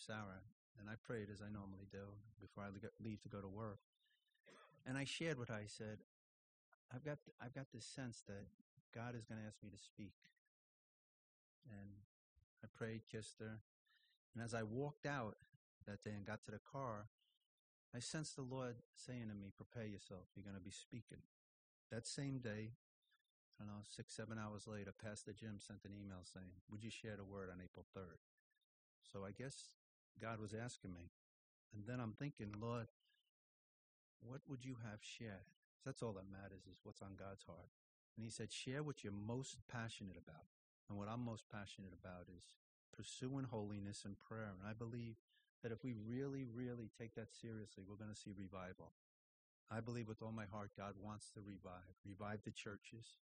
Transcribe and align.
Sarah, 0.00 0.40
and 0.78 0.88
I 0.88 0.94
prayed 0.96 1.28
as 1.32 1.42
I 1.42 1.52
normally 1.52 1.86
do 1.92 2.16
before 2.40 2.64
I 2.64 2.72
leave 3.02 3.20
to 3.22 3.28
go 3.28 3.40
to 3.40 3.48
work. 3.48 3.80
And 4.86 4.96
I 4.96 5.04
shared 5.04 5.38
what. 5.38 5.50
I 5.50 5.66
said, 5.66 6.00
"I've 6.92 7.04
got 7.04 7.18
I've 7.40 7.54
got 7.54 7.70
this 7.72 7.84
sense 7.84 8.22
that 8.26 8.48
God 8.94 9.14
is 9.14 9.24
going 9.26 9.40
to 9.40 9.46
ask 9.46 9.62
me 9.62 9.70
to 9.70 9.78
speak." 9.78 10.16
And 11.68 12.00
I 12.64 12.66
prayed, 12.72 13.02
kissed 13.10 13.40
her, 13.40 13.60
and 14.34 14.42
as 14.42 14.54
I 14.54 14.62
walked 14.62 15.04
out 15.04 15.36
that 15.86 16.02
day 16.02 16.12
and 16.16 16.24
got 16.24 16.44
to 16.44 16.50
the 16.50 16.60
car, 16.72 17.08
I 17.94 18.00
sensed 18.00 18.36
the 18.36 18.42
Lord 18.42 18.76
saying 18.96 19.28
to 19.28 19.34
me, 19.34 19.52
"Prepare 19.54 19.86
yourself. 19.86 20.32
You're 20.34 20.48
going 20.48 20.56
to 20.56 20.64
be 20.64 20.70
speaking." 20.70 21.22
That 21.90 22.06
same 22.06 22.38
day, 22.38 22.70
I 23.60 23.64
don't 23.66 23.74
know, 23.74 23.82
six, 23.84 24.14
seven 24.14 24.38
hours 24.38 24.66
later, 24.66 24.94
Pastor 24.94 25.32
Jim 25.34 25.58
sent 25.58 25.84
an 25.84 25.92
email 25.92 26.22
saying, 26.22 26.54
Would 26.70 26.82
you 26.82 26.90
share 26.90 27.16
the 27.16 27.24
word 27.24 27.50
on 27.50 27.60
April 27.60 27.84
3rd? 27.96 28.22
So 29.02 29.26
I 29.26 29.32
guess 29.32 29.74
God 30.20 30.40
was 30.40 30.54
asking 30.54 30.92
me. 30.92 31.10
And 31.74 31.84
then 31.86 32.00
I'm 32.00 32.12
thinking, 32.12 32.54
Lord, 32.60 32.88
what 34.20 34.40
would 34.48 34.64
you 34.64 34.76
have 34.90 35.00
shared? 35.00 35.48
That's 35.84 36.02
all 36.02 36.12
that 36.12 36.30
matters 36.30 36.66
is 36.70 36.80
what's 36.82 37.02
on 37.02 37.16
God's 37.16 37.44
heart. 37.44 37.70
And 38.16 38.24
he 38.24 38.30
said, 38.30 38.52
share 38.52 38.82
what 38.82 39.02
you're 39.02 39.12
most 39.12 39.56
passionate 39.70 40.18
about. 40.18 40.50
And 40.88 40.98
what 40.98 41.08
I'm 41.08 41.24
most 41.24 41.44
passionate 41.48 41.94
about 41.94 42.26
is 42.36 42.44
pursuing 42.92 43.46
holiness 43.48 44.02
and 44.04 44.18
prayer. 44.18 44.50
And 44.50 44.68
I 44.68 44.74
believe 44.74 45.16
that 45.62 45.72
if 45.72 45.84
we 45.84 45.94
really, 45.94 46.44
really 46.44 46.90
take 46.98 47.14
that 47.14 47.32
seriously, 47.32 47.84
we're 47.86 48.00
going 48.00 48.12
to 48.12 48.18
see 48.18 48.32
revival. 48.36 48.92
I 49.70 49.80
believe 49.80 50.08
with 50.08 50.20
all 50.20 50.32
my 50.32 50.46
heart 50.50 50.72
God 50.76 50.94
wants 51.00 51.30
to 51.30 51.40
revive, 51.40 51.94
revive 52.04 52.42
the 52.44 52.50
churches 52.50 53.22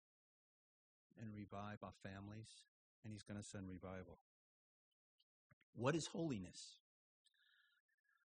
and 1.20 1.28
revive 1.34 1.84
our 1.84 1.92
families, 2.02 2.64
and 3.04 3.12
He's 3.12 3.22
going 3.22 3.38
to 3.38 3.46
send 3.46 3.68
revival. 3.68 4.16
What 5.74 5.94
is 5.94 6.06
holiness? 6.06 6.76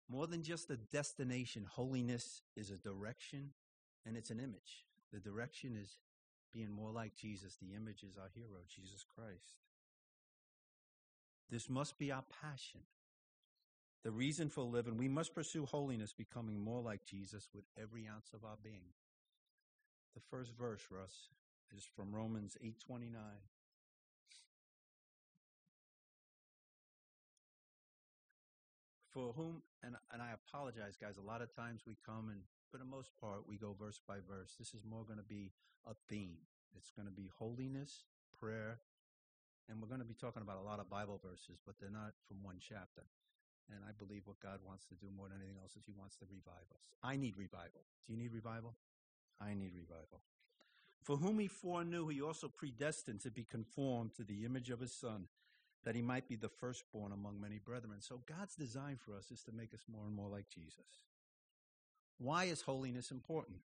More 0.10 0.28
than 0.28 0.44
just 0.44 0.70
a 0.70 0.78
destination, 0.78 1.66
holiness 1.70 2.42
is 2.56 2.70
a 2.70 2.78
direction 2.78 3.52
and 4.06 4.17
it's 4.17 4.30
an 4.30 4.40
image. 4.40 4.86
The 5.12 5.20
direction 5.20 5.78
is 5.81 5.98
being 6.53 6.72
more 6.72 6.92
like 6.92 7.16
Jesus. 7.16 7.58
The 7.62 7.75
image 7.75 8.03
is 8.03 8.17
our 8.17 8.30
hero, 8.34 8.62
Jesus 8.70 9.06
Christ. 9.16 9.59
This 11.50 11.70
must 11.70 11.98
be 11.98 12.12
our 12.12 12.23
passion. 12.42 12.81
The 14.03 14.12
reason 14.12 14.50
for 14.50 14.64
living, 14.64 14.97
we 14.97 15.08
must 15.08 15.34
pursue 15.34 15.66
holiness, 15.66 16.14
becoming 16.14 16.59
more 16.59 16.81
like 16.81 17.06
Jesus 17.06 17.47
with 17.53 17.64
every 17.81 18.08
ounce 18.08 18.31
of 18.34 18.44
our 18.44 18.58
being. 18.62 18.92
The 20.14 20.22
first 20.30 20.52
verse, 20.58 20.81
Russ, 20.92 21.30
is 21.75 21.86
from 21.86 22.14
Romans 22.14 22.58
8:29. 22.62 23.14
For 29.14 29.31
whom, 29.38 29.61
and, 29.83 29.95
and 30.11 30.22
I 30.22 30.33
apologize, 30.33 30.97
guys, 30.97 31.17
a 31.17 31.25
lot 31.25 31.42
of 31.42 31.56
times 31.56 31.81
we 31.86 31.95
come 32.06 32.30
and 32.30 32.42
for 32.72 32.80
the 32.80 32.86
most 32.86 33.14
part 33.22 33.45
we 33.47 33.58
go 33.58 33.75
verse 33.78 34.02
by 34.02 34.17
verse. 34.25 34.56
This 34.58 34.73
is 34.73 34.81
more 34.81 35.06
going 35.06 35.22
to 35.22 35.30
be 35.30 35.52
a 35.86 35.94
theme. 36.09 36.42
It's 36.75 36.89
going 36.89 37.06
to 37.06 37.14
be 37.14 37.30
holiness, 37.38 38.09
prayer, 38.39 38.80
and 39.69 39.80
we're 39.80 39.88
going 39.88 40.02
to 40.02 40.09
be 40.09 40.17
talking 40.17 40.41
about 40.41 40.58
a 40.58 40.66
lot 40.66 40.80
of 40.80 40.89
Bible 40.89 41.22
verses, 41.23 41.61
but 41.66 41.75
they're 41.80 41.94
not 41.94 42.17
from 42.28 42.41
one 42.41 42.58
chapter. 42.58 43.06
And 43.72 43.80
I 43.88 43.94
believe 43.94 44.23
what 44.25 44.39
God 44.41 44.59
wants 44.66 44.86
to 44.89 44.95
do 44.95 45.08
more 45.16 45.30
than 45.30 45.38
anything 45.38 45.61
else 45.61 45.78
is 45.78 45.86
He 45.86 45.94
wants 45.94 46.17
to 46.17 46.25
revive 46.25 46.67
us. 46.73 46.84
I 47.02 47.16
need 47.16 47.38
revival. 47.38 47.86
Do 48.06 48.14
you 48.14 48.19
need 48.19 48.34
revival? 48.34 48.75
I 49.39 49.53
need 49.53 49.72
revival. 49.73 50.19
For 51.02 51.17
whom 51.17 51.39
He 51.39 51.47
foreknew, 51.47 52.08
He 52.09 52.22
also 52.22 52.50
predestined 52.50 53.22
to 53.22 53.31
be 53.31 53.45
conformed 53.45 54.16
to 54.16 54.23
the 54.23 54.44
image 54.44 54.69
of 54.69 54.81
His 54.81 54.91
Son, 54.91 55.28
that 55.84 55.95
He 55.95 56.02
might 56.02 56.28
be 56.28 56.36
the 56.36 56.50
firstborn 56.50 57.12
among 57.12 57.39
many 57.39 57.59
brethren. 57.59 57.98
So 58.00 58.22
God's 58.26 58.56
design 58.56 58.98
for 58.98 59.16
us 59.16 59.31
is 59.31 59.44
to 59.44 59.52
make 59.52 59.73
us 59.73 59.84
more 59.92 60.06
and 60.06 60.16
more 60.16 60.30
like 60.30 60.50
Jesus. 60.50 61.06
Why 62.17 62.45
is 62.45 62.62
holiness 62.62 63.12
important? 63.12 63.59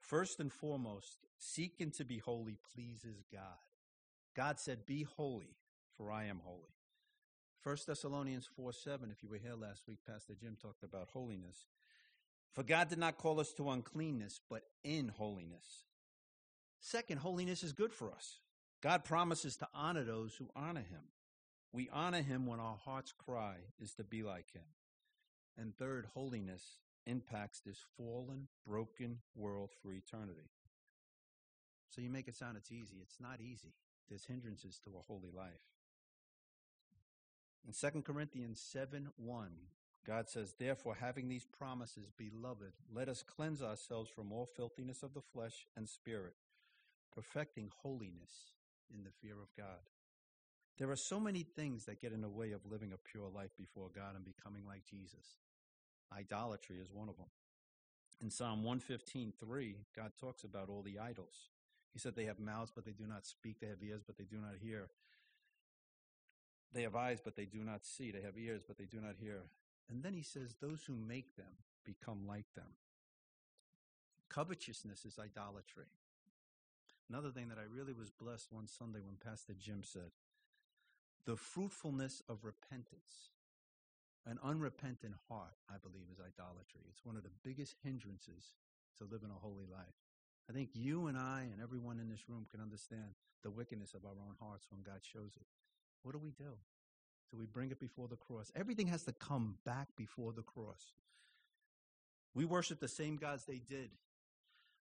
First 0.00 0.40
and 0.40 0.52
foremost, 0.52 1.18
seeking 1.38 1.90
to 1.92 2.04
be 2.04 2.18
holy 2.18 2.58
pleases 2.74 3.22
God. 3.32 3.42
God 4.34 4.58
said, 4.58 4.86
Be 4.86 5.02
holy, 5.02 5.56
for 5.96 6.10
I 6.10 6.24
am 6.24 6.40
holy. 6.44 6.74
1 7.62 7.76
Thessalonians 7.86 8.48
4 8.56 8.72
7, 8.72 9.10
if 9.10 9.22
you 9.22 9.28
were 9.28 9.38
here 9.38 9.54
last 9.54 9.82
week, 9.88 9.98
Pastor 10.06 10.34
Jim 10.40 10.56
talked 10.60 10.84
about 10.84 11.08
holiness. 11.12 11.66
For 12.54 12.62
God 12.62 12.88
did 12.88 12.98
not 12.98 13.18
call 13.18 13.40
us 13.40 13.52
to 13.54 13.70
uncleanness, 13.70 14.40
but 14.48 14.62
in 14.82 15.08
holiness. 15.08 15.84
Second, 16.80 17.18
holiness 17.18 17.62
is 17.62 17.72
good 17.72 17.92
for 17.92 18.10
us. 18.12 18.38
God 18.82 19.04
promises 19.04 19.56
to 19.56 19.68
honor 19.74 20.04
those 20.04 20.34
who 20.34 20.48
honor 20.54 20.80
him. 20.80 21.02
We 21.72 21.88
honor 21.92 22.22
him 22.22 22.46
when 22.46 22.60
our 22.60 22.76
heart's 22.76 23.12
cry 23.12 23.56
is 23.80 23.92
to 23.94 24.04
be 24.04 24.22
like 24.22 24.52
him. 24.52 24.62
And 25.56 25.76
third, 25.76 26.06
holiness 26.14 26.62
impacts 27.06 27.60
this 27.60 27.78
fallen, 27.96 28.48
broken 28.66 29.18
world 29.34 29.70
for 29.82 29.92
eternity. 29.92 30.50
So 31.90 32.00
you 32.00 32.10
make 32.10 32.28
it 32.28 32.36
sound 32.36 32.56
it's 32.56 32.70
easy. 32.70 32.98
It's 33.02 33.20
not 33.20 33.40
easy. 33.40 33.74
There's 34.08 34.24
hindrances 34.24 34.78
to 34.84 34.90
a 34.90 35.02
holy 35.02 35.30
life. 35.34 35.52
In 37.66 37.74
2 37.74 38.02
Corinthians 38.02 38.60
7 38.60 39.08
1, 39.16 39.48
God 40.06 40.28
says, 40.28 40.54
Therefore, 40.58 40.96
having 40.98 41.28
these 41.28 41.44
promises, 41.44 42.10
beloved, 42.16 42.72
let 42.94 43.08
us 43.08 43.22
cleanse 43.22 43.60
ourselves 43.60 44.08
from 44.08 44.32
all 44.32 44.46
filthiness 44.46 45.02
of 45.02 45.12
the 45.12 45.20
flesh 45.20 45.66
and 45.76 45.88
spirit, 45.88 46.34
perfecting 47.12 47.70
holiness 47.82 48.54
in 48.92 49.04
the 49.04 49.10
fear 49.22 49.34
of 49.34 49.54
God. 49.56 49.82
There 50.78 50.90
are 50.90 50.96
so 50.96 51.18
many 51.18 51.42
things 51.42 51.86
that 51.86 52.00
get 52.00 52.12
in 52.12 52.20
the 52.20 52.28
way 52.28 52.52
of 52.52 52.60
living 52.70 52.92
a 52.92 53.10
pure 53.10 53.28
life 53.28 53.50
before 53.58 53.88
God 53.94 54.14
and 54.14 54.24
becoming 54.24 54.64
like 54.66 54.84
Jesus. 54.84 55.38
Idolatry 56.16 56.76
is 56.76 56.92
one 56.92 57.08
of 57.08 57.16
them. 57.16 57.26
In 58.20 58.30
Psalm 58.30 58.62
115, 58.64 59.32
3, 59.38 59.76
God 59.94 60.12
talks 60.20 60.44
about 60.44 60.68
all 60.68 60.82
the 60.82 60.98
idols. 60.98 61.50
He 61.92 61.98
said 61.98 62.14
they 62.14 62.26
have 62.26 62.38
mouths, 62.38 62.72
but 62.74 62.84
they 62.84 62.92
do 62.92 63.06
not 63.06 63.26
speak. 63.26 63.60
They 63.60 63.68
have 63.68 63.82
ears, 63.82 64.02
but 64.06 64.16
they 64.16 64.24
do 64.24 64.36
not 64.36 64.54
hear. 64.60 64.88
They 66.72 66.82
have 66.82 66.96
eyes, 66.96 67.20
but 67.24 67.36
they 67.36 67.46
do 67.46 67.64
not 67.64 67.84
see. 67.84 68.10
They 68.10 68.22
have 68.22 68.36
ears, 68.36 68.62
but 68.66 68.78
they 68.78 68.84
do 68.84 69.00
not 69.00 69.14
hear. 69.18 69.42
And 69.88 70.02
then 70.02 70.12
he 70.12 70.22
says, 70.22 70.54
Those 70.60 70.84
who 70.86 70.94
make 70.94 71.36
them 71.36 71.56
become 71.84 72.26
like 72.26 72.52
them. 72.54 72.76
Covetousness 74.28 75.04
is 75.06 75.18
idolatry. 75.18 75.86
Another 77.08 77.30
thing 77.30 77.48
that 77.48 77.58
I 77.58 77.64
really 77.74 77.92
was 77.92 78.10
blessed 78.10 78.48
one 78.50 78.68
Sunday 78.68 79.00
when 79.00 79.16
Pastor 79.16 79.54
Jim 79.58 79.82
said, 79.82 80.12
the 81.24 81.36
fruitfulness 81.36 82.22
of 82.28 82.44
repentance. 82.44 83.32
An 84.26 84.38
unrepentant 84.42 85.14
heart, 85.28 85.56
I 85.70 85.76
believe, 85.82 86.04
is 86.12 86.20
idolatry. 86.20 86.84
It's 86.90 87.04
one 87.04 87.16
of 87.16 87.22
the 87.22 87.32
biggest 87.42 87.76
hindrances 87.82 88.56
to 88.98 89.04
living 89.04 89.30
a 89.30 89.38
holy 89.38 89.64
life. 89.70 89.96
I 90.50 90.52
think 90.52 90.70
you 90.74 91.06
and 91.06 91.16
I 91.16 91.46
and 91.52 91.62
everyone 91.62 91.98
in 91.98 92.08
this 92.08 92.28
room 92.28 92.46
can 92.50 92.60
understand 92.60 93.14
the 93.42 93.50
wickedness 93.50 93.94
of 93.94 94.04
our 94.04 94.12
own 94.12 94.34
hearts 94.40 94.66
when 94.70 94.82
God 94.82 95.00
shows 95.02 95.32
it. 95.36 95.46
What 96.02 96.12
do 96.12 96.18
we 96.18 96.30
do? 96.30 96.56
Do 97.30 97.38
we 97.38 97.46
bring 97.46 97.70
it 97.70 97.80
before 97.80 98.08
the 98.08 98.16
cross? 98.16 98.50
Everything 98.56 98.86
has 98.88 99.02
to 99.04 99.12
come 99.12 99.56
back 99.64 99.88
before 99.96 100.32
the 100.32 100.42
cross. 100.42 100.92
We 102.34 102.44
worship 102.44 102.80
the 102.80 102.88
same 102.88 103.16
gods 103.16 103.44
they 103.44 103.60
did 103.66 103.90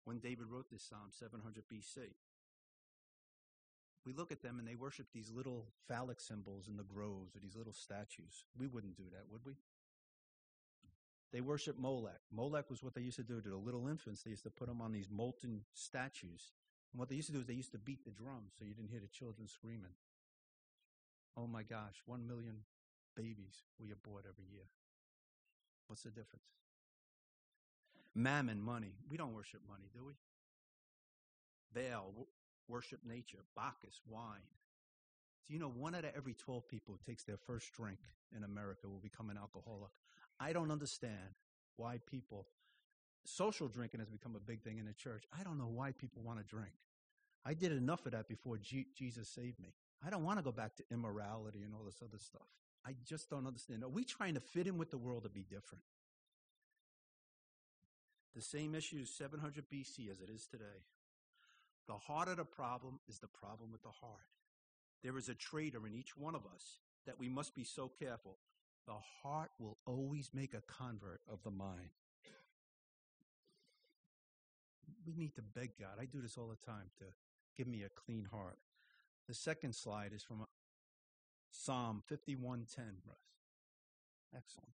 when 0.05 0.19
David 0.19 0.45
wrote 0.49 0.69
this 0.71 0.83
psalm, 0.83 1.09
700 1.09 1.63
BC. 1.71 2.13
We 4.05 4.13
look 4.13 4.31
at 4.31 4.43
them 4.43 4.59
and 4.59 4.67
they 4.67 4.75
worship 4.75 5.07
these 5.13 5.31
little 5.31 5.65
phallic 5.87 6.21
symbols 6.21 6.67
in 6.67 6.77
the 6.77 6.83
groves 6.83 7.35
or 7.35 7.39
these 7.39 7.55
little 7.55 7.73
statues. 7.73 8.45
We 8.57 8.67
wouldn't 8.67 8.95
do 8.95 9.05
that, 9.11 9.23
would 9.31 9.41
we? 9.43 9.53
They 11.33 11.41
worship 11.41 11.77
Molech. 11.77 12.21
Molech 12.31 12.69
was 12.69 12.83
what 12.83 12.93
they 12.93 13.01
used 13.01 13.17
to 13.17 13.23
do 13.23 13.41
to 13.41 13.49
the 13.49 13.57
little 13.57 13.87
infants. 13.87 14.21
They 14.21 14.29
used 14.29 14.43
to 14.43 14.51
put 14.51 14.67
them 14.67 14.79
on 14.79 14.91
these 14.91 15.09
molten 15.09 15.61
statues. 15.73 16.53
And 16.93 16.99
what 16.99 17.09
they 17.09 17.15
used 17.15 17.27
to 17.27 17.33
do 17.33 17.39
is 17.39 17.45
they 17.45 17.53
used 17.53 17.73
to 17.73 17.79
beat 17.79 18.05
the 18.05 18.11
drums 18.11 18.53
so 18.57 18.63
you 18.63 18.75
didn't 18.75 18.91
hear 18.91 19.01
the 19.01 19.07
children 19.07 19.47
screaming. 19.47 19.97
Oh 21.35 21.47
my 21.47 21.63
gosh, 21.63 21.95
one 22.05 22.27
million 22.27 22.59
babies 23.15 23.63
we 23.79 23.91
abort 23.91 24.25
every 24.29 24.45
year. 24.53 24.69
What's 25.87 26.03
the 26.03 26.09
difference? 26.09 26.45
Mammon, 28.15 28.61
money. 28.61 28.93
We 29.09 29.17
don't 29.17 29.33
worship 29.33 29.61
money, 29.69 29.89
do 29.93 30.05
we? 30.05 30.13
Baal, 31.73 32.13
worship 32.67 33.01
nature. 33.05 33.39
Bacchus, 33.55 33.99
wine. 34.07 34.39
Do 35.47 35.53
you 35.53 35.59
know 35.59 35.69
one 35.69 35.93
out 35.93 36.05
of 36.05 36.11
every 36.15 36.33
12 36.33 36.67
people 36.67 36.95
who 36.95 37.11
takes 37.11 37.23
their 37.23 37.37
first 37.37 37.71
drink 37.73 37.99
in 38.35 38.43
America 38.43 38.87
will 38.87 38.99
become 38.99 39.29
an 39.29 39.37
alcoholic? 39.37 39.91
I 40.39 40.53
don't 40.53 40.71
understand 40.71 41.35
why 41.77 41.99
people, 42.09 42.47
social 43.25 43.67
drinking 43.67 43.99
has 43.99 44.09
become 44.09 44.35
a 44.35 44.39
big 44.39 44.63
thing 44.63 44.79
in 44.79 44.85
the 44.85 44.93
church. 44.93 45.25
I 45.37 45.43
don't 45.43 45.57
know 45.57 45.67
why 45.67 45.91
people 45.91 46.23
want 46.23 46.39
to 46.39 46.45
drink. 46.45 46.73
I 47.45 47.53
did 47.53 47.71
enough 47.71 48.05
of 48.05 48.13
that 48.13 48.27
before 48.27 48.57
G- 48.57 48.87
Jesus 48.97 49.29
saved 49.29 49.59
me. 49.59 49.73
I 50.05 50.09
don't 50.09 50.23
want 50.23 50.39
to 50.39 50.43
go 50.43 50.51
back 50.51 50.75
to 50.77 50.83
immorality 50.91 51.61
and 51.63 51.73
all 51.75 51.83
this 51.83 52.01
other 52.01 52.17
stuff. 52.17 52.47
I 52.85 52.95
just 53.05 53.29
don't 53.29 53.45
understand. 53.45 53.83
Are 53.83 53.89
we 53.89 54.03
trying 54.03 54.33
to 54.33 54.39
fit 54.39 54.67
in 54.67 54.77
with 54.77 54.89
the 54.89 54.97
world 54.97 55.23
to 55.23 55.29
be 55.29 55.43
different? 55.43 55.83
The 58.35 58.41
same 58.41 58.75
issue 58.75 58.97
is 59.01 59.09
700 59.09 59.65
BC 59.69 60.11
as 60.11 60.19
it 60.19 60.29
is 60.29 60.45
today. 60.45 60.83
The 61.87 61.93
heart 61.93 62.27
of 62.27 62.37
the 62.37 62.45
problem 62.45 62.99
is 63.07 63.19
the 63.19 63.27
problem 63.27 63.71
with 63.71 63.83
the 63.83 63.89
heart. 63.89 64.27
There 65.03 65.17
is 65.17 65.29
a 65.29 65.35
traitor 65.35 65.85
in 65.87 65.93
each 65.93 66.17
one 66.17 66.35
of 66.35 66.45
us 66.45 66.79
that 67.05 67.19
we 67.19 67.29
must 67.29 67.55
be 67.55 67.63
so 67.63 67.91
careful. 67.99 68.37
The 68.87 68.97
heart 69.23 69.51
will 69.59 69.77
always 69.85 70.31
make 70.33 70.53
a 70.53 70.61
convert 70.61 71.21
of 71.31 71.43
the 71.43 71.51
mind. 71.51 71.91
We 75.05 75.13
need 75.15 75.35
to 75.35 75.41
beg 75.41 75.73
God. 75.79 75.97
I 76.01 76.05
do 76.05 76.21
this 76.21 76.37
all 76.37 76.47
the 76.47 76.65
time 76.65 76.89
to 76.97 77.05
give 77.55 77.67
me 77.67 77.83
a 77.83 77.89
clean 77.89 78.25
heart. 78.31 78.57
The 79.27 79.35
second 79.35 79.75
slide 79.75 80.11
is 80.13 80.23
from 80.23 80.41
uh, 80.41 80.45
Psalm 81.51 82.03
51:10, 82.11 83.05
Russ. 83.05 83.17
Excellent. 84.35 84.73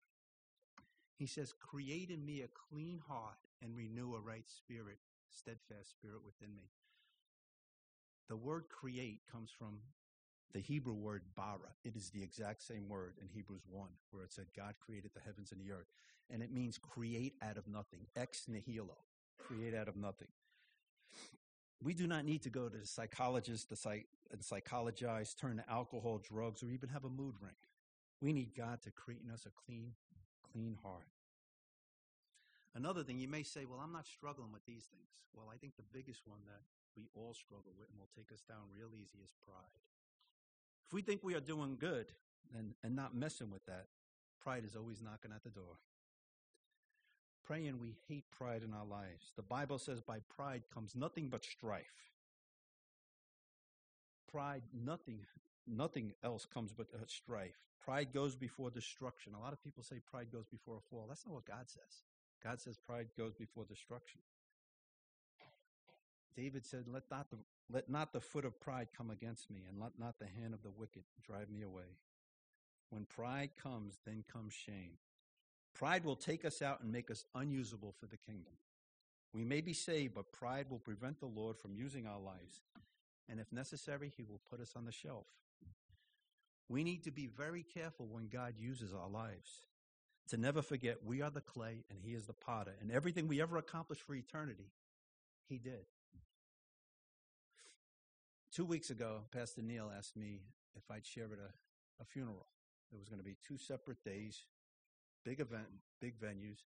He 1.15 1.27
says, 1.27 1.53
"Create 1.53 2.09
in 2.09 2.25
me 2.25 2.41
a 2.41 2.47
clean 2.47 3.01
heart 3.07 3.44
and 3.61 3.75
renew 3.75 4.15
a 4.15 4.19
right 4.19 4.47
spirit, 4.47 4.99
steadfast 5.29 5.91
spirit 5.91 6.23
within 6.23 6.55
me." 6.55 6.69
The 8.27 8.37
word 8.37 8.69
create 8.69 9.27
comes 9.27 9.51
from 9.51 9.81
the 10.51 10.59
Hebrew 10.61 10.93
word 10.93 11.21
bara. 11.35 11.75
It 11.83 11.95
is 11.95 12.11
the 12.11 12.23
exact 12.23 12.61
same 12.61 12.87
word 12.87 13.17
in 13.21 13.27
Hebrews 13.27 13.67
1, 13.67 13.89
where 14.11 14.23
it 14.23 14.31
said 14.31 14.53
God 14.55 14.75
created 14.79 15.11
the 15.13 15.19
heavens 15.19 15.51
and 15.51 15.59
the 15.59 15.71
earth. 15.71 15.91
And 16.29 16.41
it 16.41 16.51
means 16.51 16.77
create 16.77 17.35
out 17.41 17.57
of 17.57 17.67
nothing, 17.67 18.07
ex 18.15 18.47
nihilo, 18.47 18.97
create 19.37 19.75
out 19.75 19.87
of 19.87 19.95
nothing. 19.95 20.29
We 21.83 21.93
do 21.93 22.07
not 22.07 22.25
need 22.25 22.41
to 22.43 22.49
go 22.49 22.69
to 22.69 22.77
the 22.77 22.85
psychologist 22.85 23.69
to 23.69 23.75
psych- 23.75 24.07
and 24.31 24.41
psychologize, 24.41 25.35
turn 25.35 25.57
to 25.57 25.69
alcohol, 25.69 26.19
drugs, 26.19 26.63
or 26.63 26.69
even 26.69 26.89
have 26.89 27.03
a 27.03 27.09
mood 27.09 27.35
ring. 27.41 27.55
We 28.21 28.33
need 28.33 28.55
God 28.55 28.81
to 28.83 28.91
create 28.91 29.21
in 29.21 29.29
us 29.29 29.45
a 29.45 29.51
clean, 29.51 29.93
clean 30.41 30.75
heart. 30.81 31.07
Another 32.75 33.03
thing, 33.03 33.19
you 33.19 33.29
may 33.29 33.43
say, 33.43 33.63
well, 33.63 33.79
I'm 33.81 33.93
not 33.93 34.05
struggling 34.05 34.51
with 34.51 34.65
these 34.65 34.83
things. 34.91 35.23
Well, 35.33 35.47
I 35.51 35.55
think 35.55 35.77
the 35.77 35.87
biggest 35.93 36.27
one 36.27 36.41
that 36.45 36.61
we 36.95 37.07
all 37.15 37.33
struggle 37.33 37.71
with 37.79 37.87
and 37.89 37.97
will 37.97 38.11
take 38.15 38.31
us 38.33 38.43
down 38.43 38.75
real 38.75 38.91
easy 38.93 39.23
is 39.23 39.31
pride. 39.47 39.79
If 40.87 40.93
we 40.93 41.01
think 41.01 41.23
we 41.23 41.35
are 41.35 41.39
doing 41.39 41.77
good 41.79 42.11
and, 42.55 42.73
and 42.83 42.95
not 42.95 43.15
messing 43.15 43.49
with 43.49 43.65
that, 43.65 43.87
pride 44.43 44.63
is 44.65 44.75
always 44.75 45.01
knocking 45.01 45.31
at 45.33 45.43
the 45.43 45.49
door. 45.49 45.79
Praying, 47.45 47.79
we 47.79 47.95
hate 48.09 48.25
pride 48.29 48.61
in 48.63 48.73
our 48.73 48.85
lives. 48.85 49.31
The 49.35 49.43
Bible 49.43 49.77
says 49.77 50.01
by 50.01 50.19
pride 50.35 50.63
comes 50.73 50.95
nothing 50.95 51.29
but 51.29 51.45
strife. 51.45 52.11
Pride, 54.29 54.63
nothing, 54.73 55.19
nothing 55.67 56.13
else 56.23 56.45
comes 56.45 56.73
but 56.73 56.87
uh, 56.93 57.05
strife. 57.07 57.55
Pride 57.83 58.11
goes 58.13 58.35
before 58.35 58.69
destruction. 58.69 59.33
A 59.33 59.39
lot 59.39 59.53
of 59.53 59.63
people 59.63 59.83
say 59.83 59.97
pride 60.11 60.27
goes 60.31 60.45
before 60.47 60.75
a 60.77 60.89
fall. 60.89 61.05
That's 61.07 61.25
not 61.25 61.35
what 61.35 61.45
God 61.45 61.67
says. 61.67 62.01
God 62.45 62.61
says 62.61 62.77
pride 62.77 63.07
goes 63.17 63.33
before 63.33 63.65
destruction. 63.65 64.21
David 66.37 66.63
said, 66.63 66.85
Let 66.87 67.03
not 67.09 67.31
the 67.31 67.37
let 67.71 67.89
not 67.89 68.13
the 68.13 68.19
foot 68.19 68.45
of 68.45 68.59
pride 68.59 68.89
come 68.95 69.09
against 69.09 69.49
me, 69.49 69.61
and 69.67 69.81
let 69.81 69.97
not 69.97 70.19
the 70.19 70.27
hand 70.27 70.53
of 70.53 70.61
the 70.61 70.69
wicked 70.69 71.01
drive 71.25 71.49
me 71.49 71.63
away. 71.63 71.97
When 72.91 73.05
pride 73.05 73.49
comes, 73.61 73.97
then 74.05 74.23
comes 74.31 74.53
shame. 74.53 74.99
Pride 75.73 76.05
will 76.05 76.15
take 76.15 76.45
us 76.45 76.61
out 76.61 76.81
and 76.81 76.91
make 76.91 77.09
us 77.09 77.25
unusable 77.33 77.95
for 77.99 78.05
the 78.05 78.17
kingdom. 78.17 78.53
We 79.33 79.43
may 79.43 79.61
be 79.61 79.73
saved, 79.73 80.13
but 80.13 80.31
pride 80.31 80.67
will 80.69 80.79
prevent 80.79 81.19
the 81.19 81.25
Lord 81.25 81.57
from 81.57 81.75
using 81.75 82.05
our 82.05 82.19
lives. 82.19 82.61
And 83.27 83.39
if 83.39 83.51
necessary, 83.51 84.13
he 84.15 84.23
will 84.23 84.39
put 84.49 84.61
us 84.61 84.73
on 84.77 84.85
the 84.85 84.91
shelf. 84.91 85.25
We 86.69 86.83
need 86.83 87.03
to 87.05 87.11
be 87.11 87.25
very 87.25 87.63
careful 87.63 88.07
when 88.09 88.27
God 88.27 88.53
uses 88.57 88.93
our 88.93 89.09
lives. 89.09 89.61
To 90.29 90.37
never 90.37 90.61
forget 90.61 90.97
we 91.05 91.21
are 91.21 91.29
the 91.29 91.41
clay 91.41 91.83
and 91.89 91.99
he 92.01 92.13
is 92.13 92.25
the 92.25 92.33
potter. 92.33 92.73
And 92.81 92.91
everything 92.91 93.27
we 93.27 93.41
ever 93.41 93.57
accomplished 93.57 94.01
for 94.01 94.15
eternity, 94.15 94.71
he 95.47 95.57
did. 95.57 95.85
Two 98.51 98.65
weeks 98.65 98.89
ago, 98.89 99.21
Pastor 99.31 99.61
Neil 99.61 99.91
asked 99.95 100.15
me 100.15 100.41
if 100.75 100.89
I'd 100.89 101.05
share 101.05 101.25
at 101.25 101.39
a, 101.39 101.51
a 102.01 102.05
funeral. 102.05 102.47
It 102.91 102.97
was 102.97 103.09
going 103.09 103.19
to 103.19 103.25
be 103.25 103.35
two 103.45 103.57
separate 103.57 104.03
days, 104.03 104.43
big 105.23 105.39
event, 105.39 105.67
big 105.99 106.19
venues, 106.19 106.63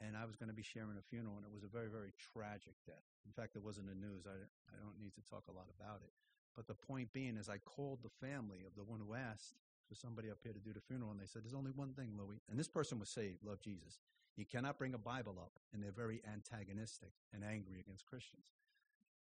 and 0.00 0.16
I 0.16 0.26
was 0.26 0.36
going 0.36 0.50
to 0.50 0.54
be 0.54 0.62
sharing 0.62 0.98
a 0.98 1.02
funeral, 1.08 1.36
and 1.36 1.44
it 1.46 1.52
was 1.52 1.64
a 1.64 1.72
very, 1.72 1.88
very 1.88 2.12
tragic 2.32 2.74
death. 2.86 3.08
In 3.24 3.32
fact, 3.32 3.56
it 3.56 3.64
wasn't 3.64 3.88
in 3.88 3.98
the 3.98 4.06
news. 4.06 4.26
I, 4.28 4.36
I 4.36 4.76
don't 4.76 5.00
need 5.00 5.14
to 5.14 5.24
talk 5.24 5.44
a 5.48 5.56
lot 5.56 5.72
about 5.80 6.04
it. 6.04 6.12
But 6.54 6.66
the 6.66 6.74
point 6.74 7.12
being 7.12 7.36
is 7.36 7.48
I 7.48 7.58
called 7.58 8.00
the 8.02 8.12
family 8.20 8.64
of 8.66 8.76
the 8.76 8.84
one 8.84 9.00
who 9.00 9.14
asked 9.14 9.56
for 9.88 9.94
somebody 9.94 10.30
up 10.30 10.38
here 10.42 10.52
to 10.52 10.58
do 10.58 10.72
the 10.72 10.80
funeral, 10.80 11.10
and 11.10 11.20
they 11.20 11.26
said, 11.26 11.44
there's 11.44 11.54
only 11.54 11.70
one 11.70 11.92
thing, 11.92 12.10
Louis. 12.18 12.40
And 12.50 12.58
this 12.58 12.68
person 12.68 12.98
was 12.98 13.08
saved, 13.08 13.44
loved 13.44 13.62
Jesus. 13.62 13.98
You 14.36 14.44
cannot 14.44 14.78
bring 14.78 14.94
a 14.94 14.98
Bible 14.98 15.36
up, 15.38 15.52
and 15.72 15.82
they're 15.82 15.92
very 15.92 16.20
antagonistic 16.30 17.12
and 17.32 17.42
angry 17.42 17.80
against 17.80 18.06
Christians. 18.06 18.46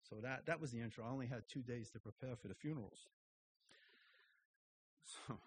So 0.08 0.16
that, 0.22 0.46
that 0.46 0.60
was 0.60 0.70
the 0.70 0.80
intro. 0.80 1.04
I 1.04 1.10
only 1.10 1.26
had 1.26 1.42
two 1.48 1.62
days 1.62 1.90
to 1.90 1.98
prepare 1.98 2.36
for 2.36 2.48
the 2.48 2.54
funerals. 2.54 3.06
So, 5.04 5.38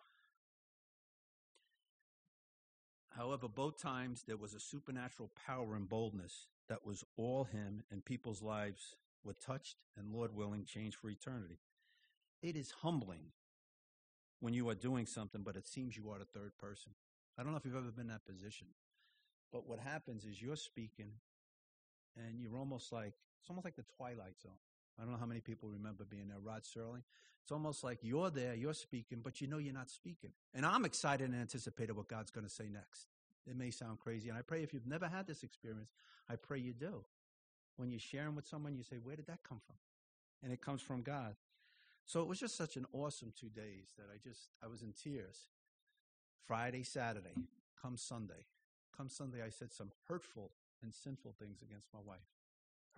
however, 3.09 3.49
both 3.49 3.81
times 3.81 4.23
there 4.25 4.37
was 4.37 4.53
a 4.53 4.59
supernatural 4.59 5.29
power 5.45 5.75
and 5.75 5.89
boldness 5.89 6.47
that 6.69 6.85
was 6.85 7.03
all 7.17 7.43
Him, 7.43 7.83
and 7.91 8.03
people's 8.05 8.41
lives 8.41 8.95
were 9.23 9.33
touched 9.33 9.75
and, 9.97 10.13
Lord 10.13 10.33
willing, 10.33 10.63
changed 10.63 10.97
for 10.97 11.09
eternity. 11.09 11.57
It 12.41 12.55
is 12.55 12.71
humbling 12.71 13.33
when 14.39 14.53
you 14.53 14.69
are 14.69 14.75
doing 14.75 15.05
something, 15.05 15.41
but 15.41 15.55
it 15.55 15.67
seems 15.67 15.97
you 15.97 16.09
are 16.09 16.19
the 16.19 16.25
third 16.25 16.57
person. 16.57 16.93
I 17.37 17.43
don't 17.43 17.51
know 17.51 17.57
if 17.57 17.65
you've 17.65 17.75
ever 17.75 17.91
been 17.91 18.03
in 18.03 18.07
that 18.07 18.25
position, 18.25 18.67
but 19.51 19.67
what 19.67 19.79
happens 19.79 20.25
is 20.25 20.41
you're 20.41 20.55
speaking 20.55 21.11
and 22.17 22.39
you're 22.39 22.57
almost 22.57 22.91
like 22.91 23.13
it's 23.41 23.49
almost 23.49 23.65
like 23.65 23.75
the 23.75 23.85
Twilight 23.97 24.39
Zone. 24.41 24.51
I 24.97 25.03
don't 25.03 25.11
know 25.11 25.17
how 25.17 25.25
many 25.25 25.39
people 25.39 25.69
remember 25.69 26.03
being 26.03 26.27
there. 26.27 26.39
Rod 26.39 26.63
Serling. 26.63 27.03
It's 27.41 27.51
almost 27.51 27.83
like 27.83 27.99
you're 28.01 28.29
there, 28.29 28.53
you're 28.53 28.73
speaking, 28.73 29.21
but 29.23 29.41
you 29.41 29.47
know 29.47 29.57
you're 29.57 29.73
not 29.73 29.89
speaking. 29.89 30.31
And 30.53 30.65
I'm 30.65 30.85
excited 30.85 31.29
and 31.29 31.39
anticipated 31.39 31.95
what 31.95 32.07
God's 32.07 32.31
going 32.31 32.45
to 32.45 32.51
say 32.53 32.67
next. 32.69 33.07
It 33.47 33.57
may 33.57 33.71
sound 33.71 33.99
crazy, 33.99 34.29
and 34.29 34.37
I 34.37 34.41
pray 34.41 34.61
if 34.61 34.73
you've 34.73 34.85
never 34.85 35.07
had 35.07 35.25
this 35.25 35.41
experience, 35.41 35.89
I 36.29 36.35
pray 36.35 36.59
you 36.59 36.73
do. 36.73 37.05
When 37.77 37.89
you're 37.89 37.99
sharing 37.99 38.35
with 38.35 38.45
someone, 38.45 38.75
you 38.75 38.83
say, 38.83 38.97
"Where 38.97 39.15
did 39.15 39.27
that 39.27 39.41
come 39.41 39.61
from?" 39.65 39.77
And 40.43 40.51
it 40.51 40.61
comes 40.61 40.81
from 40.81 41.01
God. 41.01 41.35
So 42.09 42.21
it 42.21 42.27
was 42.27 42.39
just 42.39 42.57
such 42.57 42.75
an 42.75 42.87
awesome 42.91 43.31
two 43.39 43.49
days 43.49 43.93
that 43.97 44.07
I 44.11 44.17
just 44.17 44.49
I 44.63 44.67
was 44.67 44.81
in 44.81 44.93
tears. 44.93 45.37
Friday, 46.47 46.81
Saturday, 46.81 47.37
come 47.79 47.97
Sunday, 47.97 48.47
come 48.97 49.09
Sunday, 49.09 49.43
I 49.45 49.49
said 49.49 49.71
some 49.71 49.91
hurtful 50.07 50.49
and 50.81 50.91
sinful 50.91 51.35
things 51.37 51.61
against 51.61 51.87
my 51.93 51.99
wife 52.03 52.25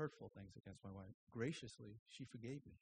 hurtful 0.01 0.31
things 0.33 0.57
against 0.57 0.83
my 0.83 0.89
wife. 0.89 1.13
Graciously, 1.31 2.01
she 2.07 2.23
forgave 2.25 2.65
me. 2.65 2.73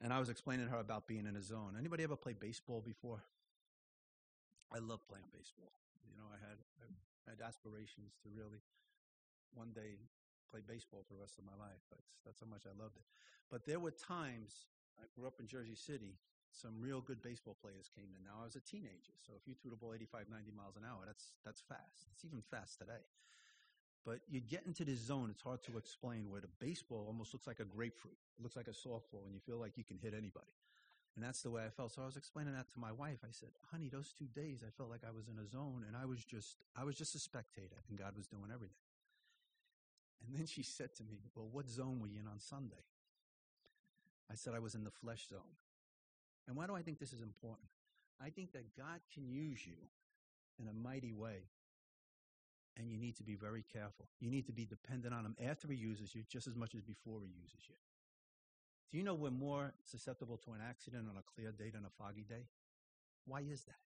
And 0.00 0.12
I 0.12 0.18
was 0.18 0.28
explaining 0.28 0.66
to 0.66 0.72
her 0.72 0.80
about 0.80 1.06
being 1.06 1.26
in 1.26 1.36
a 1.36 1.42
zone. 1.42 1.76
Anybody 1.78 2.02
ever 2.02 2.16
play 2.16 2.32
baseball 2.32 2.80
before? 2.80 3.22
I 4.72 4.78
love 4.78 5.06
playing 5.06 5.28
baseball. 5.32 5.72
You 6.08 6.16
know, 6.16 6.24
I 6.32 6.40
had 6.40 6.58
I 6.80 7.30
had 7.30 7.40
aspirations 7.46 8.16
to 8.22 8.28
really 8.32 8.60
one 9.54 9.70
day 9.74 10.00
play 10.50 10.60
baseball 10.60 11.04
for 11.06 11.14
the 11.14 11.20
rest 11.20 11.38
of 11.38 11.44
my 11.44 11.56
life. 11.56 11.82
That's 11.90 12.08
that's 12.24 12.40
how 12.40 12.48
much 12.48 12.64
I 12.66 12.74
loved 12.76 12.96
it. 12.96 13.06
But 13.50 13.66
there 13.66 13.80
were 13.80 13.92
times 13.92 14.68
I 15.00 15.06
grew 15.14 15.26
up 15.26 15.40
in 15.40 15.46
Jersey 15.46 15.76
City. 15.76 16.16
Some 16.54 16.78
real 16.78 17.02
good 17.02 17.18
baseball 17.18 17.58
players 17.58 17.90
came 17.90 18.14
in. 18.14 18.22
Now 18.22 18.38
I 18.42 18.44
was 18.46 18.54
a 18.54 18.62
teenager, 18.62 19.14
so 19.26 19.34
if 19.34 19.42
you 19.42 19.58
threw 19.58 19.74
the 19.74 19.80
ball 19.80 19.90
85, 19.90 20.30
90 20.30 20.54
miles 20.54 20.76
an 20.78 20.86
hour, 20.86 21.02
that's 21.02 21.34
that's 21.42 21.60
fast. 21.66 22.06
It's 22.14 22.24
even 22.24 22.42
fast 22.46 22.78
today. 22.78 23.02
But 24.04 24.20
you 24.28 24.40
get 24.40 24.62
into 24.66 24.84
this 24.84 25.00
zone, 25.00 25.32
it's 25.32 25.42
hard 25.42 25.64
to 25.64 25.78
explain, 25.78 26.28
where 26.28 26.40
the 26.40 26.52
baseball 26.60 27.04
almost 27.08 27.32
looks 27.32 27.46
like 27.46 27.58
a 27.58 27.64
grapefruit. 27.64 28.20
It 28.38 28.42
looks 28.42 28.54
like 28.54 28.68
a 28.68 28.76
softball, 28.76 29.24
and 29.24 29.32
you 29.32 29.40
feel 29.40 29.56
like 29.56 29.78
you 29.80 29.84
can 29.84 29.96
hit 29.96 30.12
anybody. 30.12 30.52
And 31.16 31.24
that's 31.24 31.42
the 31.42 31.50
way 31.50 31.62
I 31.64 31.70
felt. 31.70 31.92
So 31.92 32.02
I 32.02 32.06
was 32.06 32.16
explaining 32.16 32.54
that 32.54 32.68
to 32.74 32.78
my 32.80 32.90
wife. 32.90 33.18
I 33.22 33.30
said, 33.30 33.50
honey, 33.70 33.88
those 33.88 34.12
two 34.12 34.26
days 34.26 34.64
I 34.66 34.70
felt 34.76 34.90
like 34.90 35.02
I 35.06 35.14
was 35.14 35.28
in 35.28 35.38
a 35.38 35.46
zone 35.46 35.84
and 35.86 35.96
I 35.96 36.06
was 36.06 36.24
just 36.24 36.58
I 36.74 36.82
was 36.82 36.96
just 36.96 37.14
a 37.14 37.20
spectator 37.20 37.78
and 37.88 37.96
God 37.96 38.16
was 38.16 38.26
doing 38.26 38.50
everything. 38.52 38.83
And 40.26 40.36
then 40.36 40.46
she 40.46 40.62
said 40.62 40.94
to 40.96 41.04
me, 41.04 41.18
Well, 41.34 41.48
what 41.50 41.68
zone 41.68 42.00
were 42.00 42.06
you 42.06 42.20
in 42.20 42.26
on 42.26 42.38
Sunday? 42.38 42.84
I 44.30 44.34
said 44.34 44.54
I 44.54 44.58
was 44.58 44.74
in 44.74 44.84
the 44.84 44.90
flesh 44.90 45.28
zone. 45.28 45.56
And 46.46 46.56
why 46.56 46.66
do 46.66 46.74
I 46.74 46.82
think 46.82 46.98
this 46.98 47.12
is 47.12 47.20
important? 47.20 47.68
I 48.20 48.30
think 48.30 48.52
that 48.52 48.76
God 48.76 49.00
can 49.12 49.28
use 49.28 49.66
you 49.66 49.76
in 50.58 50.68
a 50.68 50.72
mighty 50.72 51.12
way 51.12 51.48
and 52.76 52.90
you 52.90 52.98
need 52.98 53.16
to 53.16 53.22
be 53.22 53.34
very 53.34 53.64
careful. 53.72 54.08
You 54.20 54.30
need 54.30 54.46
to 54.46 54.52
be 54.52 54.64
dependent 54.64 55.14
on 55.14 55.24
him 55.24 55.36
after 55.44 55.68
he 55.68 55.76
uses 55.76 56.14
you 56.14 56.22
just 56.28 56.46
as 56.46 56.56
much 56.56 56.74
as 56.74 56.82
before 56.82 57.20
he 57.22 57.28
uses 57.28 57.60
you. 57.68 57.76
Do 58.90 58.98
you 58.98 59.04
know 59.04 59.14
we're 59.14 59.30
more 59.30 59.72
susceptible 59.84 60.36
to 60.44 60.52
an 60.52 60.60
accident 60.66 61.06
on 61.10 61.16
a 61.16 61.22
clear 61.34 61.52
day 61.52 61.70
than 61.70 61.84
a 61.84 61.90
foggy 62.02 62.24
day? 62.28 62.46
Why 63.26 63.40
is 63.40 63.64
that? 63.64 63.82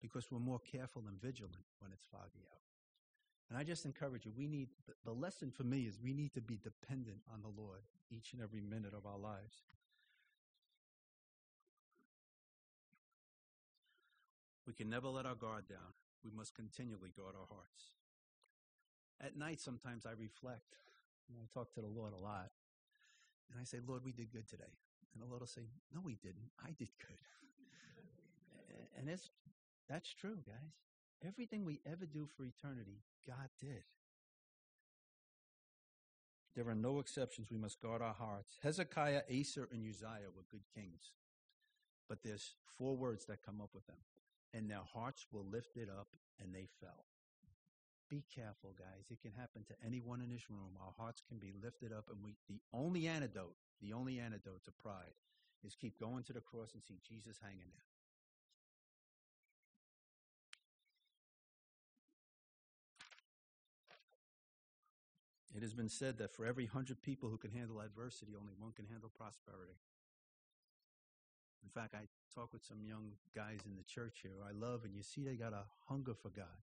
Because 0.00 0.30
we're 0.30 0.38
more 0.38 0.60
careful 0.60 1.04
and 1.08 1.20
vigilant 1.20 1.64
when 1.80 1.92
it's 1.92 2.04
foggy 2.10 2.44
out. 2.52 2.60
And 3.48 3.58
I 3.58 3.62
just 3.62 3.84
encourage 3.84 4.26
you, 4.26 4.32
we 4.36 4.48
need, 4.48 4.68
the 5.04 5.12
lesson 5.12 5.52
for 5.52 5.62
me 5.62 5.82
is 5.82 5.98
we 6.02 6.12
need 6.12 6.34
to 6.34 6.40
be 6.40 6.58
dependent 6.62 7.18
on 7.32 7.42
the 7.42 7.60
Lord 7.60 7.82
each 8.10 8.32
and 8.32 8.42
every 8.42 8.60
minute 8.60 8.92
of 8.92 9.06
our 9.06 9.18
lives. 9.18 9.62
We 14.66 14.72
can 14.72 14.90
never 14.90 15.08
let 15.08 15.26
our 15.26 15.36
guard 15.36 15.68
down. 15.68 15.94
We 16.24 16.30
must 16.36 16.54
continually 16.54 17.12
guard 17.16 17.34
our 17.38 17.46
hearts. 17.46 17.94
At 19.20 19.36
night, 19.36 19.60
sometimes 19.60 20.06
I 20.06 20.10
reflect. 20.18 20.74
And 21.28 21.38
I 21.38 21.46
talk 21.52 21.72
to 21.74 21.80
the 21.80 21.86
Lord 21.86 22.12
a 22.12 22.18
lot. 22.18 22.50
And 23.50 23.60
I 23.60 23.64
say, 23.64 23.78
Lord, 23.86 24.04
we 24.04 24.12
did 24.12 24.32
good 24.32 24.48
today. 24.48 24.74
And 25.14 25.22
the 25.22 25.26
Lord 25.26 25.40
will 25.40 25.46
say, 25.46 25.62
No, 25.94 26.00
we 26.04 26.16
didn't. 26.16 26.50
I 26.62 26.70
did 26.70 26.90
good. 26.98 27.18
And 28.98 29.08
it's 29.10 29.30
That's 29.88 30.12
true, 30.12 30.38
guys. 30.46 30.85
Everything 31.24 31.64
we 31.64 31.80
ever 31.86 32.06
do 32.06 32.28
for 32.36 32.44
eternity, 32.44 33.00
God 33.26 33.48
did. 33.60 33.84
There 36.54 36.68
are 36.68 36.74
no 36.74 36.98
exceptions. 36.98 37.50
We 37.50 37.58
must 37.58 37.82
guard 37.82 38.00
our 38.00 38.14
hearts. 38.14 38.58
Hezekiah, 38.62 39.22
Asa, 39.28 39.66
and 39.70 39.82
Uzziah 39.86 40.32
were 40.34 40.44
good 40.50 40.64
kings. 40.74 41.12
But 42.08 42.22
there's 42.22 42.54
four 42.78 42.96
words 42.96 43.26
that 43.26 43.44
come 43.44 43.60
up 43.60 43.70
with 43.74 43.86
them. 43.86 44.00
And 44.54 44.70
their 44.70 44.84
hearts 44.94 45.26
were 45.30 45.42
lifted 45.42 45.88
up 45.90 46.08
and 46.40 46.54
they 46.54 46.66
fell. 46.80 47.04
Be 48.08 48.24
careful, 48.34 48.74
guys. 48.78 49.10
It 49.10 49.20
can 49.20 49.32
happen 49.32 49.64
to 49.64 49.74
anyone 49.84 50.22
in 50.22 50.30
this 50.30 50.48
room. 50.48 50.78
Our 50.80 50.94
hearts 50.96 51.22
can 51.28 51.38
be 51.38 51.52
lifted 51.62 51.92
up 51.92 52.08
and 52.08 52.22
we 52.22 52.36
the 52.48 52.60
only 52.72 53.08
antidote, 53.08 53.56
the 53.82 53.92
only 53.92 54.20
antidote 54.20 54.64
to 54.64 54.70
pride 54.70 55.12
is 55.64 55.74
keep 55.74 55.98
going 55.98 56.22
to 56.24 56.32
the 56.32 56.40
cross 56.40 56.72
and 56.74 56.82
see 56.82 57.00
Jesus 57.06 57.38
hanging 57.42 57.66
there. 57.66 57.95
It 65.56 65.62
has 65.62 65.72
been 65.72 65.88
said 65.88 66.18
that 66.18 66.30
for 66.36 66.44
every 66.44 66.66
hundred 66.66 67.00
people 67.00 67.30
who 67.30 67.38
can 67.38 67.50
handle 67.50 67.80
adversity, 67.80 68.36
only 68.38 68.52
one 68.58 68.72
can 68.72 68.84
handle 68.84 69.08
prosperity. 69.08 69.80
In 71.64 71.70
fact, 71.72 71.94
I 71.94 72.06
talk 72.34 72.52
with 72.52 72.62
some 72.62 72.84
young 72.84 73.16
guys 73.34 73.64
in 73.64 73.74
the 73.74 73.82
church 73.88 74.20
here 74.22 74.44
I 74.44 74.52
love, 74.52 74.84
and 74.84 74.94
you 74.94 75.02
see 75.02 75.24
they 75.24 75.34
got 75.34 75.54
a 75.56 75.64
hunger 75.88 76.12
for 76.12 76.28
God. 76.28 76.60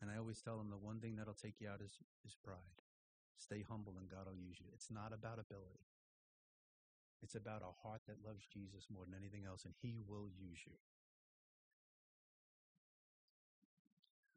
And 0.00 0.08
I 0.08 0.18
always 0.18 0.40
tell 0.40 0.56
them 0.56 0.70
the 0.70 0.78
one 0.78 1.00
thing 1.00 1.16
that'll 1.16 1.34
take 1.34 1.60
you 1.60 1.68
out 1.68 1.82
is, 1.82 1.98
is 2.24 2.36
pride. 2.38 2.78
Stay 3.38 3.64
humble, 3.66 3.98
and 3.98 4.08
God 4.08 4.30
will 4.30 4.38
use 4.38 4.60
you. 4.60 4.70
It's 4.72 4.90
not 4.90 5.12
about 5.12 5.42
ability, 5.42 5.90
it's 7.22 7.34
about 7.34 7.66
a 7.66 7.74
heart 7.82 8.02
that 8.06 8.24
loves 8.24 8.46
Jesus 8.46 8.86
more 8.86 9.04
than 9.04 9.18
anything 9.18 9.44
else, 9.50 9.64
and 9.64 9.74
He 9.82 9.98
will 9.98 10.30
use 10.30 10.62
you. 10.64 10.78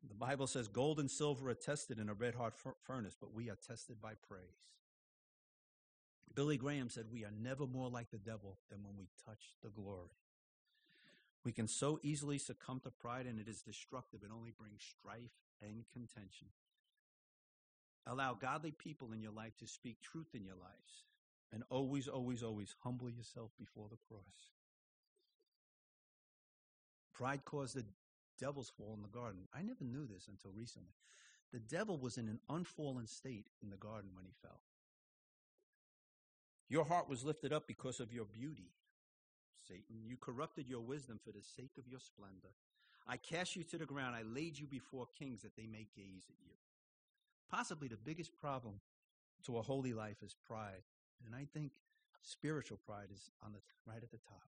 The 0.08 0.16
Bible 0.16 0.48
says 0.48 0.68
gold 0.68 1.00
and 1.00 1.12
silver 1.12 1.50
are 1.50 1.56
tested 1.56 2.00
in 2.00 2.10
a 2.10 2.14
red 2.14 2.36
hot 2.36 2.54
furnace, 2.84 3.18
but 3.20 3.34
we 3.34 3.50
are 3.50 3.58
tested 3.68 4.02
by 4.02 4.14
praise. 4.28 4.70
Billy 6.36 6.58
Graham 6.58 6.90
said, 6.90 7.06
We 7.12 7.26
are 7.26 7.34
never 7.42 7.68
more 7.68 7.90
like 7.90 8.12
the 8.12 8.18
devil 8.18 8.58
than 8.70 8.84
when 8.84 8.96
we 8.98 9.08
touch 9.26 9.56
the 9.64 9.70
glory. 9.70 10.12
We 11.44 11.52
can 11.52 11.68
so 11.68 12.00
easily 12.04 12.38
succumb 12.38 12.82
to 12.82 12.92
pride, 12.92 13.26
and 13.26 13.40
it 13.40 13.48
is 13.48 13.62
destructive. 13.62 14.24
It 14.24 14.32
only 14.34 14.52
brings 14.52 14.84
strife 14.84 15.32
and 15.62 15.84
contention. 15.92 16.48
Allow 18.08 18.36
godly 18.36 18.72
people 18.72 19.12
in 19.14 19.22
your 19.22 19.32
life 19.32 19.58
to 19.58 19.68
speak 19.68 20.02
truth 20.02 20.34
in 20.34 20.44
your 20.44 20.56
lives. 20.56 21.06
And 21.52 21.64
always, 21.70 22.08
always, 22.08 22.44
always 22.44 22.76
humble 22.84 23.10
yourself 23.10 23.52
before 23.58 23.88
the 23.90 23.98
cross. 24.08 24.52
Pride 27.14 27.44
caused 27.44 27.76
the 27.76 27.86
devil's 28.40 28.70
fall 28.70 28.94
in 28.96 29.02
the 29.02 29.08
garden. 29.08 29.48
I 29.54 29.62
never 29.62 29.84
knew 29.84 30.08
this 30.08 30.28
until 30.28 30.52
recently. 30.52 30.94
The 31.52 31.60
devil 31.60 31.98
was 31.98 32.18
in 32.18 32.28
an 32.28 32.40
unfallen 32.50 33.08
state 33.08 33.48
in 33.62 33.70
the 33.70 33.78
garden 33.78 34.12
when 34.14 34.26
he 34.26 34.32
fell. 34.42 34.62
Your 36.70 36.86
heart 36.86 37.10
was 37.10 37.24
lifted 37.24 37.52
up 37.52 37.68
because 37.68 38.00
of 38.00 38.14
your 38.14 38.26
beauty, 38.26 38.70
Satan. 39.68 40.04
You 40.06 40.18
corrupted 40.18 40.70
your 40.70 40.82
wisdom 40.82 41.20
for 41.24 41.32
the 41.32 41.42
sake 41.42 41.78
of 41.80 41.88
your 41.88 42.00
splendor. 42.00 42.54
I 43.08 43.18
cast 43.18 43.56
you 43.56 43.64
to 43.64 43.78
the 43.80 43.88
ground. 43.88 44.16
I 44.16 44.22
laid 44.22 44.60
you 44.60 44.68
before 44.68 45.08
kings 45.18 45.42
that 45.42 45.56
they 45.56 45.66
may 45.66 45.88
gaze 45.96 46.26
at 46.30 46.36
you. 46.46 46.54
Possibly 47.50 47.88
the 47.88 47.98
biggest 47.98 48.40
problem 48.40 48.76
to 49.48 49.58
a 49.58 49.64
holy 49.64 49.94
life 49.94 50.22
is 50.24 50.36
pride. 50.48 50.84
And 51.26 51.34
I 51.34 51.48
think 51.52 51.72
spiritual 52.22 52.78
pride 52.86 53.08
is 53.12 53.32
on 53.44 53.54
the 53.54 53.60
right 53.88 54.04
at 54.04 54.12
the 54.12 54.18
top. 54.18 54.50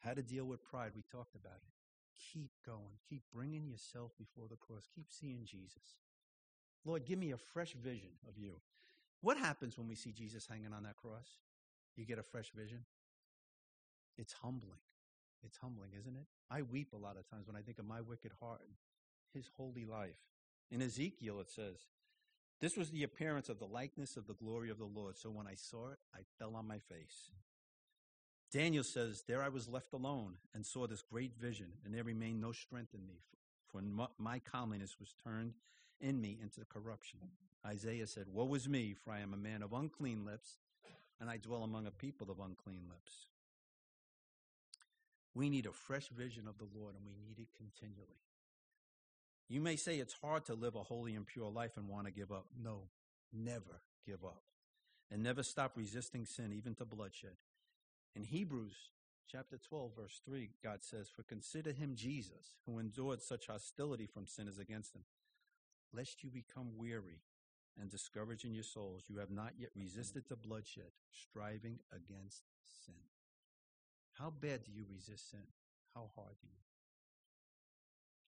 How 0.00 0.14
to 0.14 0.22
deal 0.22 0.46
with 0.46 0.64
pride, 0.64 0.92
we 0.96 1.02
talked 1.12 1.36
about 1.36 1.60
it 1.62 1.85
keep 2.32 2.50
going. 2.64 2.98
Keep 3.08 3.22
bringing 3.32 3.66
yourself 3.66 4.12
before 4.18 4.48
the 4.48 4.56
cross. 4.56 4.88
Keep 4.94 5.06
seeing 5.10 5.44
Jesus. 5.44 5.98
Lord, 6.84 7.04
give 7.04 7.18
me 7.18 7.32
a 7.32 7.36
fresh 7.36 7.72
vision 7.72 8.10
of 8.28 8.38
you. 8.38 8.60
What 9.20 9.38
happens 9.38 9.76
when 9.76 9.88
we 9.88 9.94
see 9.94 10.12
Jesus 10.12 10.46
hanging 10.46 10.72
on 10.72 10.84
that 10.84 10.96
cross? 10.96 11.26
You 11.96 12.04
get 12.04 12.18
a 12.18 12.22
fresh 12.22 12.52
vision. 12.54 12.84
It's 14.18 14.32
humbling. 14.32 14.78
It's 15.44 15.58
humbling, 15.58 15.90
isn't 15.98 16.16
it? 16.16 16.26
I 16.50 16.62
weep 16.62 16.92
a 16.92 16.96
lot 16.96 17.16
of 17.16 17.28
times 17.28 17.46
when 17.46 17.56
I 17.56 17.62
think 17.62 17.78
of 17.78 17.86
my 17.86 18.00
wicked 18.00 18.32
heart 18.40 18.60
and 18.64 18.74
his 19.34 19.50
holy 19.56 19.84
life. 19.84 20.18
In 20.70 20.82
Ezekiel, 20.82 21.40
it 21.40 21.50
says, 21.50 21.86
This 22.60 22.76
was 22.76 22.90
the 22.90 23.02
appearance 23.02 23.48
of 23.48 23.58
the 23.58 23.66
likeness 23.66 24.16
of 24.16 24.26
the 24.26 24.34
glory 24.34 24.70
of 24.70 24.78
the 24.78 24.84
Lord. 24.84 25.16
So 25.16 25.30
when 25.30 25.46
I 25.46 25.54
saw 25.54 25.90
it, 25.90 25.98
I 26.14 26.20
fell 26.38 26.56
on 26.56 26.66
my 26.66 26.78
face. 26.78 27.30
Daniel 28.52 28.84
says, 28.84 29.24
There 29.26 29.42
I 29.42 29.48
was 29.48 29.68
left 29.68 29.92
alone 29.92 30.34
and 30.54 30.64
saw 30.64 30.86
this 30.86 31.02
great 31.02 31.36
vision, 31.38 31.68
and 31.84 31.94
there 31.94 32.04
remained 32.04 32.40
no 32.40 32.52
strength 32.52 32.94
in 32.94 33.06
me, 33.06 33.20
for 33.70 33.80
my 34.18 34.38
comeliness 34.38 34.96
was 35.00 35.14
turned 35.24 35.54
in 36.00 36.20
me 36.20 36.38
into 36.40 36.64
corruption. 36.64 37.20
Isaiah 37.66 38.06
said, 38.06 38.26
Woe 38.32 38.54
is 38.54 38.68
me, 38.68 38.94
for 38.94 39.12
I 39.12 39.20
am 39.20 39.34
a 39.34 39.38
man 39.38 39.62
of 39.62 39.72
unclean 39.72 40.24
lips, 40.24 40.58
and 41.20 41.28
I 41.28 41.38
dwell 41.38 41.64
among 41.64 41.86
a 41.86 41.90
people 41.90 42.30
of 42.30 42.38
unclean 42.38 42.82
lips. 42.88 43.26
We 45.34 45.50
need 45.50 45.66
a 45.66 45.72
fresh 45.72 46.08
vision 46.08 46.48
of 46.48 46.58
the 46.58 46.68
Lord, 46.78 46.94
and 46.94 47.04
we 47.04 47.14
need 47.14 47.38
it 47.38 47.48
continually. 47.56 48.20
You 49.48 49.60
may 49.60 49.76
say 49.76 49.96
it's 49.96 50.14
hard 50.14 50.44
to 50.46 50.54
live 50.54 50.74
a 50.74 50.82
holy 50.82 51.14
and 51.14 51.26
pure 51.26 51.50
life 51.50 51.76
and 51.76 51.88
want 51.88 52.06
to 52.06 52.12
give 52.12 52.32
up. 52.32 52.46
No, 52.60 52.88
never 53.32 53.82
give 54.06 54.24
up. 54.24 54.42
And 55.10 55.22
never 55.22 55.42
stop 55.42 55.72
resisting 55.76 56.24
sin, 56.24 56.52
even 56.52 56.74
to 56.76 56.84
bloodshed. 56.84 57.36
In 58.16 58.24
Hebrews 58.24 58.72
chapter 59.30 59.58
12, 59.58 59.90
verse 59.94 60.20
3, 60.24 60.48
God 60.64 60.82
says, 60.82 61.10
For 61.10 61.22
consider 61.22 61.72
him 61.72 61.94
Jesus, 61.94 62.56
who 62.64 62.78
endured 62.78 63.20
such 63.20 63.48
hostility 63.48 64.06
from 64.06 64.26
sinners 64.26 64.58
against 64.58 64.96
him, 64.96 65.02
lest 65.92 66.24
you 66.24 66.30
become 66.30 66.78
weary 66.78 67.20
and 67.78 67.90
discouraged 67.90 68.46
in 68.46 68.54
your 68.54 68.64
souls. 68.64 69.02
You 69.08 69.18
have 69.18 69.30
not 69.30 69.52
yet 69.58 69.68
resisted 69.76 70.24
the 70.28 70.36
bloodshed, 70.36 70.92
striving 71.12 71.78
against 71.92 72.40
sin. 72.86 72.94
How 74.14 74.30
bad 74.30 74.64
do 74.64 74.72
you 74.72 74.86
resist 74.90 75.30
sin? 75.30 75.46
How 75.94 76.08
hard 76.16 76.36
do 76.40 76.46
you? 76.46 76.62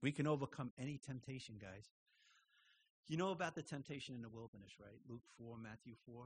We 0.02 0.10
can 0.10 0.26
overcome 0.26 0.72
any 0.76 0.98
temptation, 0.98 1.54
guys. 1.60 1.86
You 3.06 3.16
know 3.16 3.30
about 3.30 3.54
the 3.54 3.62
temptation 3.62 4.16
in 4.16 4.22
the 4.22 4.28
wilderness, 4.28 4.72
right? 4.80 4.98
Luke 5.08 5.22
4, 5.38 5.56
Matthew 5.56 5.94
4. 6.04 6.24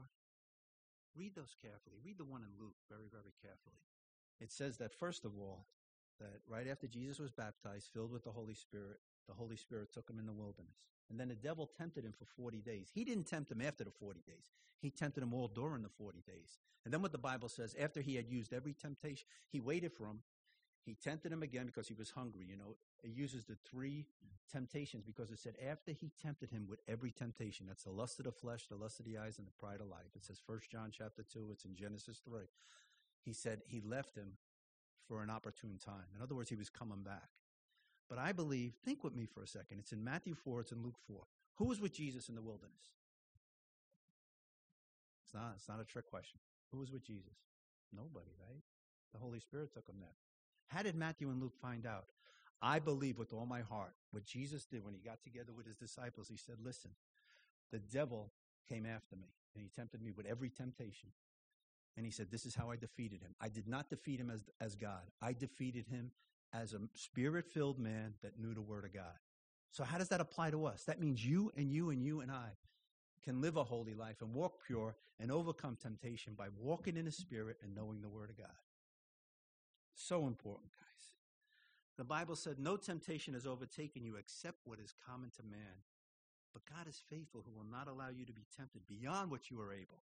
Read 1.15 1.35
those 1.35 1.55
carefully. 1.61 1.97
Read 2.03 2.17
the 2.17 2.25
one 2.25 2.41
in 2.41 2.59
Luke 2.59 2.75
very, 2.89 3.07
very 3.11 3.33
carefully. 3.41 3.81
It 4.41 4.51
says 4.51 4.77
that, 4.77 4.93
first 4.93 5.25
of 5.25 5.31
all, 5.37 5.65
that 6.19 6.41
right 6.47 6.67
after 6.67 6.87
Jesus 6.87 7.19
was 7.19 7.31
baptized, 7.31 7.89
filled 7.93 8.11
with 8.11 8.23
the 8.23 8.31
Holy 8.31 8.53
Spirit, 8.53 8.99
the 9.27 9.33
Holy 9.33 9.55
Spirit 9.55 9.93
took 9.93 10.09
him 10.09 10.19
in 10.19 10.25
the 10.25 10.33
wilderness. 10.33 10.87
And 11.09 11.19
then 11.19 11.29
the 11.29 11.35
devil 11.35 11.69
tempted 11.77 12.05
him 12.05 12.13
for 12.17 12.25
40 12.25 12.61
days. 12.61 12.89
He 12.93 13.03
didn't 13.03 13.25
tempt 13.25 13.51
him 13.51 13.61
after 13.61 13.83
the 13.83 13.91
40 13.91 14.21
days. 14.25 14.51
He 14.81 14.89
tempted 14.89 15.23
him 15.23 15.33
all 15.33 15.47
during 15.47 15.83
the 15.83 15.89
40 15.89 16.23
days. 16.27 16.57
And 16.83 16.93
then 16.93 17.01
what 17.01 17.11
the 17.11 17.17
Bible 17.17 17.49
says, 17.49 17.75
after 17.79 18.01
he 18.01 18.15
had 18.15 18.27
used 18.27 18.53
every 18.53 18.73
temptation, 18.73 19.27
he 19.49 19.59
waited 19.59 19.93
for 19.93 20.05
him 20.05 20.19
he 20.85 20.95
tempted 20.95 21.31
him 21.31 21.43
again 21.43 21.65
because 21.65 21.87
he 21.87 21.93
was 21.93 22.11
hungry. 22.11 22.45
You 22.49 22.57
know, 22.57 22.75
it 23.03 23.11
uses 23.11 23.45
the 23.45 23.55
three 23.69 24.05
temptations 24.51 25.03
because 25.03 25.31
it 25.31 25.39
said 25.39 25.55
after 25.69 25.91
he 25.91 26.11
tempted 26.21 26.51
him 26.51 26.67
with 26.67 26.81
every 26.87 27.11
temptation, 27.11 27.65
that's 27.67 27.83
the 27.83 27.91
lust 27.91 28.19
of 28.19 28.25
the 28.25 28.31
flesh, 28.31 28.67
the 28.67 28.75
lust 28.75 28.99
of 28.99 29.05
the 29.05 29.17
eyes, 29.17 29.37
and 29.37 29.47
the 29.47 29.51
pride 29.51 29.79
of 29.79 29.87
life. 29.87 30.11
It 30.15 30.23
says 30.23 30.41
First 30.45 30.69
John 30.69 30.91
chapter 30.91 31.23
two. 31.23 31.49
It's 31.51 31.65
in 31.65 31.75
Genesis 31.75 32.21
three. 32.23 32.49
He 33.23 33.33
said 33.33 33.61
he 33.67 33.81
left 33.81 34.15
him 34.15 34.33
for 35.07 35.23
an 35.23 35.29
opportune 35.29 35.77
time. 35.83 36.11
In 36.15 36.21
other 36.21 36.35
words, 36.35 36.49
he 36.49 36.55
was 36.55 36.69
coming 36.69 37.03
back. 37.03 37.29
But 38.09 38.17
I 38.19 38.31
believe, 38.31 38.73
think 38.83 39.03
with 39.03 39.15
me 39.15 39.25
for 39.25 39.41
a 39.41 39.47
second. 39.47 39.79
It's 39.79 39.93
in 39.93 40.03
Matthew 40.03 40.35
4, 40.35 40.61
it's 40.61 40.71
in 40.71 40.83
Luke 40.83 40.99
4. 41.07 41.23
Who 41.57 41.65
was 41.65 41.79
with 41.79 41.93
Jesus 41.93 42.29
in 42.29 42.35
the 42.35 42.41
wilderness? 42.41 42.91
It's 45.25 45.33
not, 45.33 45.53
it's 45.55 45.69
not 45.69 45.79
a 45.79 45.85
trick 45.85 46.09
question. 46.09 46.39
Who 46.71 46.79
was 46.79 46.91
with 46.91 47.03
Jesus? 47.03 47.33
Nobody, 47.91 48.31
right? 48.49 48.61
The 49.13 49.19
Holy 49.19 49.39
Spirit 49.39 49.73
took 49.73 49.87
him 49.87 49.95
there. 49.99 50.15
How 50.73 50.81
did 50.81 50.95
Matthew 50.95 51.29
and 51.29 51.41
Luke 51.41 51.55
find 51.61 51.85
out? 51.85 52.05
I 52.61 52.79
believe 52.79 53.19
with 53.19 53.33
all 53.33 53.45
my 53.45 53.61
heart 53.61 53.93
what 54.11 54.25
Jesus 54.25 54.65
did 54.65 54.83
when 54.83 54.93
he 54.93 54.99
got 54.99 55.21
together 55.21 55.51
with 55.55 55.67
his 55.67 55.75
disciples. 55.75 56.27
He 56.29 56.37
said, 56.37 56.55
Listen, 56.63 56.91
the 57.71 57.79
devil 57.79 58.31
came 58.67 58.85
after 58.85 59.15
me 59.15 59.27
and 59.53 59.61
he 59.63 59.69
tempted 59.69 60.01
me 60.01 60.11
with 60.11 60.25
every 60.25 60.49
temptation. 60.49 61.09
And 61.95 62.05
he 62.05 62.11
said, 62.11 62.31
This 62.31 62.45
is 62.45 62.55
how 62.55 62.71
I 62.71 62.77
defeated 62.77 63.21
him. 63.21 63.35
I 63.39 63.49
did 63.49 63.67
not 63.67 63.89
defeat 63.89 64.19
him 64.19 64.31
as, 64.31 64.43
as 64.61 64.75
God, 64.75 65.03
I 65.21 65.33
defeated 65.33 65.87
him 65.87 66.11
as 66.53 66.73
a 66.73 66.79
spirit 66.95 67.45
filled 67.45 67.79
man 67.79 68.13
that 68.23 68.39
knew 68.39 68.53
the 68.53 68.61
word 68.61 68.85
of 68.85 68.93
God. 68.93 69.19
So, 69.71 69.83
how 69.83 69.97
does 69.97 70.09
that 70.09 70.21
apply 70.21 70.51
to 70.51 70.65
us? 70.65 70.83
That 70.85 70.99
means 70.99 71.25
you 71.25 71.51
and 71.57 71.71
you 71.71 71.89
and 71.89 72.03
you 72.03 72.21
and 72.21 72.31
I 72.31 72.49
can 73.23 73.41
live 73.41 73.57
a 73.57 73.63
holy 73.63 73.93
life 73.93 74.21
and 74.21 74.33
walk 74.33 74.59
pure 74.65 74.95
and 75.19 75.31
overcome 75.31 75.77
temptation 75.81 76.33
by 76.35 76.47
walking 76.59 76.97
in 76.97 77.05
the 77.05 77.11
spirit 77.11 77.57
and 77.63 77.75
knowing 77.75 78.01
the 78.01 78.09
word 78.09 78.29
of 78.29 78.37
God. 78.37 78.55
So 79.95 80.27
important, 80.27 80.71
guys. 80.71 81.07
The 81.97 82.03
Bible 82.03 82.35
said, 82.35 82.59
No 82.59 82.77
temptation 82.77 83.33
has 83.35 83.45
overtaken 83.47 84.03
you 84.03 84.15
except 84.15 84.59
what 84.65 84.79
is 84.79 84.93
common 85.07 85.29
to 85.37 85.43
man. 85.43 85.85
But 86.53 86.65
God 86.65 86.87
is 86.87 87.01
faithful, 87.09 87.43
who 87.45 87.51
will 87.51 87.69
not 87.69 87.87
allow 87.87 88.09
you 88.09 88.25
to 88.25 88.33
be 88.33 88.45
tempted 88.55 88.81
beyond 88.87 89.31
what 89.31 89.49
you 89.49 89.59
are 89.61 89.73
able. 89.73 90.01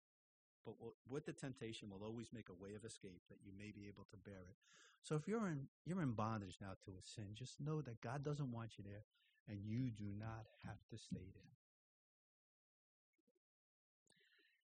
but 0.65 0.75
with 1.10 1.25
the 1.25 1.34
temptation 1.34 1.89
will 1.89 2.04
always 2.04 2.34
make 2.34 2.50
a 2.50 2.63
way 2.63 2.74
of 2.75 2.84
escape 2.86 3.22
that 3.30 3.38
you 3.46 3.51
may 3.58 3.72
be 3.72 3.88
able 3.88 4.06
to 4.10 4.18
bear 4.18 4.46
it. 4.50 4.58
So 5.04 5.15
if 5.15 5.27
you're 5.27 5.48
in 5.48 5.68
you're 5.86 6.01
in 6.01 6.13
bondage 6.13 6.58
now 6.60 6.74
to 6.86 6.92
a 6.92 7.04
sin, 7.04 7.36
just 7.36 7.62
know 7.62 7.82
that 7.82 8.01
God 8.01 8.24
doesn't 8.24 8.51
want 8.51 8.77
you 8.77 8.84
there, 8.84 9.04
and 9.48 9.60
you 9.63 9.92
do 9.92 10.06
not 10.18 10.48
have 10.65 10.80
to 10.89 10.98
stay 10.98 11.30
there. 11.34 11.54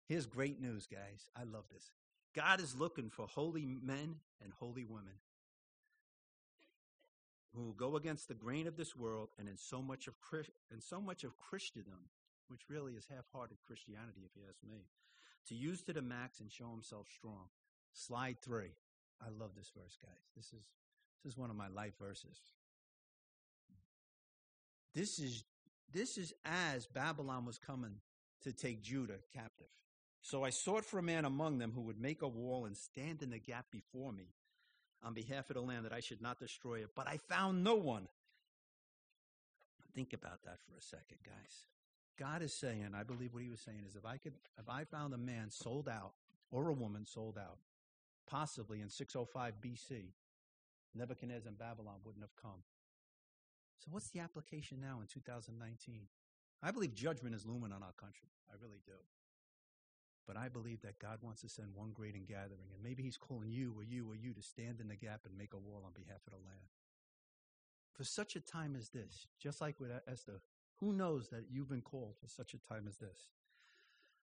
Here's 0.07 0.25
great 0.25 0.59
news, 0.59 0.87
guys. 0.87 1.29
I 1.35 1.43
love 1.43 1.65
this. 1.71 1.91
God 2.35 2.61
is 2.61 2.75
looking 2.75 3.09
for 3.09 3.27
holy 3.27 3.65
men 3.65 4.15
and 4.41 4.53
holy 4.59 4.85
women 4.85 5.13
who 7.53 7.63
will 7.63 7.73
go 7.73 7.97
against 7.97 8.27
the 8.27 8.33
grain 8.33 8.67
of 8.67 8.77
this 8.77 8.95
world 8.95 9.29
and 9.37 9.49
in 9.49 9.57
so 9.57 9.81
much 9.81 10.07
of 10.07 10.15
and 10.71 10.81
so 10.81 11.01
much 11.01 11.23
of 11.23 11.37
Christendom, 11.37 12.09
which 12.47 12.69
really 12.69 12.93
is 12.93 13.05
half-hearted 13.13 13.57
Christianity, 13.67 14.21
if 14.23 14.31
you 14.35 14.43
ask 14.47 14.59
me, 14.63 14.85
to 15.47 15.55
use 15.55 15.81
to 15.83 15.93
the 15.93 16.01
max 16.01 16.39
and 16.39 16.51
show 16.51 16.69
himself 16.69 17.07
strong. 17.13 17.49
Slide 17.93 18.37
three. 18.41 18.71
I 19.21 19.29
love 19.37 19.51
this 19.55 19.71
verse, 19.75 19.97
guys. 20.01 20.23
This 20.35 20.47
is 20.53 20.63
this 21.23 21.33
is 21.33 21.37
one 21.37 21.49
of 21.49 21.55
my 21.55 21.67
life 21.67 21.93
verses. 21.99 22.39
This 24.95 25.19
is 25.19 25.43
this 25.91 26.17
is 26.17 26.33
as 26.45 26.87
Babylon 26.87 27.45
was 27.45 27.57
coming 27.57 27.95
to 28.43 28.53
take 28.53 28.81
Judah 28.81 29.19
captive. 29.33 29.67
So 30.21 30.43
I 30.43 30.51
sought 30.51 30.85
for 30.85 30.99
a 30.99 31.03
man 31.03 31.25
among 31.25 31.57
them 31.57 31.71
who 31.73 31.81
would 31.81 31.99
make 31.99 32.21
a 32.21 32.27
wall 32.27 32.65
and 32.65 32.77
stand 32.77 33.23
in 33.23 33.31
the 33.31 33.39
gap 33.39 33.65
before 33.71 34.11
me 34.11 34.27
on 35.03 35.13
behalf 35.13 35.49
of 35.49 35.55
the 35.55 35.61
land 35.61 35.85
that 35.85 35.93
I 35.93 35.99
should 35.99 36.21
not 36.21 36.39
destroy 36.39 36.79
it. 36.79 36.91
But 36.95 37.07
I 37.07 37.17
found 37.17 37.63
no 37.63 37.75
one. 37.75 38.07
Think 39.95 40.13
about 40.13 40.43
that 40.43 40.59
for 40.65 40.77
a 40.77 40.81
second, 40.81 41.17
guys. 41.25 41.65
God 42.17 42.43
is 42.43 42.53
saying, 42.53 42.89
I 42.95 43.03
believe 43.03 43.33
what 43.33 43.43
he 43.43 43.49
was 43.49 43.61
saying 43.61 43.83
is 43.87 43.95
if 43.95 44.05
I 44.05 44.17
could 44.17 44.33
if 44.59 44.69
I 44.69 44.83
found 44.83 45.13
a 45.13 45.17
man 45.17 45.49
sold 45.49 45.89
out 45.89 46.13
or 46.51 46.69
a 46.69 46.73
woman 46.73 47.05
sold 47.05 47.37
out, 47.37 47.57
possibly 48.27 48.79
in 48.79 48.89
605 48.89 49.55
BC, 49.59 50.11
Nebuchadnezzar 50.93 51.47
and 51.49 51.57
Babylon 51.57 51.95
wouldn't 52.05 52.23
have 52.23 52.35
come. 52.35 52.63
So 53.79 53.87
what's 53.89 54.09
the 54.11 54.19
application 54.19 54.79
now 54.79 54.99
in 55.01 55.07
2019? 55.07 56.01
I 56.61 56.71
believe 56.71 56.93
judgment 56.93 57.33
is 57.33 57.45
looming 57.45 57.71
on 57.71 57.81
our 57.81 57.93
country. 57.99 58.29
I 58.51 58.53
really 58.61 58.81
do. 58.85 58.93
But 60.27 60.37
I 60.37 60.49
believe 60.49 60.81
that 60.81 60.99
God 60.99 61.17
wants 61.21 61.41
to 61.41 61.49
send 61.49 61.69
one 61.73 61.91
great 61.91 62.15
and 62.15 62.27
gathering, 62.27 62.69
and 62.73 62.83
maybe 62.83 63.03
He's 63.03 63.17
calling 63.17 63.51
you 63.51 63.73
or 63.77 63.83
you 63.83 64.09
or 64.09 64.15
you 64.15 64.33
to 64.33 64.41
stand 64.41 64.79
in 64.79 64.87
the 64.87 64.95
gap 64.95 65.21
and 65.25 65.37
make 65.37 65.53
a 65.53 65.57
wall 65.57 65.83
on 65.85 65.93
behalf 65.93 66.21
of 66.27 66.33
the 66.33 66.45
land. 66.45 66.69
For 67.93 68.03
such 68.03 68.35
a 68.35 68.39
time 68.39 68.75
as 68.77 68.89
this, 68.89 69.27
just 69.39 69.61
like 69.61 69.79
with 69.79 69.91
Esther, 70.07 70.41
who 70.79 70.93
knows 70.93 71.29
that 71.29 71.45
you've 71.51 71.69
been 71.69 71.81
called 71.81 72.15
for 72.19 72.27
such 72.27 72.53
a 72.53 72.57
time 72.57 72.85
as 72.87 72.97
this? 72.97 73.29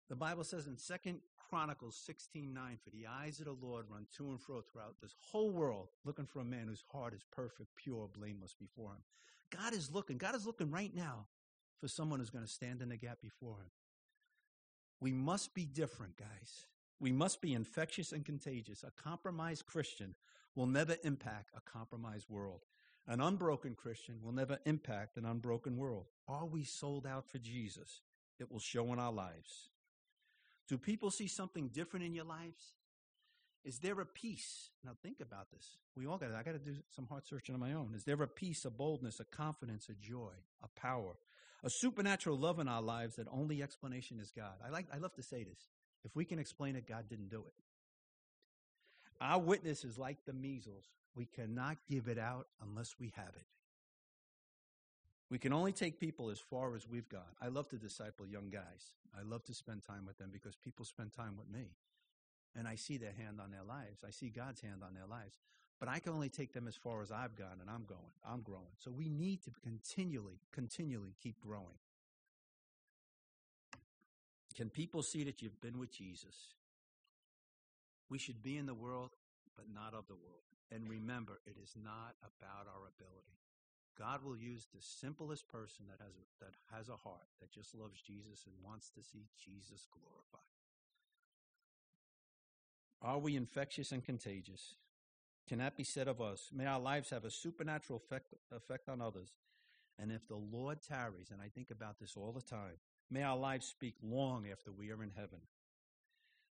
The 0.09 0.15
Bible 0.15 0.43
says 0.43 0.67
in 0.67 0.77
Second 0.77 1.19
Chronicles 1.49 1.95
16 2.05 2.53
9, 2.53 2.77
for 2.83 2.89
the 2.91 3.07
eyes 3.07 3.39
of 3.39 3.45
the 3.45 3.51
Lord 3.51 3.85
run 3.89 4.05
to 4.17 4.29
and 4.29 4.41
fro 4.41 4.61
throughout 4.61 4.95
this 5.01 5.15
whole 5.19 5.49
world, 5.49 5.89
looking 6.05 6.25
for 6.25 6.39
a 6.39 6.45
man 6.45 6.67
whose 6.67 6.83
heart 6.91 7.13
is 7.13 7.25
perfect, 7.31 7.75
pure, 7.75 8.07
blameless 8.17 8.53
before 8.53 8.91
him. 8.91 9.03
God 9.49 9.73
is 9.73 9.91
looking. 9.91 10.17
God 10.17 10.35
is 10.35 10.45
looking 10.45 10.71
right 10.71 10.93
now 10.93 11.27
for 11.79 11.87
someone 11.87 12.19
who's 12.19 12.29
going 12.29 12.45
to 12.45 12.51
stand 12.51 12.81
in 12.81 12.89
the 12.89 12.97
gap 12.97 13.21
before 13.21 13.55
him. 13.57 13.69
We 14.99 15.11
must 15.11 15.53
be 15.53 15.65
different, 15.65 16.17
guys. 16.17 16.65
We 16.99 17.11
must 17.11 17.41
be 17.41 17.53
infectious 17.53 18.11
and 18.11 18.25
contagious. 18.25 18.83
A 18.83 18.91
compromised 19.01 19.65
Christian 19.65 20.15
will 20.55 20.65
never 20.65 20.95
impact 21.03 21.51
a 21.55 21.61
compromised 21.61 22.29
world. 22.29 22.61
An 23.07 23.21
unbroken 23.21 23.75
Christian 23.75 24.15
will 24.21 24.33
never 24.33 24.59
impact 24.65 25.17
an 25.17 25.25
unbroken 25.25 25.77
world. 25.77 26.07
Are 26.27 26.45
we 26.45 26.63
sold 26.63 27.05
out 27.05 27.29
for 27.29 27.37
Jesus? 27.37 28.01
It 28.39 28.51
will 28.51 28.59
show 28.59 28.91
in 28.91 28.99
our 28.99 29.13
lives. 29.13 29.69
Do 30.67 30.77
people 30.77 31.11
see 31.11 31.27
something 31.27 31.69
different 31.69 32.05
in 32.05 32.13
your 32.13 32.25
lives? 32.25 32.73
Is 33.63 33.79
there 33.79 33.99
a 34.01 34.05
peace? 34.05 34.69
Now 34.83 34.91
think 35.01 35.21
about 35.21 35.51
this. 35.51 35.77
We 35.95 36.05
all 36.05 36.17
got 36.17 36.31
I 36.31 36.43
got 36.43 36.53
to 36.53 36.59
do 36.59 36.75
some 36.95 37.07
heart 37.07 37.27
searching 37.27 37.55
on 37.55 37.61
my 37.61 37.73
own. 37.73 37.93
Is 37.95 38.03
there 38.03 38.21
a 38.21 38.27
peace, 38.27 38.65
a 38.65 38.69
boldness, 38.69 39.19
a 39.19 39.25
confidence, 39.25 39.89
a 39.89 39.93
joy, 39.93 40.31
a 40.63 40.67
power, 40.79 41.17
a 41.63 41.69
supernatural 41.69 42.37
love 42.37 42.59
in 42.59 42.67
our 42.67 42.81
lives 42.81 43.15
that 43.15 43.27
only 43.31 43.63
explanation 43.63 44.19
is 44.19 44.31
God. 44.31 44.53
I 44.65 44.69
like 44.69 44.87
I 44.93 44.97
love 44.97 45.13
to 45.15 45.23
say 45.23 45.43
this. 45.43 45.59
If 46.03 46.15
we 46.15 46.25
can 46.25 46.39
explain 46.39 46.75
it, 46.75 46.87
God 46.87 47.05
didn't 47.09 47.29
do 47.29 47.39
it. 47.39 47.53
Our 49.19 49.39
witness 49.39 49.83
is 49.83 49.97
like 49.97 50.17
the 50.25 50.33
measles. 50.33 50.85
We 51.15 51.25
cannot 51.25 51.77
give 51.89 52.07
it 52.07 52.19
out 52.19 52.47
unless 52.61 52.95
we 52.99 53.11
have 53.15 53.33
it. 53.35 53.47
We 55.29 55.39
can 55.39 55.51
only 55.51 55.73
take 55.73 55.99
people 55.99 56.29
as 56.29 56.39
far 56.39 56.75
as 56.75 56.87
we've 56.87 57.09
gone. 57.09 57.35
I 57.41 57.47
love 57.47 57.67
to 57.69 57.77
disciple 57.77 58.25
young 58.25 58.49
guys. 58.49 58.93
I 59.17 59.23
love 59.23 59.43
to 59.45 59.53
spend 59.53 59.83
time 59.83 60.05
with 60.05 60.17
them 60.17 60.29
because 60.31 60.55
people 60.55 60.85
spend 60.85 61.11
time 61.11 61.35
with 61.37 61.49
me. 61.49 61.71
And 62.55 62.67
I 62.67 62.75
see 62.75 62.97
their 62.97 63.11
hand 63.11 63.41
on 63.41 63.51
their 63.51 63.63
lives. 63.63 64.03
I 64.07 64.11
see 64.11 64.29
God's 64.29 64.61
hand 64.61 64.81
on 64.85 64.93
their 64.93 65.05
lives. 65.05 65.35
But 65.79 65.89
I 65.89 65.99
can 65.99 66.13
only 66.13 66.29
take 66.29 66.53
them 66.53 66.67
as 66.67 66.75
far 66.75 67.01
as 67.01 67.11
I've 67.11 67.35
gone 67.35 67.59
and 67.61 67.69
I'm 67.69 67.85
going. 67.85 68.13
I'm 68.27 68.41
growing. 68.41 68.73
So 68.77 68.89
we 68.91 69.09
need 69.09 69.43
to 69.43 69.51
continually, 69.63 70.39
continually 70.51 71.13
keep 71.21 71.39
growing. 71.39 71.77
Can 74.55 74.69
people 74.69 75.03
see 75.03 75.23
that 75.25 75.41
you've 75.43 75.61
been 75.61 75.77
with 75.77 75.91
Jesus? 75.91 76.35
We 78.09 78.17
should 78.17 78.41
be 78.41 78.57
in 78.57 78.65
the 78.65 78.73
world, 78.73 79.11
but 79.55 79.65
not 79.71 79.93
of 79.93 80.07
the 80.07 80.15
world. 80.15 80.49
And 80.71 80.89
remember, 80.89 81.39
it 81.45 81.57
is 81.61 81.75
not 81.75 82.15
about 82.23 82.65
our 82.67 82.87
ability. 82.87 83.37
God 83.97 84.23
will 84.23 84.37
use 84.37 84.67
the 84.73 84.81
simplest 84.81 85.47
person 85.47 85.85
that 85.89 86.03
has 86.03 86.13
a, 86.15 86.45
that 86.45 86.53
has 86.75 86.89
a 86.89 86.97
heart 86.97 87.27
that 87.39 87.51
just 87.51 87.75
loves 87.75 88.01
Jesus 88.01 88.45
and 88.45 88.55
wants 88.63 88.89
to 88.91 89.03
see 89.03 89.25
Jesus 89.43 89.87
glorified. 89.91 90.41
Are 93.01 93.19
we 93.19 93.35
infectious 93.35 93.91
and 93.91 94.03
contagious? 94.03 94.75
Can 95.47 95.59
that 95.59 95.77
be 95.77 95.83
said 95.83 96.07
of 96.07 96.19
us? 96.19 96.49
May 96.53 96.65
our 96.65 96.79
lives 96.79 97.09
have 97.09 97.23
a 97.23 97.31
supernatural 97.31 98.01
effect, 98.03 98.33
effect 98.51 98.89
on 98.89 99.01
others. 99.01 99.29
And 99.97 100.11
if 100.11 100.27
the 100.27 100.35
Lord 100.35 100.81
tarries, 100.81 101.31
and 101.31 101.41
I 101.41 101.47
think 101.47 101.71
about 101.71 101.99
this 101.99 102.15
all 102.15 102.31
the 102.31 102.41
time, 102.41 102.77
may 103.09 103.23
our 103.23 103.37
lives 103.37 103.65
speak 103.65 103.95
long 104.03 104.45
after 104.51 104.71
we 104.71 104.91
are 104.91 105.01
in 105.01 105.11
heaven. 105.15 105.39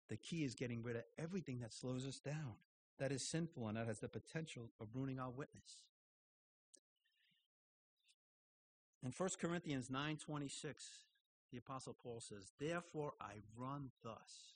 The 0.09 0.17
key 0.17 0.45
is 0.45 0.55
getting 0.55 0.83
rid 0.83 0.97
of 0.97 1.05
everything 1.19 1.61
that 1.61 1.73
slows 1.73 2.07
us 2.07 2.21
down, 2.21 2.55
that 2.99 3.13
is 3.13 3.27
sinful, 3.27 3.67
and 3.67 3.77
that 3.77 3.87
has 3.87 4.01
the 4.01 4.09
potential 4.09 4.71
of 4.79 4.89
ruining 4.95 5.19
our 5.19 5.31
witness. 5.31 5.85
In 9.03 9.11
1 9.11 9.39
Corinthians 9.41 9.89
9:26, 9.91 11.07
the 11.51 11.59
apostle 11.59 11.95
Paul 11.95 12.21
says, 12.21 12.53
"Therefore 12.59 13.15
I 13.21 13.43
run 13.57 13.91
thus, 14.03 14.55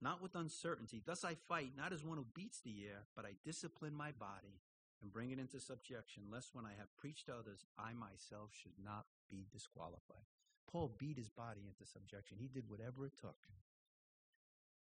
not 0.00 0.22
with 0.22 0.34
uncertainty. 0.34 1.02
Thus 1.04 1.24
I 1.24 1.34
fight, 1.34 1.72
not 1.76 1.92
as 1.92 2.04
one 2.04 2.18
who 2.18 2.26
beats 2.34 2.60
the 2.60 2.84
air, 2.86 3.04
but 3.16 3.24
I 3.24 3.34
discipline 3.44 3.94
my 3.94 4.12
body 4.12 4.60
and 5.02 5.12
bring 5.12 5.30
it 5.30 5.38
into 5.38 5.60
subjection, 5.60 6.24
lest 6.30 6.54
when 6.54 6.64
I 6.64 6.74
have 6.78 6.96
preached 6.96 7.26
to 7.26 7.34
others, 7.34 7.64
I 7.78 7.92
myself 7.92 8.50
should 8.52 8.78
not 8.82 9.06
be 9.30 9.46
disqualified. 9.52 10.26
Paul 10.70 10.94
beat 10.98 11.16
his 11.16 11.28
body 11.28 11.62
into 11.66 11.90
subjection. 11.90 12.38
He 12.40 12.48
did 12.48 12.68
whatever 12.68 13.06
it 13.06 13.16
took. 13.20 13.36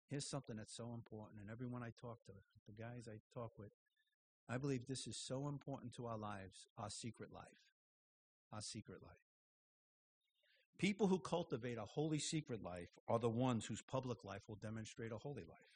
Here's 0.09 0.27
something 0.27 0.57
that's 0.57 0.75
so 0.75 0.93
important, 0.95 1.41
and 1.41 1.51
everyone 1.51 1.83
I 1.83 1.91
talk 2.01 2.25
to, 2.27 2.33
the 2.67 2.73
guys 2.73 3.09
I 3.09 3.19
talk 3.33 3.59
with, 3.59 3.73
I 4.49 4.59
believe 4.59 4.87
this 4.87 5.07
is 5.07 5.17
so 5.17 5.49
important 5.49 5.95
to 5.95 6.07
our 6.07 6.19
lives, 6.19 6.69
our 6.79 6.91
secret 6.91 7.33
life. 7.33 7.45
Our 8.53 8.61
secret 8.61 9.03
life. 9.03 9.34
People 10.79 11.07
who 11.07 11.19
cultivate 11.19 11.79
a 11.79 11.83
holy 11.83 12.19
secret 12.19 12.63
life 12.63 12.89
are 13.09 13.19
the 13.19 13.29
ones 13.29 13.65
whose 13.65 13.81
public 13.81 14.25
life 14.25 14.43
will 14.49 14.57
demonstrate 14.57 15.13
a 15.13 15.19
holy 15.19 15.45
life. 15.45 15.75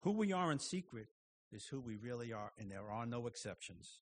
Who 0.00 0.12
we 0.12 0.32
are 0.32 0.52
in 0.52 0.58
secret 0.58 1.08
is 1.50 1.66
who 1.66 1.80
we 1.80 1.96
really 1.96 2.32
are, 2.32 2.52
and 2.58 2.70
there 2.70 2.90
are 2.90 3.06
no 3.06 3.26
exceptions. 3.26 3.98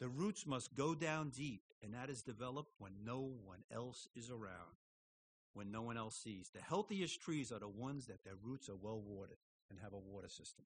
The 0.00 0.08
roots 0.08 0.46
must 0.46 0.74
go 0.74 0.94
down 0.94 1.30
deep, 1.30 1.62
and 1.82 1.94
that 1.94 2.10
is 2.10 2.22
developed 2.22 2.72
when 2.78 2.92
no 3.04 3.32
one 3.44 3.62
else 3.72 4.08
is 4.16 4.30
around, 4.30 4.76
when 5.54 5.70
no 5.70 5.82
one 5.82 5.96
else 5.96 6.16
sees. 6.16 6.50
The 6.52 6.60
healthiest 6.60 7.20
trees 7.20 7.52
are 7.52 7.60
the 7.60 7.68
ones 7.68 8.06
that 8.06 8.24
their 8.24 8.34
roots 8.42 8.68
are 8.68 8.76
well 8.76 9.00
watered 9.00 9.38
and 9.70 9.78
have 9.80 9.92
a 9.92 9.98
water 9.98 10.28
system. 10.28 10.64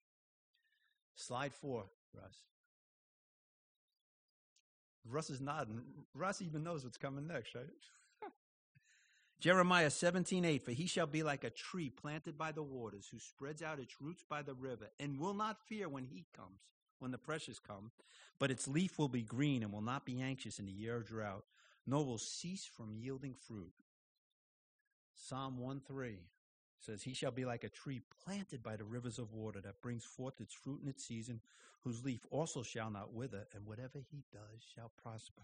Slide 1.15 1.53
four, 1.53 1.85
Russ. 2.13 2.37
Russ 5.09 5.29
is 5.29 5.39
nodding. 5.39 5.81
Russ 6.13 6.41
even 6.41 6.63
knows 6.63 6.83
what's 6.83 6.97
coming 6.97 7.27
next, 7.27 7.55
right? 7.55 7.65
Jeremiah 9.39 9.91
17, 9.91 10.45
8, 10.45 10.65
For 10.65 10.71
he 10.71 10.87
shall 10.87 11.05
be 11.05 11.21
like 11.21 11.43
a 11.43 11.51
tree 11.51 11.89
planted 11.89 12.37
by 12.37 12.51
the 12.51 12.63
waters, 12.63 13.07
who 13.11 13.19
spreads 13.19 13.61
out 13.61 13.79
its 13.79 14.01
roots 14.01 14.23
by 14.27 14.41
the 14.41 14.55
river, 14.55 14.87
and 14.99 15.19
will 15.19 15.35
not 15.35 15.61
fear 15.67 15.87
when 15.87 16.05
heat 16.05 16.25
comes, 16.35 16.61
when 16.99 17.11
the 17.11 17.19
pressures 17.19 17.59
come, 17.59 17.91
but 18.39 18.49
its 18.49 18.67
leaf 18.67 18.97
will 18.97 19.07
be 19.07 19.21
green, 19.21 19.61
and 19.61 19.71
will 19.71 19.81
not 19.81 20.05
be 20.05 20.21
anxious 20.21 20.57
in 20.57 20.65
the 20.65 20.71
year 20.71 20.95
of 20.95 21.05
drought, 21.05 21.45
nor 21.85 22.03
will 22.03 22.17
cease 22.17 22.65
from 22.65 22.95
yielding 22.95 23.35
fruit. 23.35 23.73
Psalm 25.13 25.59
1 25.59 25.81
3 25.87 26.17
says, 26.79 27.03
He 27.03 27.13
shall 27.13 27.31
be 27.31 27.45
like 27.45 27.63
a 27.63 27.69
tree 27.69 28.01
planted 28.23 28.63
by 28.63 28.75
the 28.75 28.83
rivers 28.85 29.19
of 29.19 29.33
water 29.33 29.61
that 29.61 29.81
brings 29.83 30.03
forth 30.03 30.41
its 30.41 30.53
fruit 30.53 30.81
in 30.81 30.89
its 30.89 31.03
season, 31.03 31.41
whose 31.83 32.03
leaf 32.03 32.25
also 32.31 32.63
shall 32.63 32.89
not 32.89 33.13
wither, 33.13 33.45
and 33.53 33.67
whatever 33.67 33.99
he 34.11 34.23
does 34.31 34.63
shall 34.75 34.91
prosper. 35.01 35.43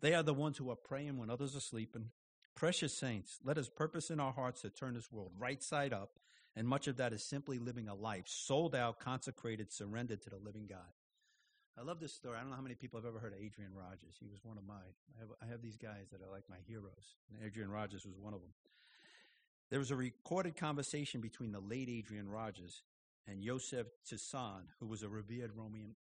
They 0.00 0.14
are 0.14 0.22
the 0.22 0.34
ones 0.34 0.56
who 0.56 0.70
are 0.70 0.76
praying 0.76 1.18
when 1.18 1.30
others 1.30 1.56
are 1.56 1.60
sleeping, 1.60 2.10
Precious 2.56 2.94
saints, 2.94 3.38
let 3.44 3.58
us 3.58 3.68
purpose 3.68 4.10
in 4.10 4.18
our 4.18 4.32
hearts 4.32 4.62
to 4.62 4.70
turn 4.70 4.94
this 4.94 5.12
world 5.12 5.30
right 5.38 5.62
side 5.62 5.92
up, 5.92 6.18
and 6.56 6.66
much 6.66 6.88
of 6.88 6.96
that 6.96 7.12
is 7.12 7.22
simply 7.22 7.58
living 7.58 7.86
a 7.86 7.94
life 7.94 8.24
sold 8.26 8.74
out, 8.74 8.98
consecrated, 8.98 9.70
surrendered 9.70 10.22
to 10.22 10.30
the 10.30 10.38
living 10.38 10.66
God. 10.66 10.88
I 11.78 11.82
love 11.82 12.00
this 12.00 12.14
story. 12.14 12.36
I 12.36 12.40
don't 12.40 12.48
know 12.48 12.56
how 12.56 12.62
many 12.62 12.74
people 12.74 12.98
have 12.98 13.06
ever 13.06 13.18
heard 13.18 13.34
of 13.34 13.40
Adrian 13.40 13.74
Rogers. 13.74 14.16
He 14.18 14.26
was 14.26 14.42
one 14.42 14.56
of 14.56 14.66
my. 14.66 14.74
I 14.74 15.20
have, 15.20 15.28
I 15.42 15.52
have 15.52 15.60
these 15.60 15.76
guys 15.76 16.08
that 16.10 16.22
are 16.22 16.32
like 16.32 16.44
my 16.48 16.56
heroes, 16.66 17.16
and 17.30 17.46
Adrian 17.46 17.70
Rogers 17.70 18.06
was 18.06 18.16
one 18.18 18.32
of 18.32 18.40
them. 18.40 18.52
There 19.68 19.78
was 19.78 19.90
a 19.90 19.96
recorded 19.96 20.56
conversation 20.56 21.20
between 21.20 21.52
the 21.52 21.60
late 21.60 21.90
Adrian 21.90 22.30
Rogers 22.30 22.82
and 23.28 23.42
Josef 23.42 23.86
Tson, 24.10 24.62
who 24.80 24.86
was 24.86 25.02
a 25.02 25.08
revered 25.10 25.52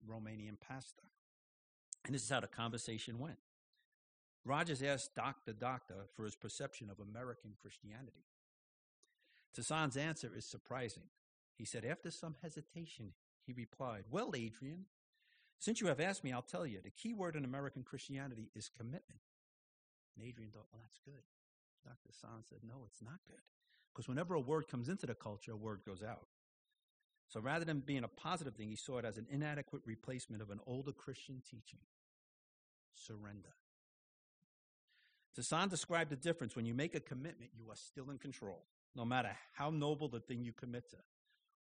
Romanian 0.07 0.59
pastor. 0.61 1.03
And 2.05 2.15
this 2.15 2.23
is 2.23 2.29
how 2.29 2.39
the 2.39 2.47
conversation 2.47 3.19
went. 3.19 3.39
Rogers 4.45 4.83
asked 4.83 5.15
Dr. 5.15 5.53
Doctor 5.53 6.05
for 6.15 6.23
his 6.23 6.35
perception 6.35 6.89
of 6.89 6.99
American 6.99 7.51
Christianity. 7.59 8.25
Tson's 9.57 9.97
answer 9.97 10.31
is 10.35 10.45
surprising. 10.45 11.03
He 11.57 11.65
said, 11.65 11.85
after 11.85 12.11
some 12.11 12.35
hesitation, 12.41 13.13
he 13.45 13.53
replied, 13.53 14.03
Well, 14.11 14.33
Adrian, 14.35 14.85
since 15.59 15.81
you 15.81 15.87
have 15.87 15.99
asked 15.99 16.23
me, 16.23 16.31
I'll 16.31 16.41
tell 16.41 16.65
you. 16.65 16.79
The 16.83 16.89
key 16.89 17.13
word 17.13 17.35
in 17.35 17.45
American 17.45 17.83
Christianity 17.83 18.49
is 18.53 18.69
commitment. 18.69 19.21
And 20.15 20.27
Adrian 20.27 20.51
thought, 20.51 20.67
Well, 20.71 20.81
that's 20.83 20.99
good. 21.03 21.23
Dr. 21.83 22.09
Tson 22.09 22.47
said, 22.47 22.59
No, 22.63 22.83
it's 22.85 23.01
not 23.01 23.19
good. 23.27 23.41
Because 23.93 24.07
whenever 24.07 24.35
a 24.35 24.39
word 24.39 24.67
comes 24.67 24.89
into 24.89 25.05
the 25.05 25.15
culture, 25.15 25.53
a 25.53 25.57
word 25.57 25.81
goes 25.85 26.03
out. 26.03 26.27
So 27.29 27.39
rather 27.39 27.65
than 27.65 27.79
being 27.79 28.03
a 28.03 28.09
positive 28.09 28.55
thing, 28.55 28.69
he 28.69 28.75
saw 28.75 28.99
it 28.99 29.05
as 29.05 29.17
an 29.17 29.27
inadequate 29.31 29.81
replacement 29.85 30.41
of 30.41 30.51
an 30.51 30.59
older 30.67 30.91
Christian 30.91 31.41
teaching 31.49 31.79
surrender. 32.93 33.53
Tson 35.41 35.69
described 35.69 36.11
the 36.11 36.15
difference. 36.15 36.55
When 36.55 36.65
you 36.65 36.73
make 36.73 36.95
a 36.95 36.99
commitment, 36.99 37.51
you 37.55 37.69
are 37.69 37.75
still 37.75 38.09
in 38.09 38.17
control, 38.17 38.63
no 38.95 39.03
matter 39.03 39.35
how 39.53 39.69
noble 39.69 40.07
the 40.07 40.19
thing 40.19 40.43
you 40.43 40.53
commit 40.53 40.89
to. 40.91 40.97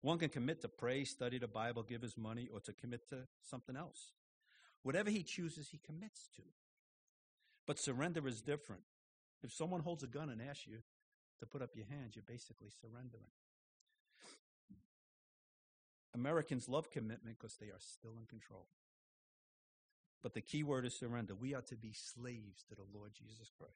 One 0.01 0.19
can 0.19 0.29
commit 0.29 0.61
to 0.61 0.69
pray, 0.69 1.05
study 1.05 1.39
the 1.39 1.49
Bible, 1.49 1.83
give 1.83 2.03
his 2.03 2.17
money, 2.17 2.49
or 2.53 2.61
to 2.61 2.73
commit 2.73 3.09
to 3.09 3.27
something 3.43 3.77
else. 3.77 4.13
Whatever 4.83 5.11
he 5.11 5.23
chooses, 5.23 5.71
he 5.71 5.79
commits 5.79 6.29
to. 6.37 6.43
But 7.67 7.79
surrender 7.79 8.29
is 8.29 8.43
different. 8.43 8.83
If 9.43 9.53
someone 9.53 9.81
holds 9.81 10.03
a 10.03 10.07
gun 10.07 10.29
and 10.29 10.43
asks 10.43 10.67
you 10.67 10.79
to 11.41 11.47
put 11.47 11.63
up 11.63 11.71
your 11.75 11.87
hands, 11.87 12.15
you're 12.15 12.23
basically 12.23 12.69
surrendering. 12.81 13.31
Americans 16.15 16.69
love 16.69 16.91
commitment 16.91 17.37
because 17.41 17.57
they 17.57 17.67
are 17.67 17.81
still 17.81 18.13
in 18.19 18.27
control. 18.27 18.67
But 20.25 20.33
the 20.33 20.41
key 20.41 20.63
word 20.63 20.87
is 20.87 20.99
surrender. 20.99 21.35
We 21.35 21.55
are 21.55 21.61
to 21.61 21.77
be 21.77 21.93
slaves 21.93 22.65
to 22.71 22.75
the 22.75 22.87
Lord 22.95 23.13
Jesus 23.13 23.51
Christ. 23.59 23.75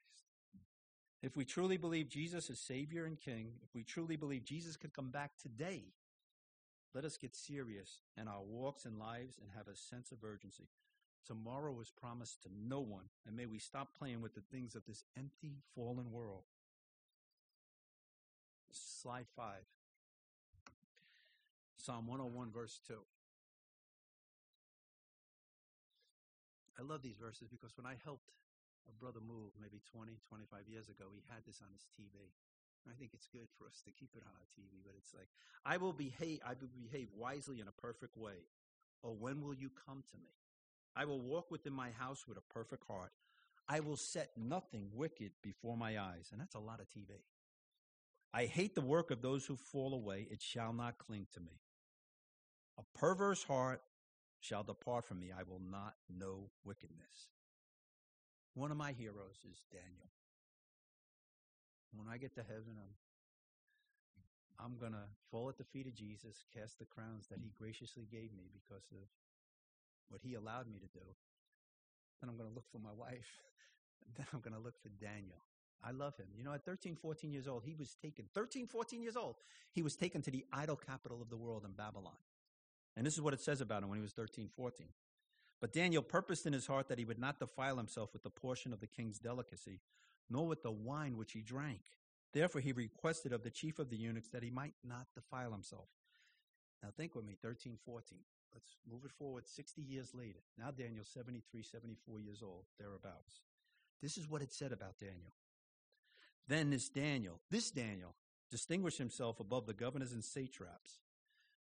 If 1.21 1.37
we 1.37 1.45
truly 1.45 1.77
believe 1.77 2.09
Jesus 2.09 2.49
is 2.49 2.59
Savior 2.59 3.05
and 3.05 3.19
King, 3.19 3.51
if 3.61 3.75
we 3.75 3.83
truly 3.83 4.15
believe 4.15 4.45
Jesus 4.45 4.75
could 4.75 4.91
come 4.91 5.11
back 5.11 5.33
today, 5.39 5.83
let 6.95 7.05
us 7.05 7.17
get 7.17 7.35
serious 7.35 7.99
in 8.19 8.27
our 8.27 8.41
walks 8.41 8.85
and 8.85 8.97
lives 8.97 9.37
and 9.39 9.51
have 9.55 9.67
a 9.67 9.75
sense 9.75 10.11
of 10.11 10.23
urgency. 10.23 10.69
Tomorrow 11.27 11.79
is 11.81 11.91
promised 11.91 12.41
to 12.41 12.49
no 12.67 12.79
one, 12.79 13.05
and 13.27 13.35
may 13.35 13.45
we 13.45 13.59
stop 13.59 13.89
playing 13.95 14.21
with 14.21 14.33
the 14.33 14.41
things 14.51 14.73
of 14.73 14.85
this 14.87 15.03
empty, 15.15 15.57
fallen 15.75 16.11
world. 16.11 16.45
Slide 18.71 19.27
5. 19.35 19.55
Psalm 21.77 22.07
101, 22.07 22.51
verse 22.51 22.79
2. 22.87 22.95
I 26.79 26.81
love 26.81 27.03
these 27.03 27.19
verses 27.19 27.51
because 27.51 27.75
when 27.75 27.85
I 27.85 27.99
helped 28.07 28.31
a 28.87 28.95
brother 28.95 29.19
move 29.19 29.51
maybe 29.59 29.83
20, 29.91 30.15
25 30.31 30.71
years 30.71 30.87
ago, 30.87 31.11
he 31.11 31.19
had 31.27 31.43
this 31.45 31.59
on 31.59 31.67
his 31.75 31.83
TV. 31.91 32.31
I 32.87 32.95
think 32.97 33.11
it's 33.13 33.27
good 33.27 33.51
for 33.57 33.67
us 33.67 33.83
to 33.85 33.91
keep 33.91 34.15
it 34.15 34.23
on 34.23 34.31
our 34.33 34.47
TV, 34.55 34.81
but 34.83 34.95
it's 34.97 35.13
like, 35.13 35.27
I 35.65 35.77
will 35.77 35.91
behave, 35.93 36.39
I 36.45 36.53
will 36.59 36.71
behave 36.71 37.09
wisely 37.15 37.59
in 37.59 37.67
a 37.67 37.81
perfect 37.81 38.17
way. 38.17 38.47
Or 39.03 39.13
when 39.13 39.41
will 39.41 39.53
you 39.53 39.69
come 39.85 40.03
to 40.11 40.17
me? 40.17 40.31
I 40.95 41.05
will 41.05 41.19
walk 41.19 41.51
within 41.51 41.73
my 41.73 41.91
house 41.91 42.25
with 42.27 42.37
a 42.37 42.53
perfect 42.53 42.85
heart. 42.87 43.11
I 43.67 43.81
will 43.81 43.97
set 43.97 44.31
nothing 44.37 44.89
wicked 44.93 45.31
before 45.43 45.77
my 45.77 45.99
eyes. 45.99 46.29
And 46.31 46.41
that's 46.41 46.55
a 46.55 46.59
lot 46.59 46.79
of 46.79 46.87
TV. 46.87 47.19
I 48.33 48.45
hate 48.45 48.75
the 48.75 48.81
work 48.81 49.11
of 49.11 49.21
those 49.21 49.45
who 49.45 49.55
fall 49.55 49.93
away. 49.93 50.27
It 50.31 50.41
shall 50.41 50.73
not 50.73 50.97
cling 50.97 51.27
to 51.33 51.39
me. 51.39 51.59
A 52.77 52.97
perverse 52.97 53.43
heart 53.43 53.81
shall 54.39 54.63
depart 54.63 55.05
from 55.05 55.19
me. 55.19 55.31
I 55.31 55.43
will 55.43 55.61
not 55.61 55.95
know 56.09 56.49
wickedness. 56.63 57.29
One 58.53 58.71
of 58.71 58.77
my 58.77 58.91
heroes 58.91 59.37
is 59.49 59.61
Daniel. 59.71 60.09
When 61.95 62.07
I 62.07 62.17
get 62.17 62.35
to 62.35 62.43
heaven, 62.43 62.77
I'm 62.77 62.93
I'm 64.61 64.75
going 64.77 64.91
to 64.91 65.07
fall 65.31 65.47
at 65.47 65.57
the 65.57 65.63
feet 65.63 65.87
of 65.87 65.95
Jesus, 65.95 66.43
cast 66.53 66.79
the 66.79 66.85
crowns 66.85 67.27
that 67.27 67.39
he 67.39 67.51
graciously 67.57 68.05
gave 68.11 68.33
me 68.33 68.49
because 68.51 68.83
of 68.91 69.07
what 70.09 70.19
he 70.21 70.33
allowed 70.33 70.67
me 70.69 70.79
to 70.79 70.87
do. 70.87 71.05
Then 72.19 72.29
I'm 72.29 72.35
going 72.35 72.49
to 72.49 72.53
look 72.53 72.67
for 72.69 72.79
my 72.79 72.91
wife. 72.91 73.39
then 74.17 74.25
I'm 74.33 74.41
going 74.41 74.53
to 74.53 74.59
look 74.59 74.77
for 74.81 74.89
Daniel. 74.89 75.39
I 75.81 75.91
love 75.91 76.17
him. 76.17 76.27
You 76.35 76.43
know, 76.43 76.51
at 76.51 76.65
13, 76.65 76.97
14 76.97 77.31
years 77.31 77.47
old, 77.47 77.63
he 77.63 77.73
was 77.73 77.95
taken, 77.95 78.25
13, 78.33 78.67
14 78.67 79.01
years 79.01 79.15
old, 79.15 79.35
he 79.71 79.81
was 79.81 79.95
taken 79.95 80.21
to 80.23 80.31
the 80.31 80.43
idol 80.51 80.75
capital 80.75 81.21
of 81.21 81.29
the 81.29 81.37
world 81.37 81.63
in 81.63 81.71
Babylon. 81.71 82.17
And 82.95 83.05
this 83.05 83.13
is 83.13 83.21
what 83.21 83.33
it 83.33 83.41
says 83.41 83.61
about 83.61 83.83
him 83.83 83.89
when 83.89 83.97
he 83.97 84.01
was 84.01 84.13
13, 84.13 84.49
14. 84.55 84.87
But 85.61 85.73
Daniel 85.73 86.01
purposed 86.01 86.45
in 86.45 86.53
his 86.53 86.67
heart 86.67 86.87
that 86.87 86.97
he 86.97 87.05
would 87.05 87.19
not 87.19 87.39
defile 87.39 87.77
himself 87.77 88.13
with 88.13 88.23
the 88.23 88.29
portion 88.29 88.71
of 88.73 88.79
the 88.79 88.87
king's 88.87 89.19
delicacy, 89.19 89.81
nor 90.29 90.47
with 90.47 90.63
the 90.63 90.71
wine 90.71 91.17
which 91.17 91.33
he 91.33 91.41
drank. 91.41 91.81
Therefore 92.33 92.61
he 92.61 92.71
requested 92.71 93.33
of 93.33 93.43
the 93.43 93.49
chief 93.49 93.79
of 93.79 93.89
the 93.89 93.97
eunuchs 93.97 94.29
that 94.29 94.43
he 94.43 94.49
might 94.49 94.73
not 94.83 95.07
defile 95.15 95.51
himself. 95.51 95.89
Now 96.81 96.89
think 96.95 97.15
with 97.15 97.25
me, 97.25 97.35
13, 97.41 97.77
14. 97.85 98.19
Let's 98.53 98.77
move 98.89 99.05
it 99.05 99.11
forward 99.11 99.47
60 99.47 99.81
years 99.81 100.13
later. 100.13 100.39
Now 100.57 100.71
Daniel's 100.71 101.09
73, 101.09 101.61
74 101.61 102.19
years 102.19 102.41
old, 102.41 102.65
thereabouts. 102.79 103.41
This 104.01 104.17
is 104.17 104.29
what 104.29 104.41
it 104.41 104.53
said 104.53 104.71
about 104.71 104.99
Daniel. 104.99 105.33
Then 106.47 106.69
this 106.69 106.89
Daniel, 106.89 107.39
this 107.51 107.69
Daniel, 107.69 108.15
distinguished 108.49 108.97
himself 108.97 109.39
above 109.39 109.67
the 109.67 109.73
governors 109.73 110.13
and 110.13 110.23
satraps 110.23 110.99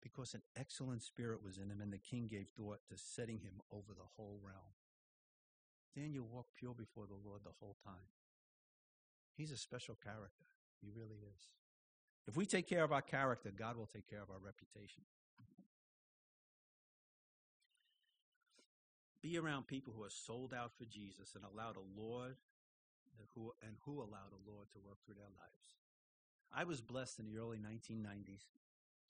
because 0.02 0.34
an 0.34 0.42
excellent 0.58 1.04
spirit 1.04 1.44
was 1.44 1.58
in 1.58 1.70
him, 1.70 1.82
and 1.82 1.94
the 1.94 1.98
king 1.98 2.28
gave 2.28 2.48
thought 2.58 2.80
to 2.90 2.98
setting 2.98 3.40
him 3.40 3.62
over 3.72 3.94
the 3.94 4.08
whole 4.18 4.40
realm. 4.44 4.74
Daniel 5.96 6.26
walked 6.32 6.56
pure 6.56 6.74
before 6.74 7.06
the 7.06 7.20
Lord 7.28 7.42
the 7.44 7.56
whole 7.60 7.76
time. 7.84 8.10
He's 9.36 9.52
a 9.52 9.58
special 9.58 9.98
character. 10.04 10.46
He 10.82 10.90
really 10.90 11.20
is. 11.36 11.44
If 12.28 12.38
we 12.38 12.46
take 12.46 12.68
care 12.68 12.84
of 12.84 12.92
our 12.92 13.02
character, 13.02 13.52
God 13.56 13.78
will 13.78 13.88
take 13.88 14.10
care 14.10 14.22
of 14.22 14.30
our 14.30 14.40
reputation. 14.44 15.04
Be 19.22 19.38
around 19.38 19.68
people 19.68 19.94
who 19.96 20.04
are 20.04 20.10
sold 20.10 20.54
out 20.54 20.72
for 20.78 20.86
Jesus 20.86 21.36
and 21.36 21.44
allow 21.44 21.74
the 21.74 22.02
Lord 22.02 22.36
who 23.36 23.54
and 23.66 23.76
who 23.86 24.00
allow 24.00 24.28
the 24.30 24.52
Lord 24.52 24.68
to 24.74 24.80
work 24.80 24.98
through 25.06 25.16
their 25.16 25.26
lives. 25.26 25.76
I 26.54 26.64
was 26.64 26.82
blessed 26.82 27.20
in 27.20 27.26
the 27.26 27.38
early 27.38 27.58
1990s. 27.58 28.44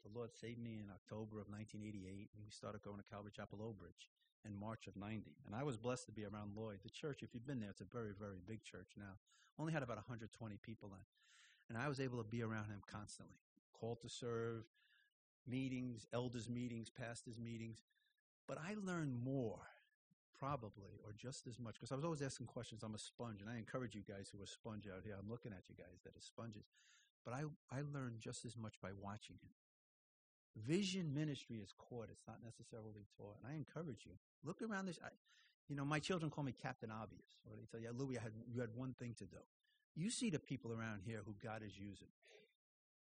The 0.03 0.17
Lord 0.17 0.33
saved 0.33 0.57
me 0.57 0.81
in 0.81 0.89
October 0.89 1.37
of 1.37 1.49
1988, 1.49 2.29
and 2.33 2.41
we 2.43 2.51
started 2.51 2.81
going 2.81 2.97
to 2.97 3.05
Calvary 3.05 3.31
Chapel 3.35 3.59
Old 3.61 3.77
Bridge 3.77 4.09
in 4.45 4.57
March 4.57 4.87
of 4.87 4.97
90. 4.97 5.35
And 5.45 5.55
I 5.55 5.63
was 5.63 5.77
blessed 5.77 6.07
to 6.07 6.11
be 6.11 6.25
around 6.25 6.57
Lloyd. 6.57 6.79
The 6.83 6.89
church, 6.89 7.21
if 7.21 7.33
you've 7.33 7.45
been 7.45 7.59
there, 7.59 7.69
it's 7.69 7.81
a 7.81 7.85
very, 7.85 8.11
very 8.17 8.41
big 8.45 8.63
church 8.63 8.97
now. 8.97 9.21
Only 9.59 9.73
had 9.73 9.83
about 9.83 9.97
120 9.97 10.25
people 10.63 10.89
in. 10.93 11.05
And 11.69 11.77
I 11.77 11.87
was 11.87 11.99
able 11.99 12.17
to 12.17 12.23
be 12.23 12.41
around 12.41 12.65
him 12.65 12.81
constantly. 12.87 13.37
Called 13.73 14.01
to 14.01 14.09
serve, 14.09 14.65
meetings, 15.47 16.07
elders 16.13 16.49
meetings, 16.49 16.89
pastors 16.89 17.37
meetings. 17.37 17.83
But 18.47 18.57
I 18.57 18.75
learned 18.83 19.23
more, 19.23 19.59
probably, 20.37 20.97
or 21.05 21.13
just 21.13 21.47
as 21.47 21.59
much, 21.59 21.75
because 21.75 21.91
I 21.91 21.95
was 21.95 22.03
always 22.03 22.21
asking 22.21 22.47
questions. 22.47 22.81
I'm 22.83 22.95
a 22.95 22.99
sponge, 22.99 23.41
and 23.41 23.49
I 23.49 23.57
encourage 23.57 23.95
you 23.95 24.01
guys 24.01 24.31
who 24.31 24.41
are 24.41 24.47
sponge 24.47 24.87
out 24.87 25.03
here. 25.05 25.15
I'm 25.17 25.29
looking 25.29 25.53
at 25.53 25.69
you 25.69 25.75
guys 25.75 26.01
that 26.03 26.17
are 26.17 26.21
sponges. 26.21 26.65
But 27.23 27.35
I, 27.35 27.43
I 27.71 27.81
learned 27.93 28.19
just 28.19 28.45
as 28.45 28.57
much 28.57 28.81
by 28.81 28.89
watching 28.99 29.37
him. 29.41 29.51
Vision 30.57 31.13
ministry 31.13 31.57
is 31.57 31.73
caught. 31.77 32.09
It's 32.11 32.23
not 32.27 32.37
necessarily 32.43 33.07
taught. 33.17 33.37
And 33.41 33.51
I 33.51 33.55
encourage 33.55 34.05
you. 34.05 34.11
Look 34.43 34.61
around 34.61 34.87
this. 34.87 34.99
I, 35.03 35.09
you 35.69 35.75
know, 35.75 35.85
my 35.85 35.99
children 35.99 36.29
call 36.29 36.43
me 36.43 36.51
Captain 36.51 36.91
Obvious. 36.91 37.39
Or 37.45 37.55
they 37.55 37.65
tell 37.71 37.79
you, 37.79 37.89
Louis, 37.97 38.17
I 38.17 38.23
had, 38.23 38.33
you 38.51 38.59
had 38.59 38.75
one 38.75 38.93
thing 38.99 39.15
to 39.19 39.25
do. 39.25 39.37
You 39.95 40.09
see 40.09 40.29
the 40.29 40.39
people 40.39 40.71
around 40.71 41.01
here 41.05 41.21
who 41.25 41.35
God 41.41 41.61
is 41.65 41.77
using. 41.77 42.11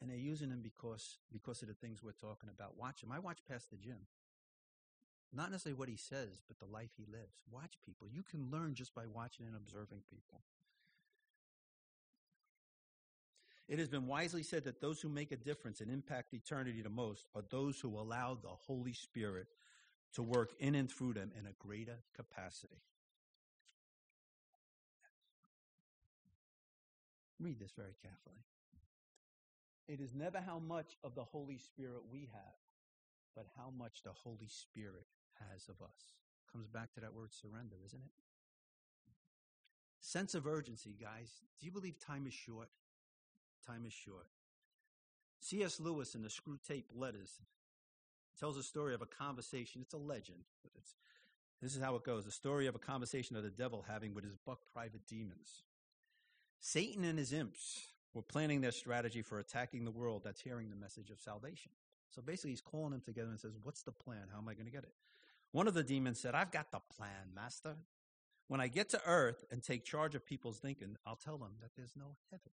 And 0.00 0.10
they're 0.10 0.16
using 0.16 0.48
them 0.48 0.60
because, 0.62 1.18
because 1.32 1.62
of 1.62 1.68
the 1.68 1.74
things 1.74 2.02
we're 2.02 2.12
talking 2.12 2.48
about. 2.48 2.76
Watch 2.78 3.00
them. 3.00 3.12
I 3.12 3.18
watch 3.18 3.38
Pastor 3.48 3.76
Jim. 3.82 4.06
Not 5.32 5.50
necessarily 5.50 5.78
what 5.78 5.88
he 5.88 5.96
says, 5.96 6.42
but 6.48 6.58
the 6.58 6.66
life 6.72 6.90
he 6.96 7.04
lives. 7.04 7.36
Watch 7.50 7.78
people. 7.84 8.08
You 8.10 8.22
can 8.22 8.50
learn 8.50 8.74
just 8.74 8.94
by 8.94 9.06
watching 9.06 9.46
and 9.46 9.54
observing 9.54 10.02
people. 10.10 10.42
It 13.70 13.78
has 13.78 13.88
been 13.88 14.08
wisely 14.08 14.42
said 14.42 14.64
that 14.64 14.80
those 14.80 15.00
who 15.00 15.08
make 15.08 15.30
a 15.30 15.36
difference 15.36 15.80
and 15.80 15.92
impact 15.92 16.34
eternity 16.34 16.82
the 16.82 16.90
most 16.90 17.28
are 17.36 17.44
those 17.50 17.78
who 17.78 17.96
allow 17.96 18.34
the 18.34 18.48
Holy 18.48 18.92
Spirit 18.92 19.46
to 20.14 20.24
work 20.24 20.50
in 20.58 20.74
and 20.74 20.90
through 20.90 21.12
them 21.12 21.30
in 21.38 21.46
a 21.46 21.52
greater 21.64 21.98
capacity. 22.16 22.82
Read 27.38 27.60
this 27.60 27.70
very 27.76 27.94
carefully. 28.02 28.42
It 29.86 30.00
is 30.00 30.16
never 30.16 30.40
how 30.40 30.58
much 30.58 30.96
of 31.04 31.14
the 31.14 31.22
Holy 31.22 31.58
Spirit 31.58 32.02
we 32.10 32.28
have, 32.32 32.58
but 33.36 33.46
how 33.56 33.72
much 33.78 34.02
the 34.02 34.10
Holy 34.12 34.48
Spirit 34.48 35.06
has 35.52 35.68
of 35.68 35.80
us. 35.80 36.16
Comes 36.52 36.66
back 36.66 36.92
to 36.94 37.00
that 37.00 37.14
word 37.14 37.32
surrender, 37.32 37.76
isn't 37.86 38.02
it? 38.02 38.10
Sense 40.00 40.34
of 40.34 40.48
urgency, 40.48 40.96
guys. 41.00 41.30
Do 41.60 41.66
you 41.66 41.72
believe 41.72 42.00
time 42.00 42.26
is 42.26 42.34
short? 42.34 42.68
Time 43.66 43.84
is 43.86 43.92
short. 43.92 44.26
C.S. 45.40 45.80
Lewis 45.80 46.14
in 46.14 46.22
the 46.22 46.28
Screwtape 46.28 46.84
Letters 46.94 47.40
tells 48.38 48.56
a 48.56 48.62
story 48.62 48.94
of 48.94 49.02
a 49.02 49.06
conversation. 49.06 49.80
It's 49.82 49.94
a 49.94 49.98
legend, 49.98 50.44
but 50.62 50.72
it's 50.76 50.94
this 51.62 51.76
is 51.76 51.82
how 51.82 51.94
it 51.96 52.04
goes: 52.04 52.26
a 52.26 52.30
story 52.30 52.66
of 52.66 52.74
a 52.74 52.78
conversation 52.78 53.36
of 53.36 53.42
the 53.42 53.50
devil 53.50 53.84
having 53.88 54.14
with 54.14 54.24
his 54.24 54.36
buck 54.36 54.60
private 54.72 55.06
demons. 55.06 55.62
Satan 56.60 57.04
and 57.04 57.18
his 57.18 57.32
imps 57.32 57.86
were 58.14 58.22
planning 58.22 58.60
their 58.60 58.72
strategy 58.72 59.22
for 59.22 59.38
attacking 59.38 59.84
the 59.84 59.90
world 59.90 60.22
that's 60.24 60.40
hearing 60.40 60.68
the 60.68 60.76
message 60.76 61.10
of 61.10 61.20
salvation. 61.20 61.72
So 62.10 62.22
basically, 62.22 62.50
he's 62.50 62.60
calling 62.60 62.90
them 62.90 63.00
together 63.00 63.30
and 63.30 63.38
says, 63.38 63.56
What's 63.62 63.82
the 63.82 63.92
plan? 63.92 64.28
How 64.32 64.38
am 64.38 64.48
I 64.48 64.54
going 64.54 64.66
to 64.66 64.72
get 64.72 64.82
it? 64.82 64.92
One 65.52 65.68
of 65.68 65.74
the 65.74 65.82
demons 65.82 66.20
said, 66.20 66.34
I've 66.34 66.50
got 66.50 66.70
the 66.70 66.80
plan, 66.96 67.34
Master. 67.34 67.76
When 68.48 68.60
I 68.60 68.66
get 68.66 68.88
to 68.90 69.00
earth 69.06 69.44
and 69.50 69.62
take 69.62 69.84
charge 69.84 70.14
of 70.16 70.26
people's 70.26 70.58
thinking, 70.58 70.96
I'll 71.06 71.16
tell 71.16 71.38
them 71.38 71.52
that 71.60 71.70
there's 71.76 71.94
no 71.96 72.16
heaven. 72.30 72.50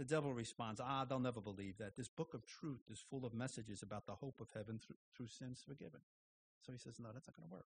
The 0.00 0.06
devil 0.06 0.32
responds, 0.32 0.80
Ah, 0.82 1.04
they'll 1.04 1.18
never 1.18 1.42
believe 1.42 1.76
that. 1.76 1.94
This 1.94 2.08
book 2.08 2.32
of 2.32 2.46
truth 2.46 2.80
is 2.90 3.04
full 3.10 3.26
of 3.26 3.34
messages 3.34 3.82
about 3.82 4.06
the 4.06 4.14
hope 4.14 4.40
of 4.40 4.48
heaven 4.54 4.80
through, 4.82 4.96
through 5.14 5.26
sins 5.26 5.62
forgiven. 5.68 6.00
So 6.64 6.72
he 6.72 6.78
says, 6.78 6.98
No, 6.98 7.10
that's 7.12 7.28
not 7.28 7.36
going 7.36 7.46
to 7.46 7.54
work. 7.54 7.66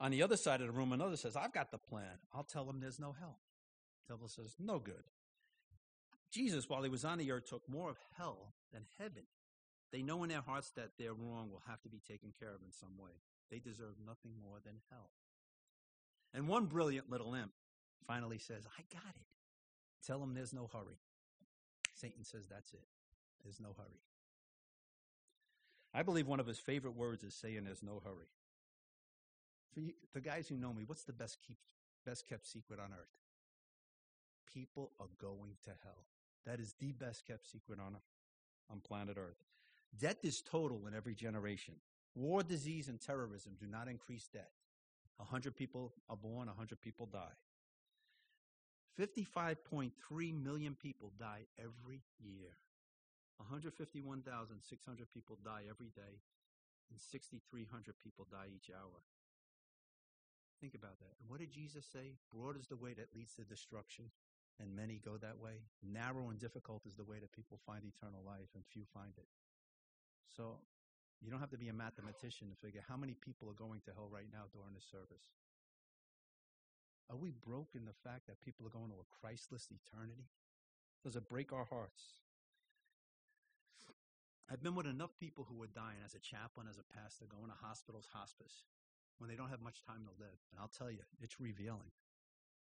On 0.00 0.10
the 0.10 0.22
other 0.22 0.38
side 0.38 0.62
of 0.62 0.68
the 0.68 0.72
room, 0.72 0.94
another 0.94 1.18
says, 1.18 1.36
I've 1.36 1.52
got 1.52 1.70
the 1.70 1.76
plan. 1.76 2.20
I'll 2.32 2.42
tell 2.42 2.64
them 2.64 2.80
there's 2.80 2.98
no 2.98 3.12
hell. 3.12 3.36
The 4.08 4.14
devil 4.14 4.28
says, 4.28 4.56
No 4.58 4.78
good. 4.78 5.04
Jesus, 6.32 6.70
while 6.70 6.84
he 6.84 6.88
was 6.88 7.04
on 7.04 7.18
the 7.18 7.30
earth, 7.32 7.50
took 7.50 7.68
more 7.68 7.90
of 7.90 7.98
hell 8.16 8.54
than 8.72 8.86
heaven. 8.98 9.24
They 9.92 10.00
know 10.00 10.22
in 10.22 10.30
their 10.30 10.40
hearts 10.40 10.70
that 10.76 10.92
their 10.98 11.12
wrong 11.12 11.50
will 11.50 11.64
have 11.68 11.82
to 11.82 11.90
be 11.90 12.00
taken 12.00 12.32
care 12.40 12.54
of 12.54 12.62
in 12.64 12.72
some 12.72 12.96
way. 12.96 13.12
They 13.50 13.58
deserve 13.58 13.96
nothing 14.06 14.32
more 14.42 14.56
than 14.64 14.76
hell. 14.90 15.10
And 16.34 16.48
one 16.48 16.66
brilliant 16.66 17.10
little 17.10 17.34
imp 17.34 17.52
finally 18.06 18.38
says, 18.38 18.64
I 18.66 18.82
got 18.92 19.14
it. 19.14 19.26
Tell 20.06 20.22
him 20.22 20.34
there's 20.34 20.52
no 20.52 20.68
hurry. 20.72 20.98
Satan 21.94 22.24
says, 22.24 22.46
That's 22.48 22.72
it. 22.72 22.84
There's 23.42 23.60
no 23.60 23.74
hurry. 23.76 24.00
I 25.94 26.02
believe 26.02 26.26
one 26.26 26.40
of 26.40 26.46
his 26.46 26.58
favorite 26.58 26.96
words 26.96 27.24
is 27.24 27.34
saying 27.34 27.64
there's 27.64 27.82
no 27.82 28.02
hurry. 28.04 28.28
For 29.72 29.80
you, 29.80 29.92
the 30.12 30.20
guys 30.20 30.46
who 30.46 30.56
know 30.56 30.72
me, 30.72 30.84
what's 30.86 31.04
the 31.04 31.12
best 31.12 31.38
keep, 31.46 31.58
best 32.04 32.28
kept 32.28 32.46
secret 32.46 32.78
on 32.78 32.92
earth? 32.92 33.14
People 34.52 34.92
are 35.00 35.08
going 35.18 35.52
to 35.64 35.70
hell. 35.82 36.04
That 36.44 36.60
is 36.60 36.74
the 36.78 36.92
best 36.92 37.26
kept 37.26 37.50
secret 37.50 37.78
on 37.80 37.96
on 38.70 38.80
planet 38.80 39.16
Earth. 39.18 39.42
Death 39.98 40.24
is 40.24 40.42
total 40.42 40.86
in 40.86 40.94
every 40.94 41.14
generation. 41.14 41.74
War, 42.14 42.42
disease, 42.42 42.88
and 42.88 43.00
terrorism 43.00 43.54
do 43.58 43.66
not 43.66 43.88
increase 43.88 44.28
death. 44.28 44.50
A 45.20 45.24
hundred 45.24 45.56
people 45.56 45.92
are 46.08 46.16
born, 46.16 46.48
a 46.48 46.52
hundred 46.52 46.80
people 46.82 47.06
die. 47.06 47.36
55.3 48.98 49.92
million 50.42 50.74
people 50.74 51.12
die 51.18 51.44
every 51.58 52.02
year. 52.18 52.56
151,600 53.38 55.12
people 55.12 55.36
die 55.44 55.62
every 55.68 55.92
day, 55.94 56.20
and 56.90 56.98
6,300 57.00 57.94
people 58.02 58.26
die 58.30 58.48
each 58.54 58.70
hour. 58.72 59.04
Think 60.60 60.74
about 60.74 60.98
that. 61.00 61.12
And 61.20 61.28
what 61.28 61.40
did 61.40 61.52
Jesus 61.52 61.84
say? 61.84 62.16
Broad 62.32 62.56
is 62.56 62.66
the 62.66 62.80
way 62.80 62.94
that 62.94 63.14
leads 63.14 63.34
to 63.34 63.44
destruction, 63.44 64.06
and 64.58 64.74
many 64.74 65.00
go 65.04 65.18
that 65.18 65.38
way. 65.38 65.60
Narrow 65.84 66.30
and 66.30 66.38
difficult 66.40 66.86
is 66.86 66.96
the 66.96 67.04
way 67.04 67.18
that 67.20 67.36
people 67.36 67.60
find 67.66 67.84
eternal 67.84 68.24
life, 68.24 68.48
and 68.54 68.64
few 68.64 68.84
find 68.94 69.12
it. 69.18 69.28
So 70.34 70.56
you 71.22 71.30
don't 71.30 71.40
have 71.40 71.50
to 71.50 71.58
be 71.58 71.68
a 71.68 71.72
mathematician 71.72 72.48
to 72.48 72.56
figure 72.56 72.84
how 72.86 72.96
many 72.96 73.14
people 73.14 73.48
are 73.48 73.56
going 73.56 73.80
to 73.86 73.92
hell 73.96 74.08
right 74.10 74.28
now 74.32 74.44
during 74.52 74.74
this 74.74 74.86
service. 74.90 75.24
Are 77.10 77.16
we 77.16 77.30
broken 77.30 77.86
the 77.86 77.96
fact 78.04 78.26
that 78.26 78.40
people 78.40 78.66
are 78.66 78.74
going 78.74 78.90
to 78.90 79.00
a 79.00 79.10
Christless 79.20 79.68
eternity? 79.70 80.26
Does 81.04 81.16
it 81.16 81.28
break 81.28 81.52
our 81.52 81.64
hearts? 81.64 82.02
I've 84.50 84.62
been 84.62 84.74
with 84.74 84.86
enough 84.86 85.10
people 85.18 85.46
who 85.48 85.60
are 85.62 85.70
dying 85.70 86.02
as 86.04 86.14
a 86.14 86.22
chaplain, 86.22 86.66
as 86.70 86.78
a 86.78 86.86
pastor, 86.94 87.26
going 87.26 87.50
to 87.50 87.58
hospitals, 87.66 88.06
hospice, 88.12 88.62
when 89.18 89.28
they 89.30 89.34
don't 89.34 89.50
have 89.50 89.62
much 89.62 89.82
time 89.82 90.06
to 90.06 90.22
live. 90.22 90.38
And 90.50 90.60
I'll 90.60 90.70
tell 90.70 90.90
you, 90.90 91.02
it's 91.20 91.40
revealing. 91.40 91.90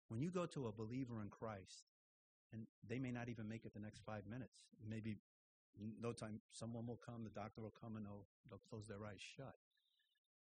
When 0.07 0.21
you 0.21 0.29
go 0.29 0.45
to 0.45 0.67
a 0.67 0.71
believer 0.71 1.21
in 1.21 1.29
Christ, 1.29 1.91
and 2.53 2.67
they 2.87 2.99
may 2.99 3.11
not 3.11 3.27
even 3.27 3.49
make 3.49 3.65
it 3.65 3.73
the 3.73 3.83
next 3.83 4.05
five 4.05 4.23
minutes, 4.29 4.55
maybe 4.87 5.17
no 6.01 6.11
time, 6.11 6.39
someone 6.51 6.87
will 6.87 6.99
come, 7.03 7.23
the 7.23 7.29
doctor 7.29 7.61
will 7.61 7.73
come, 7.81 7.95
and 7.95 8.05
they'll, 8.05 8.25
they'll 8.49 8.61
close 8.69 8.87
their 8.87 9.05
eyes 9.05 9.19
shut. 9.37 9.55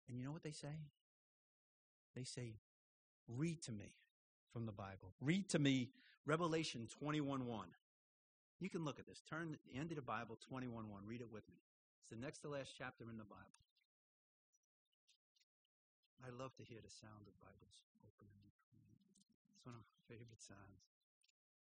And 0.08 0.18
you 0.18 0.26
know 0.26 0.32
what 0.32 0.44
they 0.44 0.52
say? 0.52 0.76
They 2.16 2.24
say, 2.24 2.56
read 3.28 3.62
to 3.64 3.72
me 3.72 3.94
from 4.54 4.66
the 4.66 4.72
Bible. 4.72 5.14
Read 5.22 5.50
to 5.50 5.60
me 5.60 5.90
Revelation 6.26 6.88
21 7.00 7.46
1. 7.46 7.68
You 8.60 8.70
can 8.70 8.86
look 8.86 9.00
at 9.00 9.08
this. 9.08 9.22
Turn 9.30 9.58
the 9.68 9.80
end 9.80 9.92
of 9.92 9.98
the 9.98 10.06
Bible, 10.06 10.38
21 10.48 10.90
1. 10.90 11.02
Read 11.06 11.22
it 11.22 11.32
with 11.32 11.44
me. 11.50 11.60
It's 12.02 12.10
the 12.10 12.22
next 12.22 12.40
to 12.40 12.50
last 12.50 12.74
chapter 12.78 13.04
in 13.10 13.18
the 13.18 13.26
Bible. 13.28 13.66
I 16.24 16.32
love 16.32 16.56
to 16.56 16.64
hear 16.64 16.80
the 16.80 16.90
sound 16.90 17.28
of 17.28 17.36
Bibles 17.42 17.84
opening. 18.02 18.46
It's 19.54 19.66
one 19.66 19.76
of 19.76 19.82
my 19.82 19.98
favorite 20.08 20.42
sounds. 20.42 20.86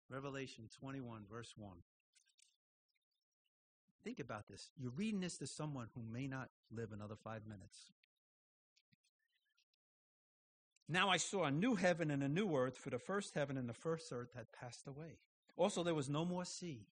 Revelation 0.09 0.65
21, 0.79 1.29
verse 1.29 1.53
1. 1.55 1.69
Think 4.03 4.19
about 4.19 4.47
this. 4.47 4.69
You're 4.77 4.91
reading 4.91 5.19
this 5.19 5.37
to 5.37 5.47
someone 5.47 5.87
who 5.93 6.01
may 6.01 6.27
not 6.27 6.49
live 6.71 6.91
another 6.91 7.15
five 7.15 7.45
minutes. 7.45 7.91
Now 10.87 11.09
I 11.09 11.17
saw 11.17 11.43
a 11.43 11.51
new 11.51 11.75
heaven 11.75 12.09
and 12.09 12.23
a 12.23 12.27
new 12.27 12.55
earth, 12.55 12.77
for 12.77 12.89
the 12.89 12.97
first 12.97 13.35
heaven 13.35 13.57
and 13.57 13.69
the 13.69 13.73
first 13.73 14.11
earth 14.11 14.31
had 14.35 14.51
passed 14.51 14.87
away. 14.87 15.19
Also, 15.55 15.83
there 15.83 15.93
was 15.93 16.09
no 16.09 16.25
more 16.25 16.45
sea. 16.45 16.87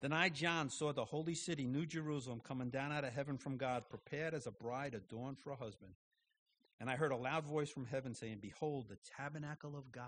Then 0.00 0.12
I, 0.12 0.28
John, 0.28 0.68
saw 0.68 0.92
the 0.92 1.04
holy 1.04 1.34
city, 1.34 1.66
New 1.66 1.86
Jerusalem, 1.86 2.40
coming 2.40 2.70
down 2.70 2.92
out 2.92 3.04
of 3.04 3.12
heaven 3.12 3.38
from 3.38 3.56
God, 3.56 3.88
prepared 3.88 4.34
as 4.34 4.46
a 4.46 4.52
bride 4.52 4.94
adorned 4.94 5.38
for 5.38 5.50
a 5.50 5.56
husband. 5.56 5.92
And 6.80 6.88
I 6.88 6.96
heard 6.96 7.10
a 7.10 7.16
loud 7.16 7.44
voice 7.44 7.70
from 7.70 7.86
heaven 7.86 8.14
saying, 8.14 8.38
Behold, 8.40 8.88
the 8.88 8.98
tabernacle 9.16 9.76
of 9.76 9.90
God 9.90 10.04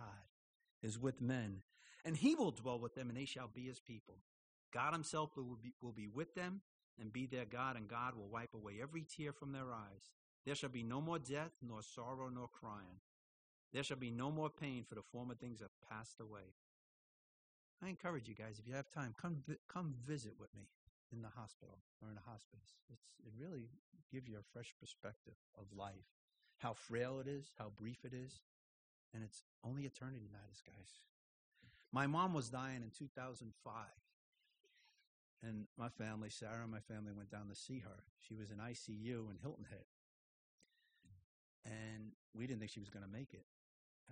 is 0.83 0.99
with 0.99 1.21
men, 1.21 1.63
and 2.05 2.17
he 2.17 2.35
will 2.35 2.53
dwell 2.53 2.79
with 2.79 2.95
them, 2.95 3.09
and 3.09 3.17
they 3.17 3.25
shall 3.25 3.49
be 3.53 3.67
his 3.67 3.81
people. 3.81 4.19
God 4.73 4.93
himself 4.93 5.37
will 5.37 5.59
be, 5.63 5.73
will 5.81 5.93
be 5.93 6.09
with 6.09 6.35
them 6.35 6.61
and 7.01 7.13
be 7.13 7.27
their 7.27 7.45
God, 7.45 7.77
and 7.77 7.89
God 7.89 8.15
will 8.15 8.29
wipe 8.29 8.55
away 8.55 8.75
every 8.83 9.03
tear 9.05 9.33
from 9.33 9.53
their 9.53 9.73
eyes. 9.73 10.11
There 10.45 10.55
shall 10.55 10.71
be 10.71 10.83
no 10.83 11.01
more 11.01 11.19
death, 11.19 11.53
nor 11.67 11.83
sorrow, 11.83 12.29
nor 12.29 12.49
crying. 12.49 13.01
There 13.73 13.83
shall 13.83 13.97
be 13.97 14.11
no 14.11 14.31
more 14.31 14.51
pain, 14.51 14.85
for 14.89 14.95
the 14.95 15.03
former 15.03 15.35
things 15.35 15.61
have 15.61 15.71
passed 15.89 16.21
away. 16.21 16.55
I 17.83 17.89
encourage 17.89 18.29
you 18.29 18.35
guys, 18.35 18.59
if 18.59 18.67
you 18.67 18.75
have 18.75 18.91
time, 18.91 19.15
come 19.21 19.43
come 19.73 19.95
visit 20.07 20.35
with 20.39 20.55
me 20.55 20.69
in 21.13 21.23
the 21.23 21.29
hospital 21.29 21.79
or 22.03 22.11
in 22.11 22.19
a 22.19 22.31
hospice. 22.31 22.77
It's, 22.93 23.15
it 23.25 23.33
really 23.39 23.69
gives 24.13 24.29
you 24.29 24.37
a 24.37 24.53
fresh 24.53 24.75
perspective 24.79 25.35
of 25.59 25.65
life 25.77 26.05
how 26.61 26.75
frail 26.75 27.21
it 27.21 27.27
is, 27.27 27.53
how 27.59 27.71
brief 27.77 28.05
it 28.05 28.13
is. 28.13 28.41
And 29.15 29.25
it's 29.25 29.43
only 29.65 29.85
eternity 29.85 30.29
matters, 30.31 30.63
guys. 30.65 31.01
My 31.91 32.07
mom 32.07 32.35
was 32.35 32.49
dying 32.51 32.83
in 32.83 32.91
2005. 32.97 33.75
And 35.43 35.65
my 35.79 35.89
family, 35.89 36.29
Sarah 36.29 36.63
and 36.63 36.71
my 36.71 36.81
family 36.81 37.13
went 37.17 37.31
down 37.31 37.49
to 37.49 37.55
see 37.55 37.79
her. 37.79 38.05
She 38.21 38.35
was 38.35 38.51
in 38.51 38.59
ICU 38.59 39.31
in 39.31 39.39
Hilton 39.41 39.65
Head. 39.71 39.89
And 41.65 42.13
we 42.35 42.47
didn't 42.47 42.61
think 42.61 42.73
she 42.73 42.81
was 42.81 42.91
going 42.91 43.05
to 43.05 43.11
make 43.11 43.33
it. 43.33 43.45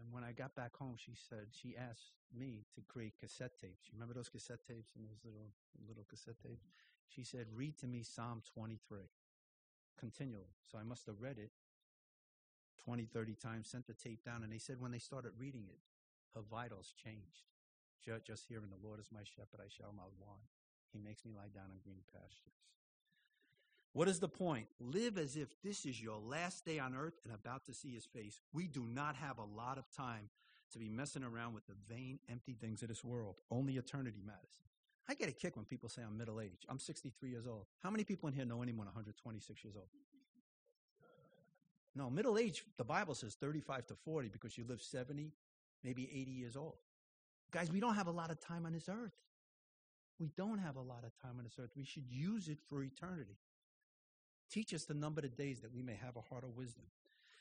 And 0.01 0.13
when 0.13 0.25
I 0.25 0.33
got 0.33 0.55
back 0.55 0.77
home, 0.77 0.95
she 0.97 1.13
said, 1.29 1.49
she 1.51 1.75
asked 1.77 2.15
me 2.33 2.65
to 2.77 2.81
create 2.87 3.19
cassette 3.21 3.59
tapes. 3.61 3.89
You 3.91 3.97
remember 3.97 4.15
those 4.15 4.29
cassette 4.29 4.65
tapes 4.67 4.95
and 4.97 5.05
those 5.05 5.21
little, 5.25 5.51
little 5.87 6.07
cassette 6.09 6.41
tapes? 6.41 6.65
She 7.09 7.25
said, 7.25 7.47
read 7.53 7.77
to 7.79 7.87
me 7.87 8.03
Psalm 8.03 8.43
23 8.55 9.01
continually. 9.99 10.55
So 10.71 10.79
I 10.79 10.85
must 10.85 11.07
have 11.07 11.21
read 11.21 11.39
it 11.39 11.51
20, 12.85 13.05
30 13.05 13.35
times, 13.35 13.69
sent 13.69 13.87
the 13.87 13.93
tape 13.93 14.25
down, 14.25 14.45
and 14.45 14.53
they 14.53 14.59
said 14.59 14.81
when 14.81 14.93
they 14.93 14.99
started 14.99 15.33
reading 15.37 15.65
it, 15.69 15.81
her 16.35 16.43
vitals 16.49 16.95
changed. 16.97 17.51
Just 18.25 18.47
hearing 18.49 18.71
the 18.71 18.87
Lord 18.87 19.01
is 19.01 19.11
my 19.13 19.21
shepherd, 19.25 19.61
I 19.61 19.69
shall 19.69 19.93
not 19.97 20.09
want. 20.21 20.41
He 20.93 20.99
makes 20.99 21.25
me 21.25 21.33
lie 21.37 21.49
down 21.55 21.71
in 21.73 21.79
green 21.85 22.03
pastures. 22.13 22.55
What 23.93 24.09
is 24.09 24.21
the 24.21 24.29
point? 24.29 24.67
Live 24.81 25.19
as 25.19 25.37
if 25.37 25.49
this 25.63 25.85
is 25.85 26.01
your 26.01 26.19
last 26.19 26.65
day 26.65 26.79
on 26.79 26.95
earth 26.95 27.19
and 27.25 27.35
about 27.35 27.65
to 27.67 27.75
see 27.75 27.95
his 27.95 28.05
face. 28.05 28.41
We 28.53 28.67
do 28.67 28.87
not 28.87 29.17
have 29.17 29.39
a 29.39 29.45
lot 29.45 29.79
of 29.79 29.91
time 29.91 30.29
to 30.73 30.79
be 30.79 30.89
messing 30.89 31.25
around 31.25 31.55
with 31.55 31.67
the 31.67 31.75
vain, 31.89 32.19
empty 32.31 32.55
things 32.55 32.83
of 32.83 32.89
this 32.89 33.03
world. 33.03 33.37
Only 33.51 33.77
eternity 33.77 34.23
matters. 34.25 34.61
I 35.09 35.15
get 35.15 35.29
a 35.29 35.33
kick 35.33 35.57
when 35.57 35.65
people 35.65 35.89
say 35.89 36.03
I'm 36.07 36.19
middle 36.19 36.41
aged. 36.41 36.67
I'm 36.69 36.79
63 36.79 37.31
years 37.31 37.47
old. 37.47 37.65
How 37.83 37.91
many 37.91 38.05
people 38.05 38.29
in 38.29 38.35
here 38.35 38.45
know 38.45 38.63
anyone 38.63 38.87
126 38.87 39.65
years 39.65 39.75
old? 39.75 39.89
No, 41.95 42.11
middle 42.11 42.39
age, 42.39 42.65
the 42.77 42.85
Bible 42.85 43.15
says 43.15 43.35
35 43.35 43.87
to 43.87 43.95
40 43.95 44.29
because 44.29 44.57
you 44.59 44.65
live 44.69 44.83
70, 44.83 45.33
maybe 45.83 46.09
80 46.13 46.31
years 46.31 46.57
old. 46.57 46.77
Guys, 47.51 47.73
we 47.73 47.81
don't 47.81 47.95
have 47.95 48.07
a 48.07 48.13
lot 48.13 48.31
of 48.31 48.39
time 48.39 48.67
on 48.67 48.73
this 48.73 48.89
earth. 48.89 49.15
We 50.19 50.31
don't 50.37 50.59
have 50.59 50.77
a 50.77 50.81
lot 50.81 51.05
of 51.05 51.17
time 51.23 51.37
on 51.39 51.45
this 51.45 51.59
earth. 51.61 51.71
We 51.77 51.85
should 51.85 52.07
use 52.11 52.49
it 52.49 52.59
for 52.69 52.83
eternity. 52.83 53.37
Teach 54.51 54.75
us 54.75 54.85
to 54.87 54.95
number 54.95 55.21
the 55.21 55.29
days 55.29 55.61
that 55.61 55.73
we 55.73 55.83
may 55.83 55.95
have 56.03 56.17
a 56.17 56.23
heart 56.23 56.45
of 56.45 56.57
wisdom. 56.57 56.85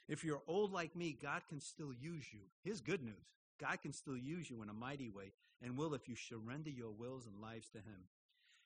If 0.07 0.23
you're 0.23 0.41
old 0.47 0.71
like 0.71 0.95
me, 0.95 1.17
God 1.21 1.41
can 1.49 1.59
still 1.59 1.93
use 1.93 2.25
you. 2.31 2.39
Here's 2.63 2.81
good 2.81 3.03
news 3.03 3.25
God 3.59 3.81
can 3.81 3.93
still 3.93 4.17
use 4.17 4.49
you 4.49 4.61
in 4.61 4.69
a 4.69 4.73
mighty 4.73 5.09
way 5.09 5.31
and 5.61 5.77
will 5.77 5.93
if 5.93 6.07
you 6.07 6.15
surrender 6.15 6.69
your 6.69 6.91
wills 6.91 7.25
and 7.25 7.41
lives 7.41 7.69
to 7.69 7.79
Him. 7.79 8.07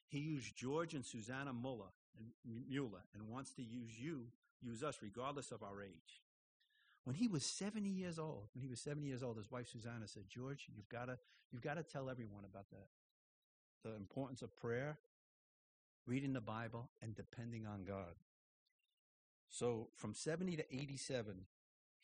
He 0.10 0.20
used 0.20 0.56
George 0.56 0.94
and 0.94 1.06
Susanna 1.06 1.54
Muller 1.54 1.94
and 2.18 2.66
Mueller 2.68 3.04
and 3.14 3.30
wants 3.30 3.52
to 3.54 3.62
use 3.62 3.98
you, 3.98 4.26
use 4.62 4.84
us, 4.84 4.98
regardless 5.02 5.52
of 5.52 5.64
our 5.64 5.82
age. 5.82 6.22
When 7.06 7.16
he 7.16 7.28
was 7.28 7.44
70 7.44 7.90
years 7.90 8.20
old, 8.20 8.50
when 8.54 8.62
he 8.62 8.68
was 8.68 8.80
70 8.80 9.08
years 9.08 9.24
old, 9.24 9.38
his 9.38 9.50
wife 9.50 9.68
Susanna 9.72 10.08
said, 10.08 10.24
George, 10.30 10.68
you've 10.76 10.90
got 10.90 11.06
to 11.06 11.18
you've 11.52 11.64
got 11.64 11.76
to 11.76 11.84
tell 11.84 12.10
everyone 12.10 12.44
about 12.46 12.70
that. 12.72 12.88
The 13.84 13.96
importance 13.96 14.42
of 14.42 14.56
prayer, 14.58 14.98
reading 16.06 16.34
the 16.34 16.42
Bible, 16.42 16.90
and 17.02 17.16
depending 17.16 17.66
on 17.66 17.84
God. 17.84 18.16
So 19.50 19.90
from 19.96 20.14
70 20.14 20.58
to 20.58 20.76
87, 20.76 21.46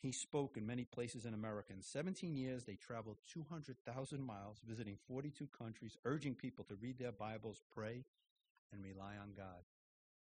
he 0.00 0.12
spoke 0.12 0.56
in 0.56 0.66
many 0.66 0.84
places 0.84 1.24
in 1.24 1.34
America. 1.34 1.72
In 1.72 1.82
17 1.82 2.36
years, 2.36 2.64
they 2.64 2.74
traveled 2.76 3.16
200,000 3.32 4.22
miles, 4.22 4.60
visiting 4.66 4.96
42 5.08 5.48
countries, 5.56 5.96
urging 6.04 6.34
people 6.34 6.64
to 6.66 6.76
read 6.76 6.98
their 6.98 7.12
Bibles, 7.12 7.62
pray, 7.74 8.04
and 8.72 8.84
rely 8.84 9.14
on 9.20 9.32
God. 9.36 9.64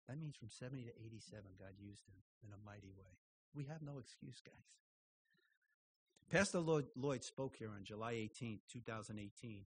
That 0.08 0.20
means 0.20 0.36
from 0.36 0.50
70 0.50 0.84
to 0.84 0.92
87, 1.06 1.44
God 1.60 1.74
used 1.80 2.02
him 2.08 2.16
in 2.44 2.54
a 2.54 2.66
mighty 2.66 2.92
way. 2.98 3.14
We 3.54 3.66
have 3.66 3.82
no 3.82 4.00
excuse, 4.00 4.42
guys. 4.44 4.56
Pastor 6.32 6.60
Lloyd, 6.60 6.88
Lloyd 6.96 7.24
spoke 7.24 7.56
here 7.56 7.70
on 7.70 7.84
July 7.84 8.14
18, 8.14 8.60
2018, 8.72 9.66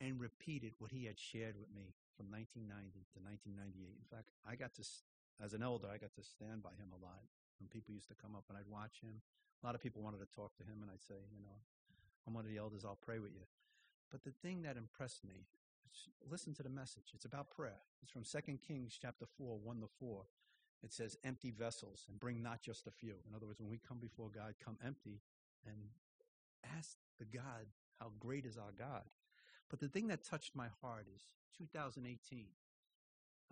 and 0.00 0.20
repeated 0.20 0.74
what 0.78 0.92
he 0.92 1.06
had 1.06 1.18
shared 1.18 1.56
with 1.56 1.72
me 1.72 1.94
from 2.16 2.28
1990 2.32 3.04
to 3.12 3.18
1998. 3.20 3.96
In 3.96 4.08
fact, 4.08 4.32
I 4.44 4.56
got 4.56 4.74
to 4.76 4.84
as 5.42 5.52
an 5.52 5.62
elder, 5.62 5.88
I 5.92 6.00
got 6.00 6.16
to 6.16 6.24
stand 6.24 6.62
by 6.62 6.72
him 6.80 6.92
a 6.96 7.00
lot. 7.00 7.20
When 7.60 7.68
people 7.68 7.92
used 7.92 8.08
to 8.08 8.16
come 8.16 8.34
up 8.36 8.44
and 8.48 8.56
I'd 8.56 8.68
watch 8.68 9.00
him, 9.00 9.20
a 9.62 9.66
lot 9.66 9.74
of 9.74 9.80
people 9.80 10.00
wanted 10.00 10.20
to 10.20 10.28
talk 10.32 10.56
to 10.56 10.64
him, 10.64 10.80
and 10.80 10.90
I'd 10.90 11.04
say, 11.04 11.16
you 11.32 11.40
know, 11.40 11.60
I'm 12.26 12.34
one 12.34 12.44
of 12.44 12.50
the 12.50 12.58
elders, 12.58 12.84
I'll 12.84 13.00
pray 13.00 13.18
with 13.18 13.32
you. 13.32 13.44
But 14.10 14.24
the 14.24 14.30
thing 14.30 14.62
that 14.62 14.76
impressed 14.76 15.24
me, 15.24 15.46
listen 16.30 16.54
to 16.54 16.62
the 16.62 16.68
message. 16.68 17.12
It's 17.14 17.24
about 17.24 17.50
prayer. 17.50 17.80
It's 18.02 18.10
from 18.10 18.24
2 18.24 18.58
Kings 18.66 18.98
chapter 19.00 19.26
4, 19.38 19.58
1 19.58 19.80
to 19.80 19.88
4. 19.98 20.24
It 20.82 20.92
says, 20.92 21.16
empty 21.24 21.50
vessels 21.50 22.04
and 22.08 22.20
bring 22.20 22.42
not 22.42 22.60
just 22.60 22.86
a 22.86 22.90
few. 22.90 23.14
In 23.28 23.34
other 23.34 23.46
words, 23.46 23.60
when 23.60 23.70
we 23.70 23.78
come 23.78 23.98
before 23.98 24.28
God, 24.28 24.54
come 24.62 24.76
empty 24.84 25.20
and 25.66 25.76
ask 26.76 26.96
the 27.18 27.24
God 27.24 27.66
how 27.98 28.12
great 28.20 28.44
is 28.44 28.56
our 28.56 28.72
God. 28.78 29.02
But 29.68 29.80
the 29.80 29.88
thing 29.88 30.08
that 30.08 30.24
touched 30.24 30.54
my 30.54 30.68
heart 30.80 31.06
is 31.14 31.22
2018. 31.58 32.46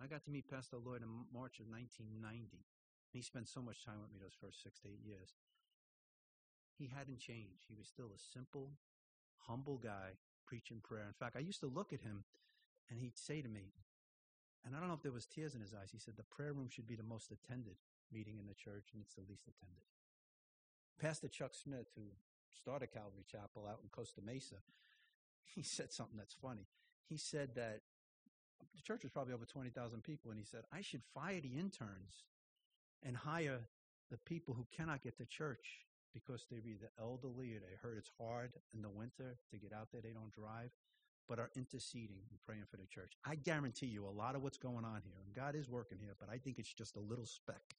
I 0.01 0.07
got 0.07 0.23
to 0.25 0.31
meet 0.31 0.49
Pastor 0.49 0.77
Lloyd 0.77 1.01
in 1.01 1.09
March 1.33 1.59
of 1.59 1.67
1990. 1.67 2.63
He 3.11 3.21
spent 3.21 3.47
so 3.47 3.61
much 3.61 3.83
time 3.85 4.01
with 4.01 4.11
me 4.11 4.19
those 4.19 4.35
first 4.39 4.61
six 4.61 4.79
to 4.79 4.87
eight 4.87 5.03
years. 5.03 5.35
He 6.77 6.91
hadn't 6.91 7.19
changed. 7.19 7.63
He 7.67 7.75
was 7.75 7.87
still 7.87 8.11
a 8.11 8.19
simple, 8.19 8.71
humble 9.47 9.77
guy 9.77 10.19
preaching 10.45 10.81
prayer. 10.83 11.07
In 11.07 11.15
fact, 11.15 11.35
I 11.35 11.39
used 11.39 11.61
to 11.61 11.71
look 11.71 11.93
at 11.93 12.01
him 12.01 12.23
and 12.89 12.99
he'd 12.99 13.17
say 13.17 13.41
to 13.41 13.47
me, 13.47 13.71
and 14.65 14.75
I 14.75 14.79
don't 14.79 14.89
know 14.89 14.95
if 14.95 15.03
there 15.03 15.15
was 15.15 15.25
tears 15.25 15.55
in 15.55 15.61
his 15.61 15.73
eyes, 15.73 15.91
he 15.91 15.99
said, 15.99 16.17
the 16.17 16.27
prayer 16.27 16.51
room 16.51 16.69
should 16.69 16.87
be 16.87 16.95
the 16.95 17.03
most 17.07 17.31
attended 17.31 17.77
meeting 18.11 18.37
in 18.39 18.47
the 18.47 18.53
church 18.53 18.91
and 18.93 19.01
it's 19.01 19.15
the 19.15 19.25
least 19.29 19.47
attended. 19.47 19.83
Pastor 20.99 21.27
Chuck 21.27 21.53
Smith, 21.53 21.87
who 21.95 22.03
started 22.51 22.91
Calvary 22.91 23.23
Chapel 23.29 23.67
out 23.69 23.79
in 23.83 23.89
Costa 23.89 24.21
Mesa, 24.25 24.55
he 25.53 25.61
said 25.63 25.91
something 25.91 26.17
that's 26.17 26.33
funny. 26.33 26.67
He 27.07 27.17
said 27.17 27.55
that 27.55 27.81
the 28.75 28.81
church 28.81 29.03
was 29.03 29.11
probably 29.11 29.33
over 29.33 29.45
20,000 29.45 30.03
people, 30.03 30.31
and 30.31 30.39
he 30.39 30.45
said, 30.45 30.63
I 30.73 30.81
should 30.81 31.01
fire 31.13 31.39
the 31.39 31.57
interns 31.59 32.23
and 33.03 33.15
hire 33.15 33.61
the 34.11 34.17
people 34.17 34.53
who 34.53 34.65
cannot 34.75 35.03
get 35.03 35.17
to 35.17 35.25
church 35.25 35.85
because 36.13 36.45
they're 36.49 36.59
either 36.59 36.89
elderly 36.99 37.53
or 37.53 37.59
they 37.59 37.75
heard 37.81 37.97
it's 37.97 38.11
hard 38.19 38.53
in 38.73 38.81
the 38.81 38.89
winter 38.89 39.37
to 39.51 39.57
get 39.57 39.73
out 39.73 39.89
there, 39.91 40.01
they 40.01 40.13
don't 40.13 40.31
drive, 40.31 40.71
but 41.27 41.39
are 41.39 41.51
interceding 41.55 42.21
and 42.29 42.39
praying 42.45 42.63
for 42.69 42.77
the 42.77 42.85
church. 42.85 43.13
I 43.25 43.35
guarantee 43.35 43.87
you 43.87 44.05
a 44.05 44.09
lot 44.09 44.35
of 44.35 44.41
what's 44.41 44.57
going 44.57 44.85
on 44.85 45.01
here, 45.03 45.19
and 45.25 45.35
God 45.35 45.55
is 45.55 45.69
working 45.69 45.97
here, 45.99 46.15
but 46.19 46.29
I 46.29 46.37
think 46.37 46.57
it's 46.57 46.73
just 46.73 46.95
a 46.95 47.01
little 47.01 47.25
speck, 47.25 47.75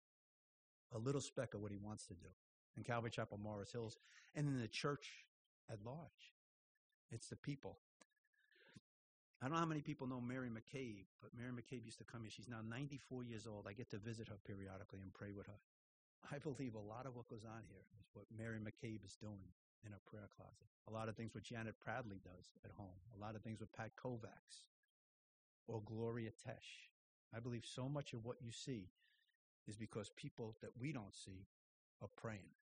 a 0.94 0.98
little 0.98 1.20
speck 1.20 1.54
of 1.54 1.60
what 1.60 1.72
he 1.72 1.78
wants 1.78 2.06
to 2.06 2.14
do 2.14 2.28
in 2.76 2.82
Calvary 2.84 3.10
Chapel, 3.10 3.38
Morris 3.42 3.72
Hills, 3.72 3.96
and 4.34 4.46
in 4.46 4.60
the 4.60 4.68
church 4.68 5.24
at 5.70 5.78
large. 5.84 6.35
It's 7.10 7.28
the 7.28 7.36
people 7.36 7.78
I 9.40 9.46
don't 9.46 9.52
know 9.52 9.60
how 9.60 9.66
many 9.66 9.82
people 9.82 10.06
know 10.06 10.20
Mary 10.20 10.48
McCabe, 10.48 11.04
but 11.20 11.30
Mary 11.36 11.52
McCabe 11.52 11.84
used 11.84 11.98
to 11.98 12.04
come 12.04 12.22
here. 12.22 12.30
She's 12.32 12.48
now 12.48 12.64
94 12.66 13.24
years 13.24 13.46
old. 13.46 13.66
I 13.68 13.74
get 13.74 13.90
to 13.90 13.98
visit 13.98 14.28
her 14.28 14.38
periodically 14.46 15.00
and 15.02 15.12
pray 15.12 15.32
with 15.32 15.46
her. 15.46 15.60
I 16.32 16.38
believe 16.38 16.74
a 16.74 16.80
lot 16.80 17.04
of 17.04 17.14
what 17.14 17.28
goes 17.28 17.44
on 17.44 17.62
here 17.68 17.84
is 18.00 18.08
what 18.14 18.24
Mary 18.36 18.58
McCabe 18.58 19.04
is 19.04 19.14
doing 19.20 19.52
in 19.84 19.92
her 19.92 20.00
prayer 20.06 20.28
closet. 20.34 20.66
A 20.88 20.92
lot 20.92 21.08
of 21.08 21.16
things 21.16 21.34
what 21.34 21.44
Janet 21.44 21.74
Pradley 21.78 22.18
does 22.24 22.56
at 22.64 22.70
home. 22.72 22.96
A 23.14 23.20
lot 23.20 23.36
of 23.36 23.42
things 23.42 23.60
what 23.60 23.72
Pat 23.72 23.90
Kovacs 23.94 24.64
or 25.68 25.82
Gloria 25.84 26.30
Tesh. 26.30 26.88
I 27.34 27.40
believe 27.40 27.66
so 27.66 27.88
much 27.88 28.14
of 28.14 28.24
what 28.24 28.36
you 28.40 28.52
see 28.52 28.88
is 29.68 29.76
because 29.76 30.08
people 30.16 30.56
that 30.62 30.70
we 30.80 30.92
don't 30.92 31.14
see 31.14 31.46
are 32.00 32.08
praying. 32.16 32.56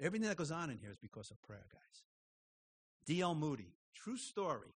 Everything 0.00 0.28
that 0.28 0.36
goes 0.36 0.50
on 0.50 0.70
in 0.70 0.78
here 0.78 0.90
is 0.90 0.96
because 0.96 1.30
of 1.30 1.42
prayer, 1.42 1.66
guys. 1.70 2.02
D.L. 3.06 3.34
Moody, 3.34 3.74
true 3.94 4.16
story. 4.16 4.68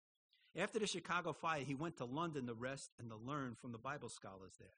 After 0.57 0.79
the 0.79 0.87
Chicago 0.87 1.33
fire, 1.33 1.61
he 1.63 1.75
went 1.75 1.97
to 1.97 2.05
London 2.05 2.47
to 2.47 2.53
rest 2.53 2.89
and 2.99 3.09
to 3.09 3.15
learn 3.15 3.55
from 3.55 3.71
the 3.71 3.77
Bible 3.77 4.09
scholars 4.09 4.53
there. 4.59 4.73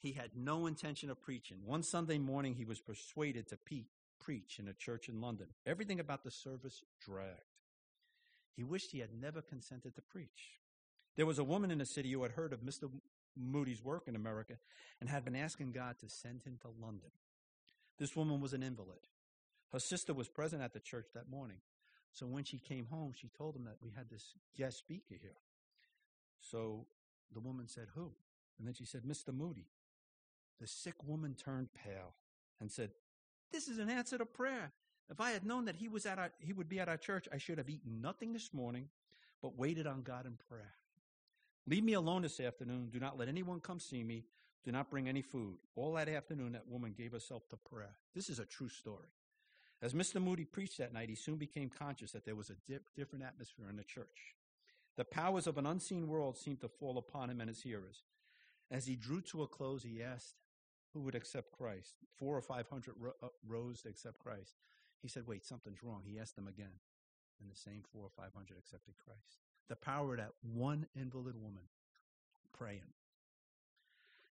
He 0.00 0.12
had 0.12 0.30
no 0.34 0.66
intention 0.66 1.10
of 1.10 1.20
preaching. 1.20 1.58
One 1.66 1.82
Sunday 1.82 2.18
morning, 2.18 2.54
he 2.54 2.64
was 2.64 2.80
persuaded 2.80 3.48
to 3.48 3.58
pe- 3.58 3.84
preach 4.18 4.58
in 4.58 4.68
a 4.68 4.72
church 4.72 5.08
in 5.08 5.20
London. 5.20 5.48
Everything 5.66 6.00
about 6.00 6.24
the 6.24 6.30
service 6.30 6.82
dragged. 7.04 7.42
He 8.56 8.64
wished 8.64 8.92
he 8.92 9.00
had 9.00 9.12
never 9.12 9.42
consented 9.42 9.94
to 9.94 10.02
preach. 10.02 10.58
There 11.16 11.26
was 11.26 11.38
a 11.38 11.44
woman 11.44 11.70
in 11.70 11.78
the 11.78 11.86
city 11.86 12.12
who 12.12 12.22
had 12.22 12.32
heard 12.32 12.52
of 12.52 12.60
Mr. 12.60 12.90
Moody's 13.36 13.84
work 13.84 14.08
in 14.08 14.16
America 14.16 14.54
and 15.00 15.10
had 15.10 15.24
been 15.24 15.36
asking 15.36 15.72
God 15.72 15.96
to 16.00 16.08
send 16.08 16.42
him 16.42 16.58
to 16.62 16.68
London. 16.80 17.10
This 17.98 18.16
woman 18.16 18.40
was 18.40 18.54
an 18.54 18.62
invalid. 18.62 19.06
Her 19.72 19.78
sister 19.78 20.14
was 20.14 20.28
present 20.28 20.62
at 20.62 20.72
the 20.72 20.80
church 20.80 21.06
that 21.14 21.30
morning. 21.30 21.58
So 22.12 22.26
when 22.26 22.44
she 22.44 22.58
came 22.58 22.86
home, 22.86 23.12
she 23.14 23.28
told 23.28 23.56
him 23.56 23.64
that 23.64 23.76
we 23.80 23.92
had 23.96 24.10
this 24.10 24.34
guest 24.56 24.78
speaker 24.78 25.14
here. 25.20 25.38
So 26.40 26.86
the 27.32 27.40
woman 27.40 27.68
said, 27.68 27.88
Who? 27.94 28.10
And 28.58 28.66
then 28.66 28.74
she 28.74 28.84
said, 28.84 29.02
Mr. 29.02 29.34
Moody. 29.34 29.66
The 30.60 30.66
sick 30.66 31.02
woman 31.06 31.34
turned 31.34 31.68
pale 31.72 32.14
and 32.60 32.70
said, 32.70 32.90
This 33.50 33.68
is 33.68 33.78
an 33.78 33.88
answer 33.88 34.18
to 34.18 34.26
prayer. 34.26 34.72
If 35.10 35.20
I 35.20 35.30
had 35.30 35.44
known 35.44 35.64
that 35.64 35.76
he 35.76 35.88
was 35.88 36.06
at 36.06 36.18
our, 36.18 36.30
he 36.38 36.52
would 36.52 36.68
be 36.68 36.78
at 36.78 36.88
our 36.88 36.96
church, 36.96 37.28
I 37.32 37.38
should 37.38 37.58
have 37.58 37.70
eaten 37.70 38.00
nothing 38.00 38.32
this 38.32 38.52
morning, 38.52 38.88
but 39.42 39.58
waited 39.58 39.86
on 39.86 40.02
God 40.02 40.26
in 40.26 40.36
prayer. 40.48 40.74
Leave 41.66 41.84
me 41.84 41.94
alone 41.94 42.22
this 42.22 42.40
afternoon. 42.40 42.90
Do 42.92 43.00
not 43.00 43.18
let 43.18 43.28
anyone 43.28 43.60
come 43.60 43.80
see 43.80 44.04
me. 44.04 44.24
Do 44.64 44.72
not 44.72 44.90
bring 44.90 45.08
any 45.08 45.22
food. 45.22 45.56
All 45.74 45.94
that 45.94 46.08
afternoon, 46.08 46.52
that 46.52 46.68
woman 46.68 46.94
gave 46.96 47.12
herself 47.12 47.48
to 47.48 47.56
prayer. 47.56 47.96
This 48.14 48.28
is 48.28 48.38
a 48.38 48.44
true 48.44 48.68
story. 48.68 49.08
As 49.82 49.94
Mr. 49.94 50.22
Moody 50.22 50.44
preached 50.44 50.78
that 50.78 50.92
night, 50.92 51.08
he 51.08 51.14
soon 51.14 51.36
became 51.36 51.70
conscious 51.70 52.12
that 52.12 52.24
there 52.26 52.36
was 52.36 52.50
a 52.50 52.56
dip, 52.68 52.94
different 52.94 53.24
atmosphere 53.24 53.68
in 53.70 53.76
the 53.76 53.84
church. 53.84 54.34
The 54.96 55.04
powers 55.04 55.46
of 55.46 55.56
an 55.56 55.66
unseen 55.66 56.08
world 56.08 56.36
seemed 56.36 56.60
to 56.60 56.68
fall 56.68 56.98
upon 56.98 57.30
him 57.30 57.40
and 57.40 57.48
his 57.48 57.62
hearers. 57.62 58.02
As 58.70 58.86
he 58.86 58.94
drew 58.96 59.22
to 59.22 59.42
a 59.42 59.48
close, 59.48 59.82
he 59.82 60.02
asked 60.02 60.34
who 60.92 61.00
would 61.00 61.14
accept 61.14 61.52
Christ. 61.52 61.94
Four 62.16 62.36
or 62.36 62.42
five 62.42 62.68
hundred 62.68 62.94
ro- 62.98 63.14
uh, 63.22 63.28
rose 63.46 63.82
to 63.82 63.88
accept 63.88 64.18
Christ. 64.18 64.54
He 65.00 65.08
said, 65.08 65.26
Wait, 65.26 65.44
something's 65.44 65.82
wrong. 65.82 66.02
He 66.04 66.18
asked 66.18 66.36
them 66.36 66.48
again. 66.48 66.78
And 67.40 67.50
the 67.50 67.56
same 67.56 67.82
four 67.90 68.04
or 68.04 68.10
five 68.10 68.34
hundred 68.34 68.58
accepted 68.58 68.94
Christ. 69.02 69.38
The 69.68 69.76
power 69.76 70.12
of 70.12 70.18
that 70.18 70.32
one 70.42 70.86
invalid 70.94 71.36
woman 71.40 71.62
praying. 72.52 72.92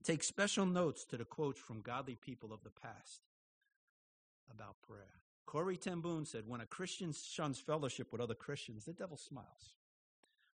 Take 0.03 0.23
special 0.23 0.65
notes 0.65 1.05
to 1.05 1.17
the 1.17 1.25
quotes 1.25 1.59
from 1.59 1.81
godly 1.81 2.15
people 2.15 2.51
of 2.51 2.63
the 2.63 2.69
past 2.69 3.21
about 4.51 4.75
prayer. 4.87 5.21
Corrie 5.47 5.77
ten 5.77 6.03
said, 6.25 6.43
When 6.45 6.61
a 6.61 6.65
Christian 6.65 7.13
shuns 7.13 7.57
fellowship 7.57 8.11
with 8.11 8.21
other 8.21 8.35
Christians, 8.35 8.85
the 8.85 8.93
devil 8.93 9.17
smiles. 9.17 9.75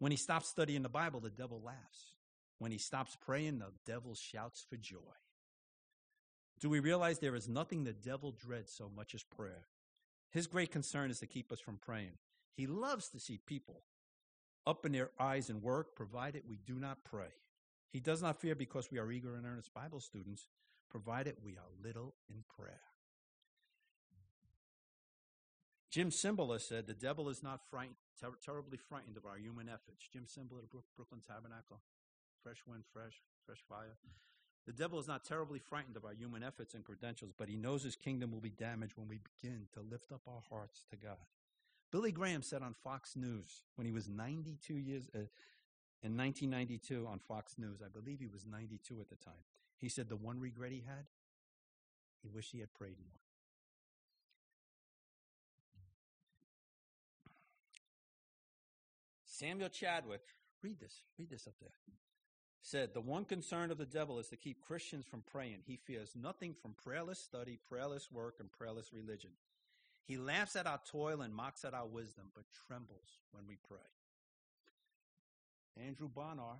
When 0.01 0.11
he 0.11 0.19
stops 0.19 0.49
studying 0.49 0.83
the 0.83 0.89
Bible, 0.89 1.21
the 1.21 1.31
devil 1.31 1.63
laughs. 1.65 2.17
When 2.59 2.73
he 2.73 2.79
stops 2.79 3.17
praying, 3.19 3.61
the 3.61 3.73
devil 3.87 4.15
shouts 4.15 4.67
for 4.69 4.77
joy. 4.77 4.99
Do 6.59 6.69
we 6.69 6.81
realize 6.81 7.21
there 7.21 7.37
is 7.37 7.49
nothing 7.49 7.85
the 7.85 7.93
devil 7.93 8.33
dreads 8.33 8.73
so 8.73 8.91
much 8.95 9.15
as 9.15 9.23
prayer? 9.23 9.69
His 10.31 10.49
great 10.49 10.73
concern 10.73 11.11
is 11.11 11.21
to 11.21 11.27
keep 11.27 11.53
us 11.53 11.61
from 11.61 11.79
praying. 11.79 12.19
He 12.53 12.67
loves 12.67 13.09
to 13.11 13.21
see 13.21 13.39
people 13.39 13.83
up 14.67 14.85
in 14.85 14.93
their 14.93 15.11
eyes 15.19 15.49
and 15.49 15.63
work, 15.63 15.95
provided 15.95 16.43
we 16.49 16.59
do 16.59 16.75
not 16.75 17.05
pray. 17.05 17.33
He 17.91 18.01
does 18.01 18.23
not 18.23 18.41
fear 18.41 18.55
because 18.55 18.91
we 18.91 18.99
are 18.99 19.11
eager 19.11 19.37
and 19.37 19.47
earnest 19.47 19.73
Bible 19.73 20.01
students, 20.01 20.47
provided 20.91 21.37
we 21.43 21.53
are 21.53 21.71
little 21.83 22.15
in 22.29 22.43
prayer. 22.57 22.81
Jim 25.91 26.11
Cymbala 26.11 26.61
said, 26.61 26.87
The 26.87 26.95
devil 26.95 27.29
is 27.29 27.43
not 27.43 27.63
ter- 27.71 28.37
terribly 28.45 28.79
frightened 28.79 29.17
of 29.17 29.27
our 29.27 29.37
human 29.37 29.69
efforts. 29.69 30.07
Jim 30.13 30.25
the 30.35 30.83
Brooklyn 30.97 31.21
Tabernacle. 31.27 31.81
Fresh 32.43 32.63
wind, 32.67 32.85
fresh, 32.93 33.23
fresh 33.45 33.63
fire. 33.69 33.97
The 34.67 34.73
devil 34.73 34.99
is 34.99 35.09
not 35.09 35.25
terribly 35.25 35.59
frightened 35.59 35.97
of 35.97 36.05
our 36.05 36.15
human 36.15 36.43
efforts 36.43 36.75
and 36.75 36.85
credentials, 36.85 37.33
but 37.37 37.49
he 37.49 37.57
knows 37.57 37.83
his 37.83 37.97
kingdom 37.97 38.31
will 38.31 38.41
be 38.41 38.51
damaged 38.51 38.93
when 38.97 39.09
we 39.09 39.19
begin 39.19 39.67
to 39.75 39.81
lift 39.81 40.13
up 40.13 40.23
our 40.29 40.43
hearts 40.49 40.85
to 40.91 40.97
God. 40.97 41.19
Billy 41.91 42.13
Graham 42.13 42.43
said 42.43 42.63
on 42.63 42.75
Fox 42.75 43.17
News 43.17 43.65
when 43.75 43.85
he 43.85 43.93
was 43.93 44.09
92 44.09 44.75
years 44.75 45.09
uh, 45.15 45.27
in 46.03 46.17
1992 46.17 47.07
on 47.07 47.19
Fox 47.19 47.57
News, 47.59 47.83
I 47.85 47.89
believe 47.89 48.21
he 48.21 48.29
was 48.29 48.47
92 48.47 49.01
at 49.01 49.11
the 49.11 49.17
time. 49.17 49.43
He 49.77 49.89
said 49.89 50.09
the 50.09 50.17
one 50.17 50.39
regret 50.39 50.73
he 50.73 50.85
had, 50.87 51.07
he 52.23 52.29
wished 52.29 52.53
he 52.53 52.61
had 52.61 52.73
prayed 52.73 52.97
more. 53.03 53.19
Samuel 59.41 59.71
Chadwick, 59.71 60.21
read 60.63 60.79
this, 60.79 61.03
read 61.19 61.31
this 61.31 61.47
up 61.47 61.55
there, 61.63 61.71
said, 62.61 62.93
The 62.93 63.01
one 63.01 63.25
concern 63.25 63.71
of 63.71 63.79
the 63.79 63.87
devil 63.87 64.19
is 64.19 64.29
to 64.29 64.37
keep 64.37 64.61
Christians 64.61 65.07
from 65.07 65.23
praying. 65.23 65.61
He 65.67 65.77
fears 65.77 66.13
nothing 66.15 66.53
from 66.53 66.75
prayerless 66.75 67.19
study, 67.19 67.59
prayerless 67.67 68.13
work, 68.13 68.35
and 68.39 68.53
prayerless 68.53 68.93
religion. 68.93 69.31
He 70.07 70.19
laughs 70.19 70.57
at 70.57 70.67
our 70.67 70.81
toil 70.85 71.23
and 71.23 71.35
mocks 71.35 71.65
at 71.65 71.73
our 71.73 71.87
wisdom, 71.87 72.27
but 72.35 72.45
trembles 72.67 73.19
when 73.33 73.47
we 73.47 73.57
pray. 73.67 73.79
Andrew 75.87 76.09
Bonar 76.09 76.59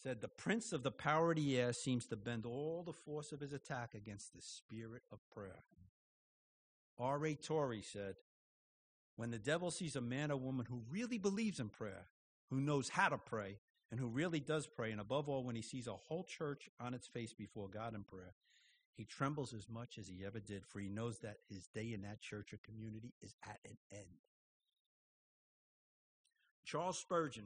said, 0.00 0.20
The 0.20 0.28
prince 0.28 0.72
of 0.72 0.84
the 0.84 0.92
power 0.92 1.32
of 1.32 1.38
the 1.38 1.58
air 1.58 1.72
seems 1.72 2.06
to 2.06 2.16
bend 2.16 2.46
all 2.46 2.84
the 2.84 2.92
force 2.92 3.32
of 3.32 3.40
his 3.40 3.52
attack 3.52 3.94
against 3.94 4.32
the 4.32 4.42
spirit 4.42 5.02
of 5.10 5.18
prayer. 5.34 5.64
R.A. 6.98 7.34
Torrey 7.34 7.82
said, 7.82 8.14
When 9.20 9.30
the 9.30 9.38
devil 9.38 9.70
sees 9.70 9.96
a 9.96 10.00
man 10.00 10.30
or 10.30 10.38
woman 10.38 10.64
who 10.64 10.80
really 10.90 11.18
believes 11.18 11.60
in 11.60 11.68
prayer, 11.68 12.06
who 12.48 12.58
knows 12.58 12.88
how 12.88 13.10
to 13.10 13.18
pray, 13.18 13.58
and 13.90 14.00
who 14.00 14.06
really 14.06 14.40
does 14.40 14.66
pray, 14.66 14.92
and 14.92 15.00
above 15.00 15.28
all, 15.28 15.44
when 15.44 15.54
he 15.54 15.60
sees 15.60 15.86
a 15.86 15.92
whole 15.92 16.24
church 16.24 16.70
on 16.80 16.94
its 16.94 17.06
face 17.06 17.34
before 17.34 17.68
God 17.68 17.94
in 17.94 18.02
prayer, 18.02 18.32
he 18.96 19.04
trembles 19.04 19.52
as 19.52 19.68
much 19.68 19.98
as 19.98 20.08
he 20.08 20.24
ever 20.24 20.40
did, 20.40 20.64
for 20.64 20.80
he 20.80 20.88
knows 20.88 21.18
that 21.18 21.36
his 21.50 21.66
day 21.66 21.92
in 21.92 22.00
that 22.00 22.22
church 22.22 22.54
or 22.54 22.60
community 22.64 23.12
is 23.20 23.34
at 23.46 23.58
an 23.66 23.76
end. 23.92 24.24
Charles 26.64 26.96
Spurgeon. 26.96 27.44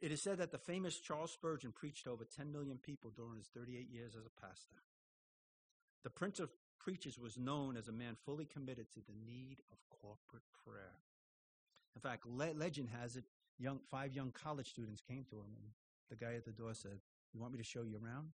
It 0.00 0.12
is 0.12 0.20
said 0.20 0.36
that 0.36 0.52
the 0.52 0.58
famous 0.58 0.98
Charles 0.98 1.32
Spurgeon 1.32 1.72
preached 1.72 2.04
to 2.04 2.10
over 2.10 2.24
10 2.24 2.52
million 2.52 2.76
people 2.76 3.10
during 3.16 3.38
his 3.38 3.48
38 3.56 3.88
years 3.90 4.16
as 4.16 4.26
a 4.26 4.40
pastor. 4.46 4.82
The 6.04 6.10
Prince 6.10 6.40
of 6.40 6.50
Preachers 6.78 7.18
was 7.18 7.36
known 7.36 7.76
as 7.76 7.88
a 7.88 7.92
man 7.92 8.16
fully 8.24 8.44
committed 8.44 8.90
to 8.92 9.00
the 9.00 9.14
need 9.26 9.58
of 9.72 9.78
corporate 9.90 10.44
prayer. 10.64 10.94
In 11.94 12.00
fact, 12.00 12.26
le- 12.26 12.54
legend 12.54 12.88
has 13.00 13.16
it, 13.16 13.24
young, 13.58 13.80
five 13.90 14.14
young 14.14 14.30
college 14.30 14.68
students 14.68 15.00
came 15.00 15.24
to 15.30 15.36
him, 15.36 15.56
and 15.56 15.70
the 16.10 16.16
guy 16.16 16.34
at 16.34 16.44
the 16.44 16.52
door 16.52 16.74
said, 16.74 17.00
You 17.32 17.40
want 17.40 17.52
me 17.52 17.58
to 17.58 17.64
show 17.64 17.82
you 17.82 17.98
around? 18.02 18.28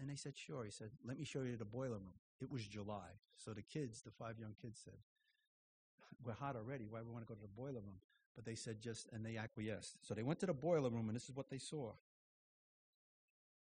And 0.00 0.10
they 0.10 0.16
said, 0.16 0.36
Sure. 0.36 0.64
He 0.64 0.70
said, 0.70 0.90
Let 1.06 1.18
me 1.18 1.24
show 1.24 1.42
you 1.42 1.56
the 1.56 1.64
boiler 1.64 1.98
room. 1.98 2.18
It 2.40 2.50
was 2.50 2.66
July. 2.66 3.20
So 3.36 3.52
the 3.52 3.62
kids, 3.62 4.02
the 4.02 4.10
five 4.10 4.38
young 4.38 4.54
kids 4.60 4.80
said, 4.82 4.94
We're 6.24 6.32
hot 6.32 6.56
already. 6.56 6.86
Why 6.88 7.00
we 7.02 7.10
want 7.10 7.26
to 7.26 7.28
go 7.28 7.34
to 7.34 7.42
the 7.42 7.48
boiler 7.48 7.80
room? 7.80 8.00
But 8.34 8.44
they 8.44 8.56
said 8.56 8.80
just, 8.80 9.08
and 9.12 9.24
they 9.24 9.36
acquiesced. 9.36 9.98
So 10.02 10.14
they 10.14 10.24
went 10.24 10.40
to 10.40 10.46
the 10.46 10.54
boiler 10.54 10.90
room, 10.90 11.08
and 11.08 11.14
this 11.14 11.28
is 11.28 11.36
what 11.36 11.50
they 11.50 11.58
saw. 11.58 11.92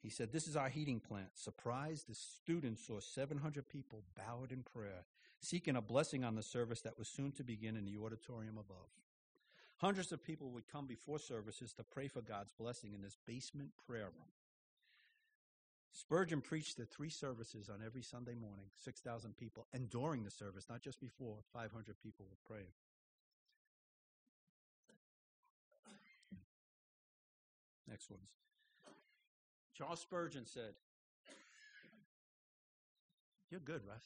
He 0.02 0.08
said, 0.08 0.32
This 0.32 0.48
is 0.48 0.56
our 0.56 0.68
heating 0.68 1.00
plant. 1.00 1.28
Surprised, 1.34 2.08
the 2.08 2.14
students 2.14 2.86
saw 2.86 3.00
700 3.00 3.68
people 3.68 4.02
bowed 4.16 4.52
in 4.52 4.62
prayer, 4.62 5.04
seeking 5.40 5.76
a 5.76 5.82
blessing 5.82 6.24
on 6.24 6.34
the 6.34 6.42
service 6.42 6.80
that 6.82 6.98
was 6.98 7.08
soon 7.08 7.32
to 7.32 7.44
begin 7.44 7.76
in 7.76 7.84
the 7.84 7.98
auditorium 7.98 8.56
above. 8.56 8.88
Hundreds 9.76 10.12
of 10.12 10.22
people 10.22 10.50
would 10.50 10.70
come 10.70 10.86
before 10.86 11.18
services 11.18 11.72
to 11.72 11.82
pray 11.82 12.06
for 12.08 12.20
God's 12.20 12.52
blessing 12.52 12.92
in 12.94 13.02
this 13.02 13.16
basement 13.26 13.70
prayer 13.86 14.04
room. 14.04 14.32
Spurgeon 15.92 16.40
preached 16.40 16.76
the 16.76 16.84
three 16.84 17.10
services 17.10 17.68
on 17.68 17.80
every 17.84 18.02
Sunday 18.02 18.34
morning, 18.34 18.66
6,000 18.78 19.36
people, 19.36 19.66
and 19.72 19.90
during 19.90 20.22
the 20.22 20.30
service, 20.30 20.66
not 20.68 20.82
just 20.82 21.00
before, 21.00 21.38
500 21.52 21.98
people 22.02 22.26
were 22.30 22.36
praying. 22.46 22.72
Next 27.88 28.08
ones. 28.08 28.28
Charles 29.80 30.00
Spurgeon 30.00 30.44
said, 30.44 30.74
You're 33.50 33.60
good, 33.60 33.80
Russ. 33.88 34.04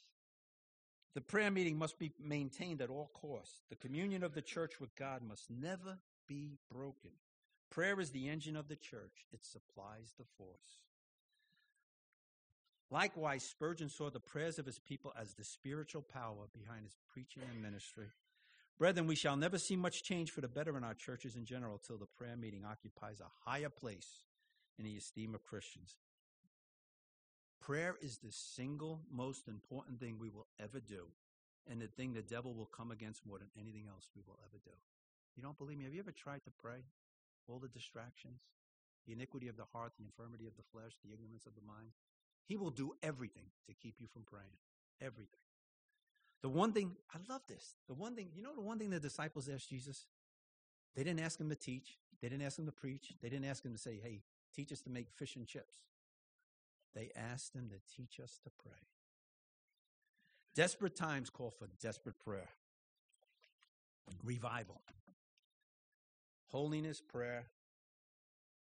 The 1.16 1.20
prayer 1.20 1.50
meeting 1.50 1.76
must 1.76 1.98
be 1.98 2.12
maintained 2.22 2.80
at 2.80 2.90
all 2.90 3.10
costs. 3.12 3.62
The 3.70 3.76
communion 3.76 4.22
of 4.22 4.34
the 4.34 4.42
church 4.42 4.78
with 4.80 4.94
God 4.94 5.22
must 5.26 5.50
never 5.50 5.98
be 6.28 6.58
broken. 6.72 7.10
Prayer 7.72 7.98
is 7.98 8.10
the 8.10 8.28
engine 8.28 8.54
of 8.54 8.68
the 8.68 8.76
church, 8.76 9.26
it 9.32 9.44
supplies 9.44 10.14
the 10.16 10.24
force. 10.38 10.78
Likewise, 12.92 13.42
Spurgeon 13.42 13.88
saw 13.88 14.10
the 14.10 14.20
prayers 14.20 14.60
of 14.60 14.66
his 14.66 14.78
people 14.78 15.12
as 15.20 15.34
the 15.34 15.42
spiritual 15.42 16.02
power 16.02 16.46
behind 16.56 16.84
his 16.84 16.96
preaching 17.12 17.42
and 17.52 17.60
ministry. 17.60 18.06
Brethren, 18.78 19.08
we 19.08 19.16
shall 19.16 19.36
never 19.36 19.58
see 19.58 19.74
much 19.74 20.04
change 20.04 20.30
for 20.30 20.40
the 20.40 20.46
better 20.46 20.76
in 20.76 20.84
our 20.84 20.94
churches 20.94 21.34
in 21.34 21.44
general 21.44 21.78
till 21.78 21.98
the 21.98 22.06
prayer 22.06 22.36
meeting 22.36 22.64
occupies 22.64 23.18
a 23.20 23.50
higher 23.50 23.70
place 23.70 24.22
in 24.78 24.84
the 24.84 24.96
esteem 24.96 25.34
of 25.34 25.44
Christians. 25.44 25.96
Prayer 27.60 27.96
is 28.02 28.18
the 28.18 28.32
single 28.32 29.00
most 29.10 29.48
important 29.48 30.00
thing 30.00 30.18
we 30.18 30.28
will 30.28 30.46
ever 30.60 30.80
do, 30.80 31.06
and 31.70 31.80
the 31.80 31.86
thing 31.86 32.12
the 32.12 32.22
devil 32.22 32.52
will 32.52 32.66
come 32.66 32.90
against 32.90 33.26
more 33.26 33.38
than 33.38 33.48
anything 33.58 33.86
else 33.88 34.10
we 34.14 34.22
will 34.26 34.38
ever 34.44 34.58
do. 34.62 34.72
You 35.36 35.42
don't 35.42 35.56
believe 35.58 35.78
me? 35.78 35.84
Have 35.84 35.94
you 35.94 36.00
ever 36.00 36.12
tried 36.12 36.44
to 36.44 36.50
pray? 36.50 36.84
All 37.48 37.58
the 37.58 37.68
distractions, 37.68 38.42
the 39.06 39.12
iniquity 39.12 39.48
of 39.48 39.56
the 39.56 39.64
heart, 39.72 39.92
the 39.98 40.04
infirmity 40.04 40.46
of 40.46 40.56
the 40.56 40.62
flesh, 40.72 40.92
the 41.04 41.12
ignorance 41.12 41.46
of 41.46 41.54
the 41.54 41.66
mind. 41.66 41.90
He 42.46 42.56
will 42.56 42.70
do 42.70 42.92
everything 43.02 43.46
to 43.66 43.74
keep 43.74 43.96
you 43.98 44.06
from 44.06 44.22
praying. 44.22 44.56
Everything. 45.00 45.40
The 46.42 46.48
one 46.50 46.72
thing, 46.72 46.92
I 47.12 47.18
love 47.32 47.40
this. 47.48 47.74
The 47.88 47.94
one 47.94 48.14
thing, 48.14 48.28
you 48.34 48.42
know, 48.42 48.54
the 48.54 48.60
one 48.60 48.78
thing 48.78 48.90
the 48.90 49.00
disciples 49.00 49.48
asked 49.48 49.70
Jesus? 49.70 50.06
They 50.94 51.02
didn't 51.02 51.20
ask 51.20 51.40
him 51.40 51.48
to 51.48 51.54
teach. 51.54 51.96
They 52.20 52.28
didn't 52.28 52.44
ask 52.44 52.58
him 52.58 52.66
to 52.66 52.72
preach. 52.72 53.14
They 53.22 53.28
didn't 53.30 53.46
ask 53.46 53.64
him 53.64 53.72
to 53.72 53.78
say, 53.78 53.98
hey, 54.02 54.20
teach 54.54 54.72
us 54.72 54.80
to 54.82 54.90
make 54.90 55.10
fish 55.10 55.36
and 55.36 55.46
chips. 55.46 55.78
They 56.94 57.10
asked 57.16 57.54
him 57.54 57.70
to 57.70 57.96
teach 57.96 58.20
us 58.20 58.38
to 58.44 58.50
pray. 58.62 58.78
Desperate 60.54 60.94
times 60.94 61.30
call 61.30 61.50
for 61.50 61.68
desperate 61.80 62.18
prayer. 62.18 62.48
Revival. 64.22 64.80
Holiness 66.46 67.00
prayer 67.00 67.46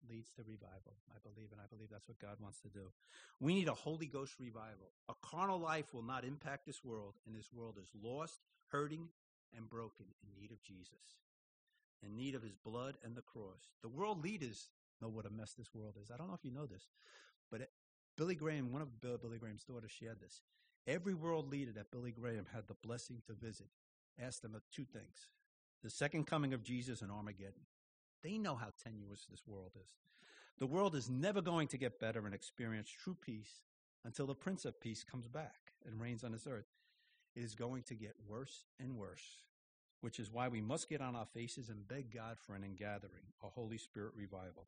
leads 0.08 0.32
to 0.34 0.42
revival. 0.42 0.94
I 1.10 1.18
believe, 1.22 1.50
and 1.50 1.60
I 1.60 1.66
believe 1.68 1.88
that's 1.90 2.08
what 2.08 2.20
God 2.20 2.36
wants 2.40 2.60
to 2.60 2.68
do. 2.68 2.92
We 3.40 3.54
need 3.54 3.68
a 3.68 3.74
Holy 3.74 4.06
Ghost 4.06 4.34
revival. 4.38 4.92
A 5.08 5.14
carnal 5.22 5.58
life 5.58 5.92
will 5.92 6.02
not 6.02 6.24
impact 6.24 6.66
this 6.66 6.84
world, 6.84 7.14
and 7.26 7.34
this 7.34 7.52
world 7.52 7.76
is 7.80 7.90
lost, 8.00 8.40
hurting, 8.68 9.08
and 9.56 9.68
broken 9.68 10.06
in 10.22 10.40
need 10.40 10.52
of 10.52 10.62
Jesus, 10.62 11.18
in 12.02 12.16
need 12.16 12.34
of 12.34 12.42
his 12.42 12.54
blood 12.54 12.96
and 13.04 13.16
the 13.16 13.22
cross. 13.22 13.72
The 13.82 13.88
world 13.88 14.22
leaders 14.22 14.70
know 15.00 15.08
what 15.08 15.26
a 15.26 15.30
mess 15.30 15.52
this 15.52 15.74
world 15.74 15.96
is. 16.00 16.10
I 16.10 16.16
don't 16.16 16.28
know 16.28 16.34
if 16.34 16.44
you 16.44 16.50
know 16.50 16.66
this, 16.66 16.88
but 17.50 17.70
Billy 18.16 18.34
Graham, 18.34 18.72
one 18.72 18.82
of 18.82 19.00
Billy 19.00 19.38
Graham's 19.38 19.64
daughters, 19.64 19.90
shared 19.90 20.20
this. 20.20 20.42
Every 20.86 21.14
world 21.14 21.50
leader 21.50 21.72
that 21.72 21.90
Billy 21.90 22.10
Graham 22.10 22.46
had 22.52 22.66
the 22.66 22.74
blessing 22.74 23.22
to 23.26 23.32
visit 23.34 23.68
asked 24.20 24.42
them 24.42 24.54
of 24.54 24.62
two 24.70 24.84
things 24.84 25.28
the 25.82 25.90
second 25.90 26.26
coming 26.26 26.52
of 26.52 26.62
Jesus 26.62 27.00
and 27.00 27.10
Armageddon. 27.10 27.64
They 28.22 28.36
know 28.36 28.54
how 28.54 28.72
tenuous 28.84 29.26
this 29.30 29.46
world 29.46 29.72
is. 29.82 29.90
The 30.58 30.66
world 30.66 30.94
is 30.94 31.08
never 31.08 31.40
going 31.40 31.68
to 31.68 31.78
get 31.78 31.98
better 31.98 32.26
and 32.26 32.34
experience 32.34 32.90
true 32.90 33.16
peace 33.18 33.62
until 34.04 34.26
the 34.26 34.34
Prince 34.34 34.66
of 34.66 34.78
Peace 34.78 35.02
comes 35.04 35.26
back 35.26 35.72
and 35.86 35.98
reigns 35.98 36.22
on 36.22 36.32
this 36.32 36.46
earth. 36.46 36.66
It 37.34 37.42
is 37.42 37.54
going 37.54 37.84
to 37.84 37.94
get 37.94 38.14
worse 38.28 38.64
and 38.78 38.96
worse, 38.96 39.24
which 40.02 40.18
is 40.20 40.30
why 40.30 40.48
we 40.48 40.60
must 40.60 40.90
get 40.90 41.00
on 41.00 41.16
our 41.16 41.26
faces 41.32 41.70
and 41.70 41.88
beg 41.88 42.12
God 42.12 42.36
for 42.38 42.54
an 42.54 42.64
ingathering, 42.64 43.32
a 43.42 43.48
Holy 43.48 43.78
Spirit 43.78 44.12
revival. 44.14 44.66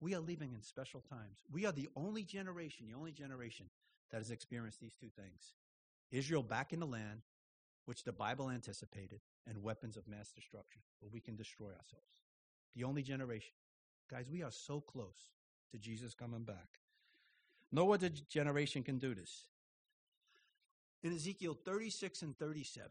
We 0.00 0.14
are 0.14 0.20
living 0.20 0.52
in 0.52 0.62
special 0.62 1.00
times. 1.00 1.38
We 1.50 1.66
are 1.66 1.72
the 1.72 1.88
only 1.96 2.22
generation, 2.22 2.86
the 2.86 2.98
only 2.98 3.12
generation 3.12 3.66
that 4.10 4.18
has 4.18 4.30
experienced 4.30 4.80
these 4.80 4.94
two 4.94 5.08
things 5.08 5.54
Israel 6.10 6.42
back 6.42 6.72
in 6.72 6.80
the 6.80 6.86
land, 6.86 7.22
which 7.86 8.04
the 8.04 8.12
Bible 8.12 8.50
anticipated, 8.50 9.20
and 9.46 9.62
weapons 9.62 9.96
of 9.96 10.08
mass 10.08 10.30
destruction, 10.32 10.80
where 11.00 11.10
we 11.12 11.20
can 11.20 11.36
destroy 11.36 11.68
ourselves. 11.68 12.22
The 12.76 12.84
only 12.84 13.02
generation. 13.02 13.54
Guys, 14.10 14.30
we 14.30 14.42
are 14.42 14.50
so 14.50 14.80
close 14.80 15.32
to 15.72 15.78
Jesus 15.78 16.14
coming 16.14 16.44
back. 16.44 16.68
No 17.72 17.92
other 17.92 18.08
generation 18.08 18.82
can 18.82 18.98
do 18.98 19.14
this. 19.14 19.48
In 21.02 21.12
Ezekiel 21.12 21.58
36 21.64 22.22
and 22.22 22.38
37, 22.38 22.88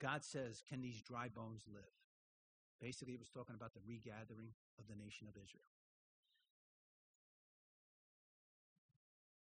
God 0.00 0.24
says, 0.24 0.62
Can 0.68 0.80
these 0.80 1.00
dry 1.00 1.28
bones 1.28 1.62
live? 1.72 1.82
Basically, 2.82 3.14
it 3.14 3.20
was 3.20 3.28
talking 3.28 3.54
about 3.54 3.74
the 3.74 3.80
regathering 3.86 4.50
of 4.78 4.88
the 4.88 4.96
nation 4.96 5.28
of 5.28 5.36
Israel. 5.36 5.62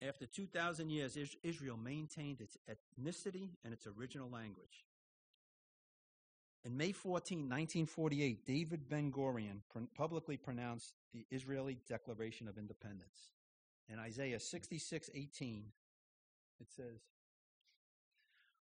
After 0.06 0.26
2,000 0.26 0.90
years, 0.90 1.16
Israel 1.44 1.76
maintained 1.76 2.40
its 2.40 2.58
ethnicity 2.68 3.50
and 3.64 3.72
its 3.72 3.86
original 3.86 4.28
language. 4.28 4.84
In 6.64 6.76
May 6.76 6.90
14, 6.90 7.38
1948, 7.38 8.44
David 8.44 8.88
Ben 8.88 9.12
Gurion 9.12 9.60
publicly 9.96 10.36
pronounced 10.36 10.94
the 11.14 11.24
Israeli 11.30 11.78
Declaration 11.88 12.48
of 12.48 12.58
Independence. 12.58 13.30
In 13.88 14.00
Isaiah 14.00 14.40
66 14.40 15.10
18, 15.14 15.64
it 16.60 16.68
says, 16.70 17.00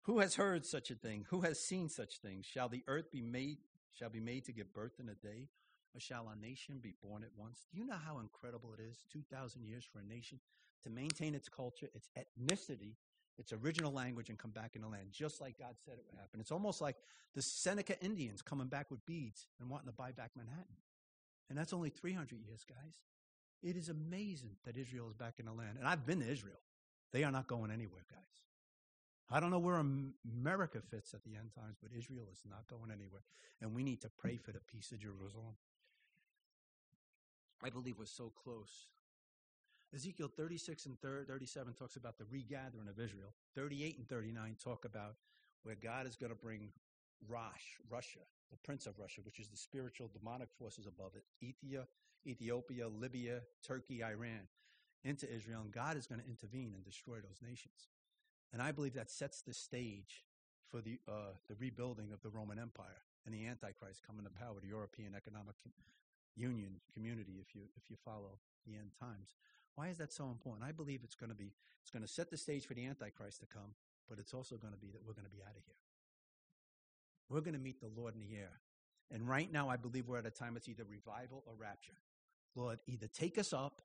Who 0.04 0.20
has 0.20 0.36
heard 0.36 0.66
such 0.66 0.92
a 0.92 0.96
thing? 0.96 1.26
Who 1.30 1.42
has 1.42 1.60
seen 1.60 1.90
such 1.90 2.20
things? 2.20 2.46
Shall 2.46 2.70
the 2.70 2.84
earth 2.88 3.12
be 3.12 3.22
made 3.22 3.58
shall 3.98 4.10
be 4.10 4.20
made 4.20 4.46
to 4.46 4.52
give 4.52 4.74
birth 4.74 5.00
in 5.00 5.10
a 5.10 5.16
day? 5.16 5.50
Or 5.94 6.00
shall 6.00 6.30
a 6.30 6.36
nation 6.42 6.80
be 6.82 6.94
born 7.04 7.22
at 7.22 7.32
once? 7.36 7.66
Do 7.70 7.78
you 7.78 7.86
know 7.86 7.98
how 8.02 8.20
incredible 8.20 8.74
it 8.74 8.82
is, 8.82 9.04
2,000 9.12 9.66
years 9.66 9.84
for 9.84 10.00
a 10.00 10.04
nation 10.04 10.40
to 10.84 10.90
maintain 10.90 11.36
its 11.36 11.50
culture, 11.50 11.90
its 11.94 12.10
ethnicity, 12.18 12.96
its 13.38 13.52
original 13.52 13.92
language, 13.92 14.30
and 14.30 14.40
come 14.40 14.52
back 14.52 14.78
in 14.78 14.84
the 14.84 14.88
land, 14.88 15.08
just 15.12 15.42
like 15.42 15.60
God 15.60 15.76
said 15.84 15.96
it 15.96 16.06
would 16.10 16.18
happen? 16.18 16.40
It's 16.40 16.52
almost 16.52 16.80
like 16.80 16.96
the 17.36 17.42
Seneca 17.42 18.02
Indians 18.02 18.42
coming 18.42 18.68
back 18.68 18.90
with 18.90 19.06
beads 19.06 19.48
and 19.60 19.70
wanting 19.70 19.88
to 19.88 19.94
buy 19.94 20.12
back 20.12 20.32
Manhattan. 20.38 20.78
And 21.50 21.58
that's 21.58 21.74
only 21.74 21.90
300 21.90 22.40
years, 22.40 22.64
guys. 22.64 22.96
It 23.62 23.76
is 23.76 23.90
amazing 23.90 24.56
that 24.64 24.78
Israel 24.78 25.10
is 25.10 25.14
back 25.14 25.36
in 25.40 25.46
the 25.46 25.52
land. 25.52 25.78
And 25.78 25.86
I've 25.86 26.06
been 26.06 26.22
to 26.22 26.32
Israel. 26.32 26.62
They 27.12 27.26
are 27.26 27.32
not 27.32 27.48
going 27.48 27.70
anywhere, 27.70 28.06
guys. 28.10 28.22
I 29.32 29.40
don't 29.40 29.52
know 29.52 29.60
where 29.60 29.78
America 29.78 30.82
fits 30.82 31.14
at 31.14 31.24
the 31.24 31.38
end 31.38 31.52
times, 31.56 31.78
but 31.82 31.98
Israel 31.98 32.28
is 32.32 32.42
not 32.50 32.68
going 32.68 32.92
anywhere. 32.92 33.24
And 33.62 33.74
we 33.74 33.84
need 33.84 34.02
to 34.02 34.10
pray 34.10 34.36
for 34.36 34.52
the 34.52 34.60
peace 34.60 34.92
of 34.92 35.00
Jerusalem. 35.00 35.56
I 37.64 37.70
believe 37.70 37.98
we're 37.98 38.06
so 38.06 38.32
close. 38.44 38.88
Ezekiel 39.96 40.30
36 40.36 40.86
and 40.86 40.98
37 41.02 41.74
talks 41.74 41.96
about 41.96 42.18
the 42.18 42.26
regathering 42.30 42.90
of 42.90 43.00
Israel. 43.00 43.34
38 43.56 43.98
and 44.00 44.10
39 44.10 44.56
talk 44.62 44.86
about 44.86 45.16
where 45.64 45.76
God 45.76 46.08
is 46.08 46.16
going 46.16 46.32
to 46.32 46.36
bring 46.36 46.70
Rosh, 47.30 47.78
Russia, 47.90 48.20
the 48.50 48.58
prince 48.58 48.86
of 48.86 48.98
Russia, 49.00 49.22
which 49.24 49.40
is 49.40 49.48
the 49.48 49.58
spiritual 49.58 50.10
demonic 50.12 50.50
forces 50.58 50.88
above 50.88 51.12
it, 51.16 51.24
Ethiopia, 51.46 51.88
Ethiopia, 52.26 52.88
Libya, 52.88 53.42
Turkey, 53.66 54.04
Iran, 54.04 54.48
into 55.04 55.32
Israel, 55.34 55.62
and 55.62 55.72
God 55.72 55.98
is 55.98 56.08
going 56.08 56.22
to 56.22 56.28
intervene 56.28 56.74
and 56.76 56.84
destroy 56.84 57.16
those 57.16 57.42
nations. 57.42 57.88
And 58.54 58.62
I 58.62 58.72
believe 58.72 58.94
that 58.96 59.10
sets 59.10 59.42
the 59.42 59.54
stage 59.54 60.26
for 60.70 60.82
the 60.82 61.00
uh, 61.08 61.36
the 61.48 61.56
rebuilding 61.56 62.12
of 62.12 62.22
the 62.22 62.30
Roman 62.30 62.60
Empire 62.60 63.04
and 63.26 63.34
the 63.34 63.46
Antichrist 63.46 64.02
coming 64.06 64.26
to 64.26 64.32
power, 64.32 64.56
the 64.62 64.68
European 64.68 65.16
Economic 65.16 65.56
Union 66.36 66.80
community, 66.94 67.40
if 67.40 67.56
you 67.56 67.62
if 67.76 67.90
you 67.90 67.98
follow 68.04 68.40
the 68.66 68.74
end 68.76 68.92
times. 69.00 69.36
Why 69.76 69.88
is 69.88 69.98
that 69.98 70.12
so 70.12 70.26
important? 70.26 70.68
I 70.68 70.72
believe 70.72 71.02
it's 71.04 71.16
going 71.16 71.30
to 71.30 71.36
be 71.36 71.54
it's 71.82 71.92
going 71.92 72.04
to 72.04 72.12
set 72.12 72.30
the 72.30 72.38
stage 72.38 72.66
for 72.66 72.74
the 72.74 72.86
Antichrist 72.86 73.40
to 73.42 73.46
come, 73.48 73.76
but 74.10 74.20
it's 74.20 74.34
also 74.34 74.58
going 74.58 74.74
to 74.74 74.80
be 74.80 74.92
that 74.92 75.02
we're 75.06 75.14
going 75.14 75.26
to 75.26 75.32
be 75.32 75.42
out 75.44 75.56
of 75.56 75.64
here. 75.66 75.76
We're 77.30 77.42
going 77.42 77.54
to 77.54 77.60
meet 77.60 77.80
the 77.80 77.90
Lord 77.96 78.16
in 78.16 78.22
the 78.22 78.36
air. 78.36 78.60
And 79.10 79.28
right 79.28 79.52
now, 79.52 79.70
I 79.70 79.78
believe 79.78 80.08
we're 80.08 80.18
at 80.18 80.26
a 80.26 80.32
time 80.32 80.56
it's 80.56 80.70
either 80.70 80.84
revival 80.90 81.44
or 81.46 81.54
rapture. 81.58 82.00
Lord, 82.56 82.80
either 82.88 83.08
take 83.08 83.38
us 83.38 83.54
up 83.54 83.82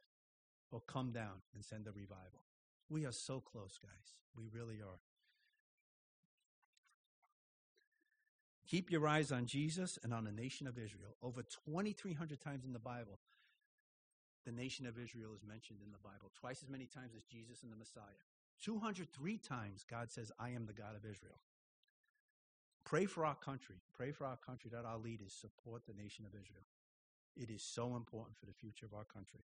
or 0.70 0.80
come 0.80 1.12
down 1.12 1.42
and 1.54 1.64
send 1.64 1.86
a 1.86 1.92
revival. 1.92 2.42
We 2.88 3.04
are 3.04 3.12
so 3.12 3.40
close, 3.40 3.78
guys. 3.82 4.14
We 4.36 4.44
really 4.52 4.80
are. 4.80 5.00
Keep 8.68 8.90
your 8.90 9.06
eyes 9.06 9.30
on 9.30 9.46
Jesus 9.46 9.98
and 10.02 10.12
on 10.12 10.24
the 10.24 10.32
nation 10.32 10.66
of 10.66 10.76
Israel. 10.76 11.16
Over 11.22 11.42
2,300 11.42 12.40
times 12.40 12.64
in 12.64 12.72
the 12.72 12.78
Bible, 12.78 13.18
the 14.44 14.52
nation 14.52 14.86
of 14.86 14.98
Israel 14.98 15.30
is 15.34 15.44
mentioned 15.44 15.80
in 15.84 15.92
the 15.92 15.98
Bible, 15.98 16.30
twice 16.38 16.62
as 16.62 16.68
many 16.68 16.86
times 16.86 17.14
as 17.16 17.24
Jesus 17.24 17.62
and 17.62 17.72
the 17.72 17.76
Messiah. 17.76 18.22
203 18.62 19.38
times 19.38 19.84
God 19.88 20.10
says, 20.10 20.32
I 20.38 20.50
am 20.50 20.66
the 20.66 20.72
God 20.72 20.96
of 20.96 21.04
Israel. 21.04 21.38
Pray 22.84 23.06
for 23.06 23.26
our 23.26 23.34
country. 23.34 23.76
Pray 23.92 24.12
for 24.12 24.24
our 24.24 24.36
country 24.36 24.70
that 24.72 24.84
our 24.84 24.98
leaders 24.98 25.32
support 25.32 25.82
the 25.86 26.00
nation 26.00 26.24
of 26.24 26.32
Israel. 26.32 26.66
It 27.36 27.50
is 27.50 27.62
so 27.62 27.96
important 27.96 28.36
for 28.38 28.46
the 28.46 28.52
future 28.52 28.86
of 28.86 28.94
our 28.94 29.04
country. 29.04 29.40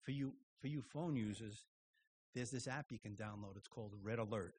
For 0.00 0.10
you, 0.10 0.32
for 0.60 0.68
you 0.68 0.82
phone 0.82 1.14
users, 1.14 1.64
there's 2.38 2.50
this 2.50 2.68
app 2.68 2.86
you 2.90 2.98
can 3.00 3.16
download. 3.16 3.56
It's 3.56 3.66
called 3.66 3.92
Red 4.00 4.20
Alert. 4.20 4.54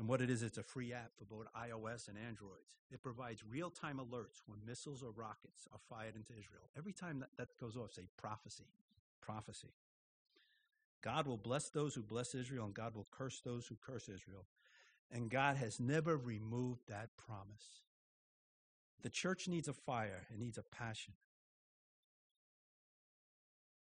And 0.00 0.08
what 0.08 0.20
it 0.20 0.30
is, 0.30 0.42
it's 0.42 0.58
a 0.58 0.64
free 0.64 0.92
app 0.92 1.12
for 1.16 1.24
both 1.24 1.46
iOS 1.54 2.08
and 2.08 2.18
Androids. 2.18 2.74
It 2.90 3.04
provides 3.04 3.44
real 3.48 3.70
time 3.70 3.98
alerts 3.98 4.42
when 4.46 4.58
missiles 4.66 5.00
or 5.00 5.12
rockets 5.12 5.68
are 5.72 5.78
fired 5.88 6.16
into 6.16 6.32
Israel. 6.32 6.68
Every 6.76 6.92
time 6.92 7.20
that, 7.20 7.28
that 7.38 7.56
goes 7.60 7.76
off, 7.76 7.92
say 7.92 8.08
prophecy, 8.16 8.66
prophecy. 9.20 9.72
God 11.02 11.28
will 11.28 11.36
bless 11.36 11.68
those 11.68 11.94
who 11.94 12.02
bless 12.02 12.34
Israel, 12.34 12.64
and 12.64 12.74
God 12.74 12.96
will 12.96 13.06
curse 13.12 13.40
those 13.44 13.66
who 13.66 13.76
curse 13.76 14.08
Israel. 14.08 14.46
And 15.12 15.30
God 15.30 15.56
has 15.56 15.78
never 15.78 16.16
removed 16.16 16.88
that 16.88 17.10
promise. 17.16 17.82
The 19.02 19.10
church 19.10 19.46
needs 19.46 19.68
a 19.68 19.72
fire, 19.72 20.26
it 20.32 20.40
needs 20.40 20.58
a 20.58 20.62
passion. 20.62 21.12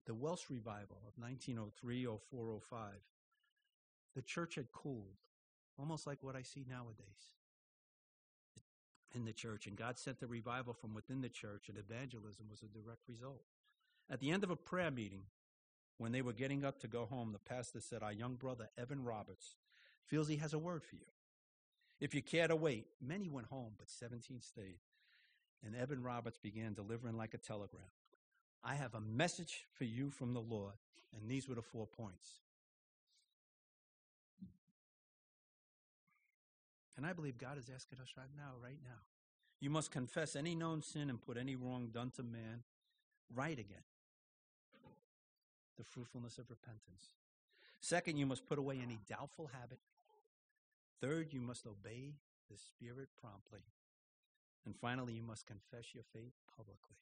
The 0.05 0.13
Welsh 0.13 0.43
revival 0.51 1.01
of 1.07 1.17
1903, 1.17 2.05
04, 2.05 2.59
05, 2.69 2.79
the 4.15 4.21
church 4.21 4.55
had 4.55 4.71
cooled, 4.71 5.17
almost 5.77 6.07
like 6.07 6.19
what 6.21 6.35
I 6.35 6.41
see 6.41 6.65
nowadays 6.67 7.29
in 9.13 9.25
the 9.25 9.33
church. 9.33 9.67
And 9.67 9.75
God 9.75 9.97
sent 9.97 10.19
the 10.19 10.27
revival 10.27 10.73
from 10.73 10.93
within 10.93 11.21
the 11.21 11.29
church, 11.29 11.69
and 11.69 11.77
evangelism 11.77 12.47
was 12.49 12.63
a 12.63 12.67
direct 12.67 13.07
result. 13.07 13.43
At 14.09 14.19
the 14.19 14.31
end 14.31 14.43
of 14.43 14.51
a 14.51 14.55
prayer 14.55 14.91
meeting, 14.91 15.23
when 15.97 16.11
they 16.11 16.21
were 16.21 16.33
getting 16.33 16.65
up 16.65 16.79
to 16.81 16.87
go 16.87 17.05
home, 17.05 17.31
the 17.31 17.39
pastor 17.39 17.79
said, 17.79 18.03
Our 18.03 18.11
young 18.11 18.35
brother, 18.35 18.69
Evan 18.77 19.03
Roberts, 19.03 19.55
feels 20.05 20.27
he 20.27 20.37
has 20.37 20.53
a 20.53 20.59
word 20.59 20.83
for 20.83 20.95
you. 20.95 21.07
If 21.99 22.13
you 22.13 22.21
care 22.21 22.47
to 22.47 22.55
wait, 22.55 22.87
many 23.01 23.29
went 23.29 23.47
home, 23.47 23.71
but 23.77 23.89
17 23.89 24.41
stayed. 24.41 24.79
And 25.65 25.75
Evan 25.75 26.03
Roberts 26.03 26.37
began 26.37 26.73
delivering 26.73 27.17
like 27.17 27.33
a 27.33 27.37
telegram. 27.37 27.81
I 28.63 28.75
have 28.75 28.93
a 28.93 28.99
message 28.99 29.65
for 29.73 29.85
you 29.85 30.09
from 30.09 30.33
the 30.33 30.41
Lord. 30.41 30.73
And 31.17 31.29
these 31.29 31.47
were 31.47 31.55
the 31.55 31.61
four 31.61 31.87
points. 31.87 32.39
And 36.97 37.05
I 37.05 37.13
believe 37.13 37.37
God 37.37 37.57
is 37.57 37.69
asking 37.73 37.99
us 37.99 38.13
right 38.17 38.29
now, 38.37 38.53
right 38.61 38.79
now. 38.83 39.01
You 39.59 39.69
must 39.69 39.91
confess 39.91 40.35
any 40.35 40.55
known 40.55 40.81
sin 40.81 41.09
and 41.09 41.21
put 41.21 41.37
any 41.37 41.55
wrong 41.55 41.89
done 41.91 42.11
to 42.11 42.23
man 42.23 42.63
right 43.33 43.57
again. 43.57 43.83
The 45.77 45.83
fruitfulness 45.83 46.37
of 46.37 46.49
repentance. 46.49 47.09
Second, 47.81 48.17
you 48.17 48.25
must 48.25 48.45
put 48.45 48.57
away 48.57 48.79
any 48.81 48.99
doubtful 49.09 49.47
habit. 49.47 49.79
Third, 51.01 51.33
you 51.33 51.41
must 51.41 51.67
obey 51.67 52.13
the 52.49 52.57
Spirit 52.57 53.09
promptly. 53.19 53.63
And 54.65 54.75
finally, 54.75 55.13
you 55.13 55.23
must 55.23 55.45
confess 55.45 55.93
your 55.93 56.03
faith 56.13 56.33
publicly. 56.55 56.97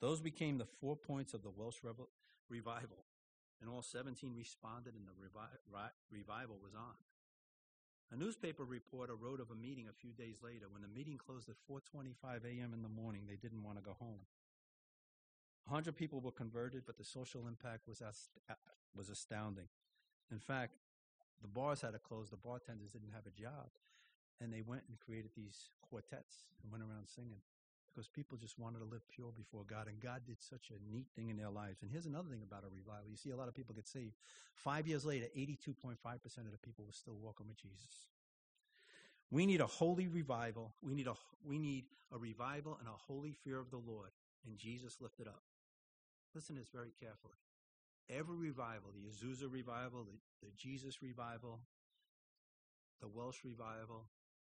Those 0.00 0.20
became 0.20 0.58
the 0.58 0.66
four 0.80 0.96
points 0.96 1.34
of 1.34 1.42
the 1.42 1.50
Welsh 1.50 1.78
revival, 2.48 3.04
and 3.60 3.70
all 3.70 3.82
17 3.82 4.34
responded, 4.34 4.94
and 4.94 5.06
the 5.06 5.12
revi- 5.12 5.58
ri- 5.70 6.18
revival 6.18 6.58
was 6.62 6.74
on. 6.74 6.96
A 8.12 8.16
newspaper 8.16 8.64
reporter 8.64 9.14
wrote 9.14 9.40
of 9.40 9.50
a 9.50 9.54
meeting 9.54 9.88
a 9.88 9.92
few 9.92 10.12
days 10.12 10.36
later. 10.44 10.66
When 10.70 10.82
the 10.82 10.88
meeting 10.88 11.16
closed 11.16 11.48
at 11.48 11.56
4:25 11.66 12.44
a.m. 12.44 12.74
in 12.74 12.82
the 12.82 12.88
morning, 12.88 13.22
they 13.26 13.36
didn't 13.36 13.62
want 13.62 13.78
to 13.78 13.82
go 13.82 13.94
home. 13.98 14.26
100 15.64 15.96
people 15.96 16.20
were 16.20 16.32
converted, 16.32 16.82
but 16.84 16.98
the 16.98 17.04
social 17.04 17.46
impact 17.46 17.88
was 17.88 18.02
was 18.94 19.08
astounding. 19.08 19.68
In 20.30 20.38
fact, 20.38 20.74
the 21.40 21.48
bars 21.48 21.80
had 21.80 21.92
to 21.92 21.98
close. 21.98 22.28
The 22.28 22.36
bartenders 22.36 22.92
didn't 22.92 23.12
have 23.14 23.26
a 23.26 23.30
job, 23.30 23.70
and 24.40 24.52
they 24.52 24.60
went 24.60 24.82
and 24.88 25.00
created 25.00 25.30
these 25.34 25.70
quartets 25.80 26.44
and 26.62 26.70
went 26.70 26.84
around 26.84 27.08
singing 27.08 27.40
because 27.92 28.08
people 28.08 28.38
just 28.38 28.58
wanted 28.58 28.78
to 28.78 28.84
live 28.84 29.02
pure 29.08 29.32
before 29.36 29.64
God, 29.68 29.88
and 29.88 30.00
God 30.00 30.22
did 30.26 30.42
such 30.42 30.70
a 30.70 30.94
neat 30.94 31.06
thing 31.14 31.28
in 31.28 31.36
their 31.36 31.50
lives. 31.50 31.82
And 31.82 31.90
here's 31.90 32.06
another 32.06 32.28
thing 32.28 32.42
about 32.42 32.64
a 32.64 32.68
revival: 32.68 33.10
you 33.10 33.16
see 33.16 33.30
a 33.30 33.36
lot 33.36 33.48
of 33.48 33.54
people 33.54 33.74
get 33.74 33.88
saved. 33.88 34.14
Five 34.54 34.86
years 34.86 35.04
later, 35.04 35.26
82.5 35.36 35.96
percent 36.22 36.46
of 36.46 36.52
the 36.52 36.58
people 36.58 36.84
were 36.84 36.92
still 36.92 37.16
walking 37.20 37.48
with 37.48 37.60
Jesus. 37.60 38.08
We 39.30 39.46
need 39.46 39.60
a 39.60 39.66
holy 39.66 40.08
revival. 40.08 40.72
We 40.82 40.94
need 40.94 41.06
a 41.06 41.14
we 41.44 41.58
need 41.58 41.84
a 42.12 42.18
revival 42.18 42.76
and 42.78 42.88
a 42.88 42.96
holy 43.06 43.32
fear 43.44 43.58
of 43.58 43.70
the 43.70 43.80
Lord, 43.80 44.10
and 44.46 44.56
Jesus 44.56 45.00
lifted 45.00 45.26
up. 45.26 45.42
Listen 46.34 46.56
to 46.56 46.60
this 46.60 46.70
very 46.70 46.92
carefully. 47.00 47.36
Every 48.10 48.36
revival, 48.36 48.90
the 48.92 49.08
Azusa 49.08 49.50
revival, 49.50 50.04
the, 50.04 50.46
the 50.46 50.52
Jesus 50.56 51.02
revival, 51.02 51.60
the 53.00 53.08
Welsh 53.08 53.44
revival, 53.44 54.08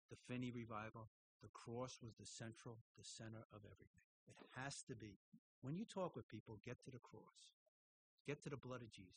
the 0.09 0.17
Finney 0.27 0.51
revival, 0.51 1.07
the 1.41 1.49
cross 1.49 1.99
was 2.01 2.13
the 2.15 2.25
central, 2.25 2.77
the 2.97 3.03
center 3.03 3.45
of 3.53 3.61
everything. 3.63 4.03
It 4.27 4.35
has 4.55 4.81
to 4.83 4.95
be. 4.95 5.17
When 5.61 5.75
you 5.75 5.85
talk 5.85 6.15
with 6.15 6.27
people, 6.27 6.59
get 6.65 6.83
to 6.85 6.91
the 6.91 6.99
cross. 6.99 7.53
Get 8.25 8.43
to 8.43 8.49
the 8.49 8.57
blood 8.57 8.81
of 8.81 8.91
Jesus. 8.91 9.13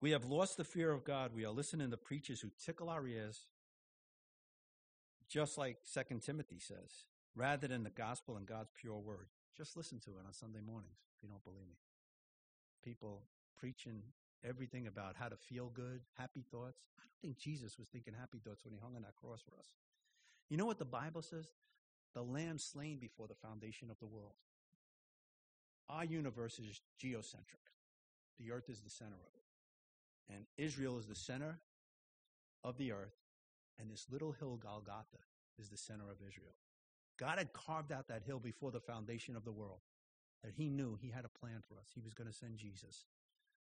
We 0.00 0.10
have 0.12 0.24
lost 0.24 0.56
the 0.56 0.64
fear 0.64 0.92
of 0.92 1.04
God. 1.04 1.32
We 1.34 1.44
are 1.44 1.50
listening 1.50 1.90
to 1.90 1.96
preachers 1.96 2.40
who 2.40 2.50
tickle 2.64 2.88
our 2.88 3.06
ears, 3.06 3.46
just 5.28 5.58
like 5.58 5.78
Second 5.84 6.22
Timothy 6.22 6.58
says, 6.58 7.06
rather 7.34 7.66
than 7.66 7.82
the 7.82 7.90
gospel 7.90 8.36
and 8.36 8.46
God's 8.46 8.70
pure 8.80 8.98
word. 8.98 9.28
Just 9.56 9.76
listen 9.76 9.98
to 10.00 10.10
it 10.10 10.26
on 10.26 10.32
Sunday 10.32 10.60
mornings 10.60 10.98
if 11.16 11.22
you 11.22 11.28
don't 11.28 11.42
believe 11.44 11.66
me. 11.66 11.76
people 12.84 13.22
preaching 13.58 14.02
everything 14.44 14.86
about 14.86 15.16
how 15.16 15.28
to 15.28 15.36
feel 15.36 15.70
good, 15.74 16.00
happy 16.18 16.44
thoughts. 16.50 16.80
I 16.98 17.02
don't 17.02 17.20
think 17.20 17.38
Jesus 17.38 17.78
was 17.78 17.88
thinking 17.88 18.14
happy 18.18 18.38
thoughts 18.38 18.64
when 18.64 18.72
he 18.72 18.80
hung 18.80 18.96
on 18.96 19.02
that 19.02 19.16
cross 19.16 19.40
for 19.40 19.58
us. 19.58 19.66
You 20.48 20.56
know 20.56 20.66
what 20.66 20.78
the 20.78 20.84
Bible 20.84 21.22
says? 21.22 21.46
The 22.14 22.22
lamb 22.22 22.58
slain 22.58 22.98
before 22.98 23.26
the 23.26 23.34
foundation 23.34 23.90
of 23.90 23.98
the 23.98 24.06
world. 24.06 24.34
Our 25.88 26.04
universe 26.04 26.58
is 26.58 26.80
geocentric. 26.98 27.60
The 28.38 28.52
earth 28.52 28.68
is 28.68 28.80
the 28.80 28.90
center 28.90 29.14
of 29.14 29.32
it. 29.34 30.34
And 30.34 30.44
Israel 30.56 30.98
is 30.98 31.06
the 31.06 31.14
center 31.14 31.58
of 32.64 32.76
the 32.78 32.92
earth, 32.92 33.14
and 33.78 33.90
this 33.90 34.06
little 34.10 34.32
hill, 34.32 34.56
Golgotha, 34.56 35.22
is 35.58 35.68
the 35.68 35.76
center 35.76 36.10
of 36.10 36.16
Israel. 36.26 36.54
God 37.18 37.38
had 37.38 37.52
carved 37.52 37.92
out 37.92 38.08
that 38.08 38.22
hill 38.26 38.40
before 38.40 38.70
the 38.70 38.80
foundation 38.80 39.36
of 39.36 39.44
the 39.44 39.52
world, 39.52 39.80
that 40.42 40.52
He 40.56 40.68
knew 40.68 40.98
He 41.00 41.10
had 41.10 41.24
a 41.24 41.38
plan 41.38 41.62
for 41.66 41.78
us. 41.78 41.88
He 41.94 42.00
was 42.00 42.12
going 42.12 42.28
to 42.28 42.36
send 42.36 42.58
Jesus 42.58 43.04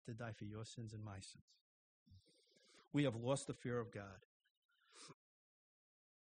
to 0.05 0.13
die 0.13 0.33
for 0.37 0.45
your 0.45 0.65
sins 0.65 0.93
and 0.93 1.05
my 1.05 1.21
sins. 1.21 1.45
We 2.93 3.05
have 3.05 3.17
lost 3.17 3.47
the 3.47 3.55
fear 3.55 3.79
of 3.79 3.93
God. 3.93 4.05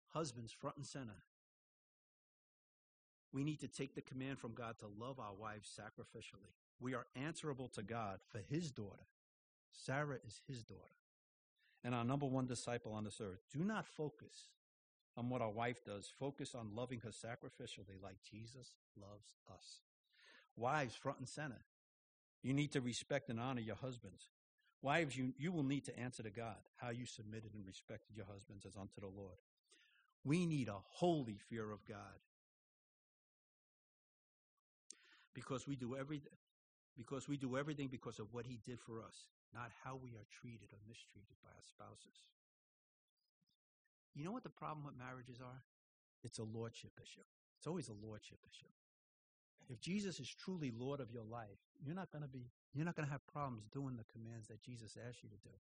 Husbands, 0.08 0.52
front 0.52 0.76
and 0.76 0.86
center. 0.86 1.22
We 3.32 3.44
need 3.44 3.60
to 3.60 3.68
take 3.68 3.94
the 3.94 4.00
command 4.00 4.38
from 4.38 4.54
God 4.54 4.78
to 4.80 4.86
love 4.98 5.20
our 5.20 5.34
wives 5.38 5.68
sacrificially. 5.68 6.54
We 6.80 6.94
are 6.94 7.06
answerable 7.14 7.68
to 7.68 7.82
God 7.82 8.20
for 8.30 8.38
His 8.38 8.70
daughter. 8.70 9.06
Sarah 9.72 10.18
is 10.26 10.40
His 10.48 10.62
daughter. 10.62 10.80
And 11.84 11.94
our 11.94 12.04
number 12.04 12.26
one 12.26 12.46
disciple 12.46 12.92
on 12.92 13.04
this 13.04 13.20
earth. 13.20 13.40
Do 13.52 13.60
not 13.60 13.86
focus 13.86 14.48
on 15.16 15.28
what 15.28 15.42
our 15.42 15.50
wife 15.50 15.84
does. 15.84 16.12
Focus 16.18 16.54
on 16.54 16.74
loving 16.74 17.00
her 17.00 17.10
sacrificially 17.10 18.02
like 18.02 18.16
Jesus 18.28 18.72
loves 19.00 19.34
us. 19.52 19.80
Wives, 20.56 20.94
front 20.94 21.18
and 21.18 21.28
center. 21.28 21.60
You 22.42 22.52
need 22.54 22.72
to 22.72 22.80
respect 22.80 23.28
and 23.28 23.40
honor 23.40 23.60
your 23.60 23.76
husbands. 23.76 24.28
Wives, 24.82 25.16
you, 25.16 25.32
you 25.38 25.50
will 25.50 25.64
need 25.64 25.84
to 25.86 25.98
answer 25.98 26.22
to 26.22 26.30
God 26.30 26.56
how 26.76 26.90
you 26.90 27.06
submitted 27.06 27.54
and 27.54 27.66
respected 27.66 28.16
your 28.16 28.26
husbands 28.26 28.64
as 28.66 28.76
unto 28.76 29.00
the 29.00 29.06
Lord. 29.06 29.38
We 30.24 30.46
need 30.46 30.68
a 30.68 30.76
holy 30.88 31.38
fear 31.48 31.70
of 31.70 31.84
God. 31.86 32.20
Because 35.34 35.66
we 35.66 35.76
do 35.76 35.96
everything 35.96 36.32
because 36.96 37.28
we 37.28 37.36
do 37.36 37.56
everything 37.56 37.88
because 37.88 38.18
of 38.18 38.32
what 38.32 38.46
he 38.46 38.58
did 38.64 38.80
for 38.80 39.02
us, 39.02 39.28
not 39.52 39.70
how 39.84 40.00
we 40.00 40.10
are 40.16 40.24
treated 40.32 40.72
or 40.72 40.80
mistreated 40.88 41.36
by 41.44 41.50
our 41.50 41.66
spouses. 41.68 42.24
You 44.14 44.24
know 44.24 44.32
what 44.32 44.44
the 44.44 44.48
problem 44.48 44.86
with 44.86 44.96
marriages 44.96 45.40
are? 45.44 45.60
It's 46.24 46.38
a 46.38 46.44
lordship 46.44 46.92
issue. 46.96 47.26
It's 47.58 47.66
always 47.66 47.88
a 47.88 47.92
lordship 47.92 48.38
issue. 48.48 48.72
If 49.68 49.80
Jesus 49.80 50.20
is 50.20 50.28
truly 50.28 50.72
Lord 50.76 51.00
of 51.00 51.10
your 51.10 51.24
life, 51.24 51.58
you're 51.84 51.94
not 51.94 52.12
going 52.12 52.22
to 52.22 52.28
be 52.28 52.50
you're 52.74 52.84
not 52.84 52.94
going 52.94 53.06
to 53.06 53.12
have 53.12 53.26
problems 53.26 53.64
doing 53.72 53.96
the 53.96 54.04
commands 54.12 54.48
that 54.48 54.62
Jesus 54.62 54.96
asked 55.08 55.22
you 55.22 55.28
to 55.30 55.36
do 55.36 55.54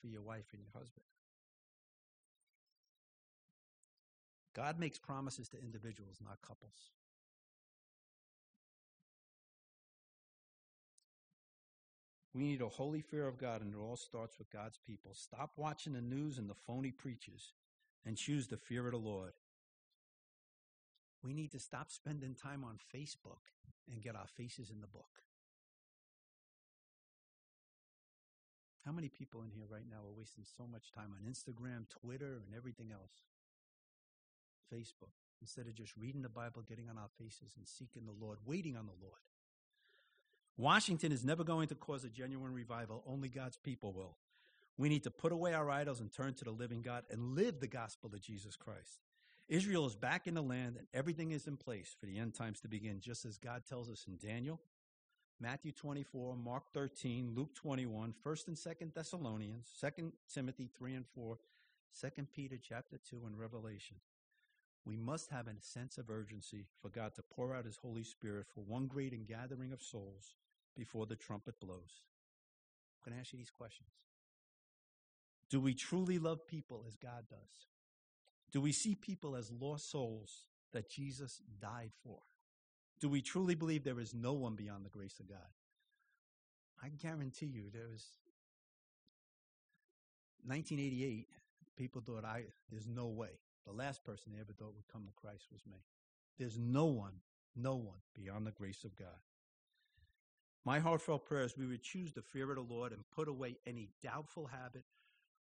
for 0.00 0.06
your 0.08 0.22
wife 0.22 0.46
and 0.52 0.62
your 0.62 0.72
husband. 0.72 1.04
God 4.54 4.80
makes 4.80 4.98
promises 4.98 5.48
to 5.50 5.62
individuals, 5.62 6.18
not 6.24 6.40
couples. 6.42 6.90
We 12.34 12.44
need 12.44 12.62
a 12.62 12.68
holy 12.68 13.00
fear 13.00 13.26
of 13.26 13.38
God, 13.38 13.60
and 13.60 13.74
it 13.74 13.78
all 13.78 13.96
starts 13.96 14.38
with 14.38 14.50
God's 14.50 14.78
people. 14.86 15.14
Stop 15.14 15.52
watching 15.56 15.92
the 15.92 16.00
news 16.00 16.38
and 16.38 16.48
the 16.48 16.54
phony 16.54 16.92
preachers 16.92 17.52
and 18.06 18.16
choose 18.16 18.46
the 18.46 18.56
fear 18.56 18.86
of 18.86 18.92
the 18.92 18.98
Lord. 18.98 19.32
We 21.22 21.34
need 21.34 21.52
to 21.52 21.58
stop 21.58 21.90
spending 21.90 22.34
time 22.34 22.64
on 22.64 22.78
Facebook 22.94 23.52
and 23.90 24.02
get 24.02 24.16
our 24.16 24.26
faces 24.26 24.70
in 24.70 24.80
the 24.80 24.86
book. 24.86 25.22
How 28.86 28.92
many 28.92 29.08
people 29.08 29.42
in 29.42 29.50
here 29.50 29.66
right 29.68 29.84
now 29.88 29.98
are 29.98 30.16
wasting 30.16 30.44
so 30.56 30.66
much 30.66 30.90
time 30.90 31.12
on 31.14 31.30
Instagram, 31.30 31.88
Twitter, 31.88 32.40
and 32.46 32.54
everything 32.56 32.90
else? 32.90 33.12
Facebook, 34.72 35.12
instead 35.40 35.66
of 35.66 35.74
just 35.74 35.96
reading 35.96 36.22
the 36.22 36.28
Bible, 36.28 36.62
getting 36.66 36.88
on 36.88 36.96
our 36.96 37.10
faces 37.18 37.54
and 37.56 37.66
seeking 37.66 38.06
the 38.06 38.24
Lord, 38.24 38.38
waiting 38.46 38.76
on 38.76 38.86
the 38.86 39.04
Lord. 39.04 39.20
Washington 40.56 41.12
is 41.12 41.24
never 41.24 41.44
going 41.44 41.68
to 41.68 41.74
cause 41.74 42.04
a 42.04 42.08
genuine 42.08 42.54
revival, 42.54 43.02
only 43.06 43.28
God's 43.28 43.56
people 43.56 43.92
will. 43.92 44.16
We 44.78 44.88
need 44.88 45.04
to 45.04 45.10
put 45.10 45.32
away 45.32 45.52
our 45.52 45.70
idols 45.70 46.00
and 46.00 46.12
turn 46.12 46.34
to 46.34 46.44
the 46.44 46.50
living 46.50 46.82
God 46.82 47.04
and 47.10 47.34
live 47.34 47.60
the 47.60 47.66
gospel 47.66 48.10
of 48.12 48.20
Jesus 48.20 48.56
Christ. 48.56 49.00
Israel 49.50 49.84
is 49.84 49.96
back 49.96 50.28
in 50.28 50.34
the 50.34 50.42
land 50.42 50.76
and 50.78 50.86
everything 50.94 51.32
is 51.32 51.48
in 51.48 51.56
place 51.56 51.94
for 51.98 52.06
the 52.06 52.18
end 52.18 52.34
times 52.34 52.60
to 52.60 52.68
begin, 52.68 53.00
just 53.00 53.24
as 53.24 53.36
God 53.36 53.64
tells 53.68 53.90
us 53.90 54.06
in 54.06 54.16
Daniel, 54.16 54.60
Matthew 55.40 55.72
24, 55.72 56.36
Mark 56.36 56.72
13, 56.72 57.32
Luke 57.34 57.52
21, 57.56 58.14
1st 58.24 58.46
and 58.46 58.56
2nd 58.56 58.94
Thessalonians, 58.94 59.66
2nd 59.82 60.12
Timothy 60.32 60.70
3 60.78 60.94
and 60.94 61.04
4, 61.16 61.36
2nd 62.00 62.26
Peter 62.32 62.58
chapter 62.62 62.96
2, 63.10 63.22
and 63.26 63.36
Revelation. 63.36 63.96
We 64.84 64.96
must 64.96 65.30
have 65.30 65.48
a 65.48 65.60
sense 65.60 65.98
of 65.98 66.10
urgency 66.10 66.66
for 66.80 66.88
God 66.88 67.16
to 67.16 67.22
pour 67.22 67.52
out 67.52 67.64
his 67.64 67.76
Holy 67.76 68.04
Spirit 68.04 68.46
for 68.54 68.60
one 68.60 68.86
great 68.86 69.12
and 69.12 69.26
gathering 69.26 69.72
of 69.72 69.82
souls 69.82 70.34
before 70.76 71.06
the 71.06 71.16
trumpet 71.16 71.58
blows. 71.58 72.04
I'm 73.04 73.10
going 73.10 73.16
to 73.16 73.20
ask 73.20 73.32
you 73.32 73.38
these 73.38 73.50
questions. 73.50 73.90
Do 75.50 75.58
we 75.60 75.74
truly 75.74 76.20
love 76.20 76.46
people 76.46 76.84
as 76.86 76.94
God 76.94 77.24
does? 77.28 77.66
Do 78.52 78.60
we 78.60 78.72
see 78.72 78.94
people 78.94 79.36
as 79.36 79.50
lost 79.50 79.90
souls 79.90 80.44
that 80.72 80.88
Jesus 80.88 81.40
died 81.60 81.92
for? 82.02 82.18
Do 83.00 83.08
we 83.08 83.22
truly 83.22 83.54
believe 83.54 83.84
there 83.84 84.00
is 84.00 84.12
no 84.12 84.32
one 84.32 84.54
beyond 84.54 84.84
the 84.84 84.90
grace 84.90 85.18
of 85.20 85.28
God? 85.28 85.38
I 86.82 86.88
guarantee 86.88 87.46
you 87.46 87.64
there 87.72 87.88
was 87.90 88.04
1988 90.46 91.28
people 91.76 92.02
thought 92.04 92.24
I 92.24 92.44
there's 92.70 92.86
no 92.86 93.06
way. 93.06 93.38
The 93.66 93.72
last 93.72 94.04
person 94.04 94.32
they 94.32 94.40
ever 94.40 94.52
thought 94.52 94.74
would 94.74 94.88
come 94.92 95.06
to 95.06 95.12
Christ 95.12 95.46
was 95.52 95.64
me. 95.66 95.78
There's 96.38 96.58
no 96.58 96.86
one, 96.86 97.14
no 97.56 97.76
one 97.76 98.00
beyond 98.14 98.46
the 98.46 98.50
grace 98.50 98.84
of 98.84 98.96
God. 98.96 99.08
My 100.64 100.78
heartfelt 100.78 101.24
prayer 101.24 101.44
is 101.44 101.56
we 101.56 101.66
would 101.66 101.82
choose 101.82 102.12
the 102.12 102.22
fear 102.22 102.50
of 102.50 102.56
the 102.56 102.74
Lord 102.74 102.92
and 102.92 103.02
put 103.14 103.28
away 103.28 103.56
any 103.66 103.88
doubtful 104.02 104.46
habit, 104.46 104.84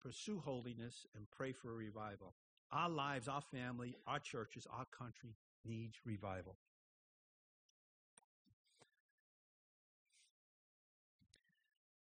pursue 0.01 0.41
holiness, 0.43 1.05
and 1.15 1.29
pray 1.29 1.51
for 1.51 1.71
a 1.71 1.75
revival. 1.75 2.33
Our 2.75 2.89
lives, 2.89 3.29
our 3.29 3.41
family, 3.41 3.95
our 4.05 4.19
churches, 4.19 4.67
our 4.69 4.85
country 4.85 5.37
needs 5.63 5.95
revival. 6.05 6.57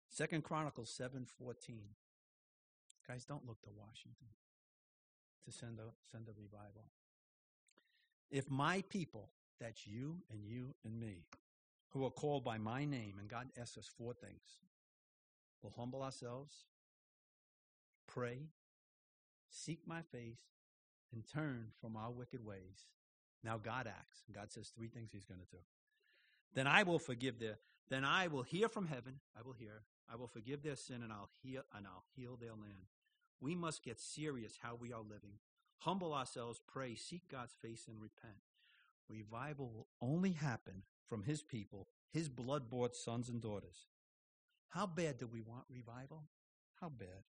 Second 0.10 0.44
Chronicles 0.46 0.90
seven 0.90 1.26
fourteen. 1.26 1.90
Guys, 3.06 3.26
don't 3.26 3.46
look 3.46 3.62
to 3.64 3.70
Washington 3.76 4.28
to 5.44 5.52
send 5.52 5.80
a 5.80 5.92
send 6.10 6.30
a 6.30 6.32
revival. 6.32 6.86
If 8.32 8.50
my 8.50 8.84
people, 8.90 9.32
that's 9.60 9.86
you 9.86 10.20
and 10.32 10.46
you 10.46 10.76
and 10.86 10.98
me, 10.98 11.26
who 11.90 12.06
are 12.06 12.10
called 12.12 12.46
by 12.46 12.58
my 12.58 12.86
name, 12.86 13.16
and 13.20 13.28
God 13.28 13.48
asks 13.60 13.78
us 13.78 13.92
four 13.98 14.14
things. 14.14 14.62
We'll 15.62 15.74
humble 15.76 16.04
ourselves, 16.04 16.54
pray, 18.08 18.48
seek 19.54 19.80
my 19.86 20.02
face, 20.02 20.42
and 21.14 21.24
turn 21.28 21.68
from 21.80 21.96
our 21.96 22.12
wicked 22.12 22.44
ways. 22.44 22.88
Now 23.44 23.58
God 23.58 23.88
acts. 23.88 24.24
God 24.34 24.52
says 24.52 24.70
three 24.70 24.88
things 24.88 25.12
he's 25.12 25.26
going 25.26 25.40
to 25.40 25.56
do. 25.56 25.62
Then 26.56 26.68
I 26.68 26.84
will 26.84 27.00
forgive 27.00 27.40
their, 27.40 27.58
then 27.90 28.04
I 28.04 28.28
will 28.28 28.44
hear 28.44 28.68
from 28.68 28.88
heaven, 28.88 29.20
I 29.38 29.42
will 29.44 29.54
hear, 29.54 29.84
I 30.12 30.16
will 30.16 30.28
forgive 30.28 30.64
their 30.64 30.76
sin 30.76 31.02
and 31.04 31.12
I'll 31.12 31.30
heal 31.42 31.62
and 31.76 31.86
I'll 31.86 32.06
heal 32.16 32.38
their 32.40 32.52
land. 32.52 32.90
We 33.40 33.56
must 33.56 33.84
get 33.84 34.00
serious 34.00 34.58
how 34.62 34.76
we 34.76 34.94
are 34.94 35.02
living. 35.02 35.40
Humble 35.80 36.14
ourselves, 36.14 36.62
pray, 36.66 36.96
seek 36.96 37.30
God's 37.30 37.54
face 37.62 37.88
and 37.88 38.02
repent. 38.02 38.34
Revival 39.10 39.70
will 39.70 39.88
only 40.02 40.32
happen 40.32 40.84
from 41.08 41.24
his 41.24 41.44
people, 41.44 41.88
his 42.12 42.30
blood 42.30 42.70
bought 42.70 42.96
sons 42.96 43.30
and 43.30 43.42
daughters. 43.42 43.88
How 44.70 44.88
bad 44.88 45.18
do 45.18 45.28
we 45.28 45.42
want 45.42 45.66
revival? 45.70 46.24
How 46.80 46.90
bad? 46.90 47.24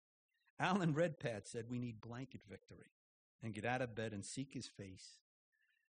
Alan 0.62 0.94
Redpath 0.94 1.48
said 1.48 1.66
we 1.68 1.80
need 1.80 2.02
blanket 2.02 2.42
victory 2.48 2.92
and 3.42 3.54
get 3.54 3.66
out 3.66 3.82
of 3.82 3.96
bed 3.96 4.14
and 4.14 4.24
seek 4.24 4.54
his 4.54 4.68
face 4.68 5.18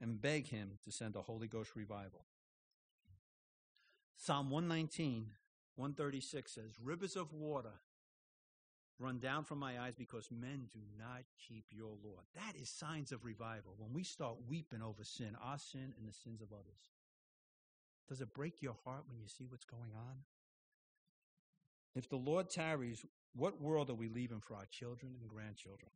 and 0.01 0.23
beg 0.23 0.47
him 0.47 0.79
to 0.85 0.93
send 0.93 1.17
a 1.17 1.23
Holy 1.23 1.49
Ghost 1.49 1.73
revival. 1.75 2.25
Psalm 4.17 4.49
119, 4.49 5.27
136 5.75 6.53
says, 6.53 6.77
Rivers 6.81 7.17
of 7.17 7.33
water 7.33 7.81
run 9.01 9.19
down 9.19 9.43
from 9.43 9.59
my 9.59 9.81
eyes 9.81 9.95
because 9.97 10.31
men 10.31 10.69
do 10.73 10.79
not 10.97 11.25
keep 11.49 11.65
your 11.73 11.97
law. 12.05 12.21
That 12.37 12.55
is 12.55 12.69
signs 12.69 13.11
of 13.11 13.25
revival. 13.25 13.75
When 13.77 13.93
we 13.93 14.05
start 14.05 14.37
weeping 14.49 14.83
over 14.83 15.03
sin, 15.03 15.37
our 15.43 15.59
sin 15.59 15.95
and 15.99 16.07
the 16.09 16.13
sins 16.13 16.41
of 16.41 16.53
others. 16.53 16.93
Does 18.09 18.21
it 18.21 18.35
break 18.35 18.63
your 18.63 18.77
heart 18.85 19.05
when 19.09 19.19
you 19.19 19.27
see 19.27 19.47
what's 19.49 19.65
going 19.65 19.91
on? 19.97 20.19
If 21.95 22.09
the 22.09 22.17
Lord 22.17 22.51
tarries, 22.51 23.05
what 23.35 23.61
world 23.61 23.91
are 23.91 23.95
we 23.95 24.09
leaving 24.09 24.41
for 24.41 24.55
our 24.55 24.67
children 24.67 25.15
and 25.21 25.29
grandchildren? 25.29 25.91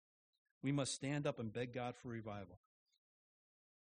We 0.63 0.73
must 0.73 0.95
stand 0.95 1.27
up 1.27 1.39
and 1.39 1.53
beg 1.53 1.75
God 1.75 1.95
for 1.97 2.09
revival. 2.09 2.59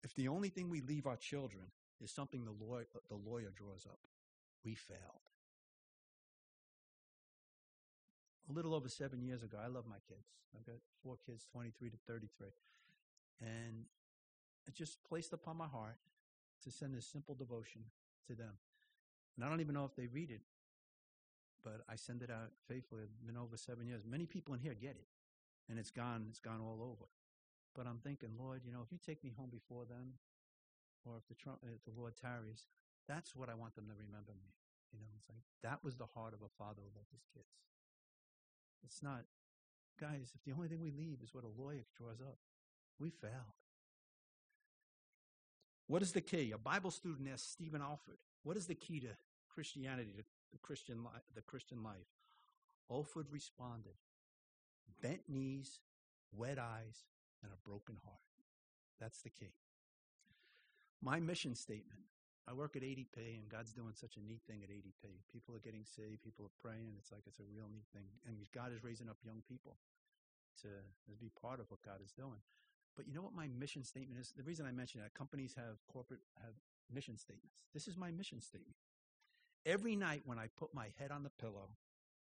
If 0.02 0.14
the 0.14 0.28
only 0.28 0.48
thing 0.48 0.68
we 0.68 0.80
leave 0.80 1.06
our 1.06 1.16
children 1.16 1.66
is 2.00 2.10
something 2.10 2.44
the 2.44 2.64
lawyer, 2.64 2.86
uh, 2.94 2.98
the 3.08 3.14
lawyer 3.14 3.52
draws 3.54 3.86
up, 3.86 3.98
we 4.64 4.74
failed. 4.74 5.22
a 8.50 8.54
little 8.54 8.74
over 8.74 8.88
seven 8.88 9.22
years 9.22 9.42
ago, 9.42 9.56
I 9.62 9.68
love 9.68 9.84
my 9.88 9.96
kids. 10.08 10.26
I've 10.54 10.66
got 10.66 10.76
four 11.02 11.16
kids, 11.24 11.46
23 11.52 11.90
to 11.90 11.96
33. 12.06 12.48
And 13.40 13.84
it 14.66 14.74
just 14.74 15.02
placed 15.04 15.32
upon 15.32 15.56
my 15.56 15.66
heart 15.66 15.96
to 16.64 16.70
send 16.70 16.94
this 16.94 17.06
simple 17.06 17.34
devotion 17.34 17.82
to 18.26 18.34
them. 18.34 18.52
And 19.36 19.44
I 19.44 19.48
don't 19.48 19.60
even 19.60 19.74
know 19.74 19.84
if 19.84 19.96
they 19.96 20.06
read 20.06 20.30
it, 20.30 20.42
but 21.64 21.82
I 21.88 21.96
send 21.96 22.22
it 22.22 22.30
out 22.30 22.50
faithfully. 22.68 23.02
It's 23.04 23.22
been 23.22 23.36
over 23.36 23.56
seven 23.56 23.86
years. 23.86 24.02
Many 24.04 24.26
people 24.26 24.54
in 24.54 24.60
here 24.60 24.74
get 24.74 24.96
it, 24.98 25.08
and 25.68 25.78
it's 25.78 25.90
gone. 25.90 26.26
It's 26.28 26.40
gone 26.40 26.60
all 26.60 26.82
over. 26.82 27.08
But 27.74 27.86
I'm 27.86 27.98
thinking, 28.04 28.30
Lord, 28.38 28.62
you 28.64 28.72
know, 28.72 28.80
if 28.84 28.92
you 28.92 28.98
take 28.98 29.24
me 29.24 29.32
home 29.36 29.50
before 29.50 29.84
then, 29.88 30.18
or 31.04 31.16
if 31.16 31.26
the, 31.26 31.34
if 31.34 31.48
uh, 31.48 31.82
the 31.86 31.98
Lord 31.98 32.14
tarries, 32.16 32.66
that's 33.08 33.34
what 33.34 33.48
I 33.48 33.54
want 33.54 33.74
them 33.74 33.86
to 33.86 33.94
remember 33.94 34.32
me. 34.36 34.52
You 34.92 35.00
know, 35.00 35.08
it's 35.16 35.28
like 35.28 35.42
that 35.62 35.82
was 35.82 35.96
the 35.96 36.06
heart 36.06 36.34
of 36.34 36.42
a 36.42 36.52
father 36.58 36.82
who 36.84 36.92
loved 36.94 37.10
his 37.10 37.24
kids. 37.32 37.48
It's 38.84 39.02
not, 39.02 39.24
guys, 39.98 40.32
if 40.34 40.44
the 40.44 40.52
only 40.52 40.68
thing 40.68 40.80
we 40.80 40.90
leave 40.90 41.18
is 41.22 41.34
what 41.34 41.44
a 41.44 41.60
lawyer 41.62 41.84
draws 41.96 42.20
up, 42.20 42.38
we 42.98 43.10
failed. 43.10 43.56
What 45.86 46.02
is 46.02 46.12
the 46.12 46.20
key? 46.20 46.52
A 46.52 46.58
Bible 46.58 46.90
student 46.90 47.28
asked 47.32 47.52
Stephen 47.52 47.80
Olford, 47.80 48.20
what 48.42 48.56
is 48.56 48.66
the 48.66 48.74
key 48.74 49.00
to 49.00 49.08
Christianity, 49.52 50.12
to 50.16 50.24
the 50.52 50.58
Christian, 50.58 51.04
li- 51.04 51.20
the 51.34 51.42
Christian 51.42 51.82
life? 51.82 52.08
Olford 52.90 53.26
responded, 53.30 53.94
bent 55.00 55.22
knees, 55.28 55.80
wet 56.36 56.58
eyes, 56.58 57.06
and 57.42 57.52
a 57.52 57.68
broken 57.68 57.96
heart. 58.04 58.18
That's 59.00 59.22
the 59.22 59.30
key. 59.30 59.54
My 61.00 61.18
mission 61.18 61.54
statement 61.54 62.00
I 62.48 62.52
work 62.52 62.74
at 62.74 62.82
ADP, 62.82 63.38
and 63.38 63.48
God's 63.48 63.72
doing 63.72 63.94
such 63.94 64.16
a 64.16 64.20
neat 64.20 64.42
thing 64.48 64.62
at 64.64 64.70
ADP. 64.70 65.06
People 65.32 65.54
are 65.54 65.62
getting 65.62 65.84
saved, 65.86 66.22
people 66.22 66.44
are 66.44 66.56
praying. 66.60 66.90
and 66.90 66.98
It's 66.98 67.12
like 67.12 67.22
it's 67.26 67.38
a 67.38 67.46
real 67.46 67.70
neat 67.70 67.86
thing. 67.94 68.10
And 68.26 68.36
God 68.50 68.72
is 68.74 68.82
raising 68.82 69.08
up 69.08 69.16
young 69.22 69.42
people 69.46 69.78
to, 70.62 70.68
to 70.68 71.12
be 71.20 71.30
part 71.30 71.60
of 71.60 71.70
what 71.70 71.82
God 71.82 72.02
is 72.02 72.10
doing. 72.10 72.42
But 72.96 73.06
you 73.06 73.14
know 73.14 73.22
what 73.22 73.34
my 73.34 73.46
mission 73.46 73.84
statement 73.84 74.20
is? 74.20 74.34
The 74.36 74.42
reason 74.42 74.66
I 74.66 74.72
mention 74.72 75.00
that 75.00 75.14
companies 75.14 75.54
have 75.56 75.78
corporate 75.86 76.20
have 76.42 76.52
mission 76.92 77.16
statements. 77.16 77.62
This 77.72 77.86
is 77.88 77.96
my 77.96 78.10
mission 78.10 78.40
statement. 78.42 78.76
Every 79.64 79.96
night 79.96 80.22
when 80.24 80.38
I 80.38 80.48
put 80.58 80.74
my 80.74 80.88
head 80.98 81.10
on 81.10 81.22
the 81.22 81.30
pillow, 81.30 81.76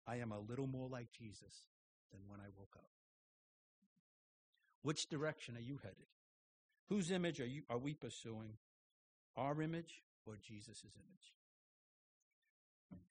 I 0.08 0.18
am 0.18 0.32
a 0.32 0.40
little 0.40 0.68
more 0.68 0.88
like 0.88 1.12
Jesus 1.12 1.64
than 2.12 2.22
when 2.28 2.40
I 2.40 2.50
woke 2.58 2.76
up. 2.76 2.90
Which 4.82 5.10
direction 5.10 5.56
are 5.58 5.62
you 5.62 5.80
headed? 5.82 6.08
Whose 6.90 7.12
image 7.12 7.40
are 7.40 7.46
you 7.46 7.64
are 7.70 7.78
we 7.78 7.94
pursuing? 7.94 8.54
Our 9.36 9.62
image 9.62 10.04
or 10.28 10.38
Jesus' 10.38 10.86
image? 10.96 11.34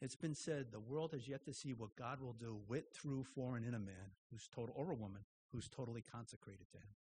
It's 0.00 0.14
been 0.14 0.34
said 0.34 0.66
the 0.70 0.78
world 0.78 1.12
has 1.12 1.26
yet 1.26 1.44
to 1.46 1.54
see 1.54 1.72
what 1.72 1.96
God 1.96 2.20
will 2.20 2.34
do 2.34 2.60
with, 2.68 2.92
through, 2.92 3.24
for, 3.34 3.56
and 3.56 3.66
in 3.66 3.74
a 3.74 3.80
man 3.80 4.14
who's 4.30 4.48
total, 4.54 4.74
or 4.76 4.92
a 4.92 4.94
woman 4.94 5.22
who's 5.50 5.68
totally 5.68 6.02
consecrated 6.02 6.70
to 6.70 6.78
him. 6.78 6.94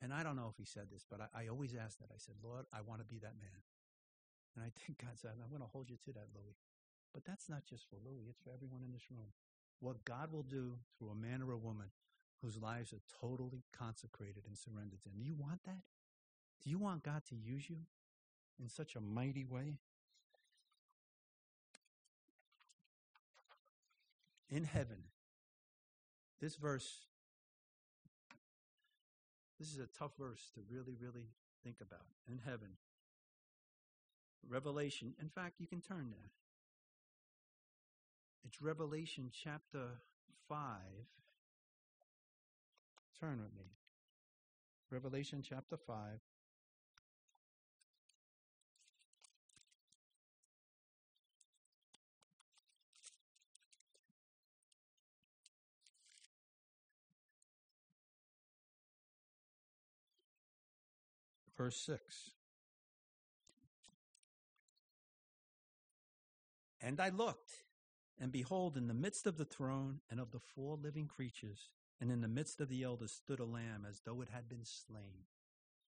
And 0.00 0.14
I 0.14 0.22
don't 0.22 0.36
know 0.36 0.48
if 0.50 0.56
he 0.56 0.64
said 0.64 0.84
this, 0.90 1.04
but 1.08 1.20
I, 1.20 1.44
I 1.44 1.48
always 1.48 1.74
ask 1.74 1.98
that. 1.98 2.08
I 2.10 2.18
said, 2.18 2.36
Lord, 2.42 2.66
I 2.72 2.80
want 2.80 3.00
to 3.00 3.04
be 3.04 3.18
that 3.18 3.34
man. 3.40 3.60
And 4.56 4.64
I 4.64 4.70
think 4.74 5.00
God 5.00 5.16
said, 5.16 5.32
I'm 5.42 5.50
going 5.50 5.62
to 5.62 5.72
hold 5.72 5.90
you 5.90 5.96
to 6.04 6.12
that, 6.12 6.28
Louis. 6.34 6.56
But 7.14 7.24
that's 7.24 7.48
not 7.48 7.64
just 7.64 7.88
for 7.88 7.96
Louis, 8.04 8.24
it's 8.28 8.40
for 8.40 8.50
everyone 8.52 8.82
in 8.84 8.92
this 8.92 9.10
room. 9.10 9.32
What 9.80 10.04
God 10.04 10.32
will 10.32 10.42
do 10.42 10.78
through 10.98 11.10
a 11.10 11.14
man 11.14 11.42
or 11.42 11.52
a 11.52 11.56
woman 11.56 11.86
whose 12.42 12.56
lives 12.56 12.92
are 12.92 13.02
totally 13.20 13.62
consecrated 13.76 14.44
and 14.46 14.56
surrendered 14.56 15.02
to 15.02 15.08
Him. 15.08 15.16
Do 15.18 15.24
you 15.24 15.34
want 15.34 15.64
that? 15.64 15.82
Do 16.62 16.70
you 16.70 16.78
want 16.78 17.02
God 17.02 17.22
to 17.30 17.36
use 17.36 17.68
you 17.68 17.78
in 18.60 18.68
such 18.68 18.96
a 18.96 19.00
mighty 19.00 19.44
way? 19.44 19.78
In 24.50 24.64
heaven, 24.64 25.04
this 26.40 26.56
verse, 26.56 27.04
this 29.58 29.68
is 29.68 29.78
a 29.78 29.86
tough 29.86 30.12
verse 30.18 30.50
to 30.54 30.60
really, 30.70 30.96
really 30.98 31.26
think 31.62 31.76
about. 31.82 32.06
In 32.30 32.38
heaven, 32.38 32.70
Revelation, 34.46 35.14
in 35.20 35.28
fact, 35.28 35.54
you 35.58 35.66
can 35.66 35.80
turn 35.80 36.10
there. 36.10 36.30
It's 38.44 38.62
Revelation 38.62 39.30
chapter 39.32 40.00
5. 40.48 40.58
Turn 43.20 43.40
with 43.40 43.54
me. 43.56 43.72
Revelation 44.90 45.42
chapter 45.46 45.76
5. 45.76 46.20
Verse 61.56 61.76
6. 61.76 62.37
And 66.88 67.00
I 67.00 67.10
looked, 67.10 67.50
and 68.18 68.32
behold, 68.32 68.78
in 68.78 68.88
the 68.88 68.94
midst 68.94 69.26
of 69.26 69.36
the 69.36 69.44
throne 69.44 70.00
and 70.10 70.18
of 70.18 70.30
the 70.30 70.40
four 70.40 70.74
living 70.74 71.06
creatures, 71.06 71.68
and 72.00 72.10
in 72.10 72.22
the 72.22 72.28
midst 72.28 72.62
of 72.62 72.70
the 72.70 72.82
elders 72.82 73.12
stood 73.12 73.40
a 73.40 73.44
lamb 73.44 73.84
as 73.86 74.00
though 74.06 74.22
it 74.22 74.30
had 74.32 74.48
been 74.48 74.64
slain, 74.64 75.26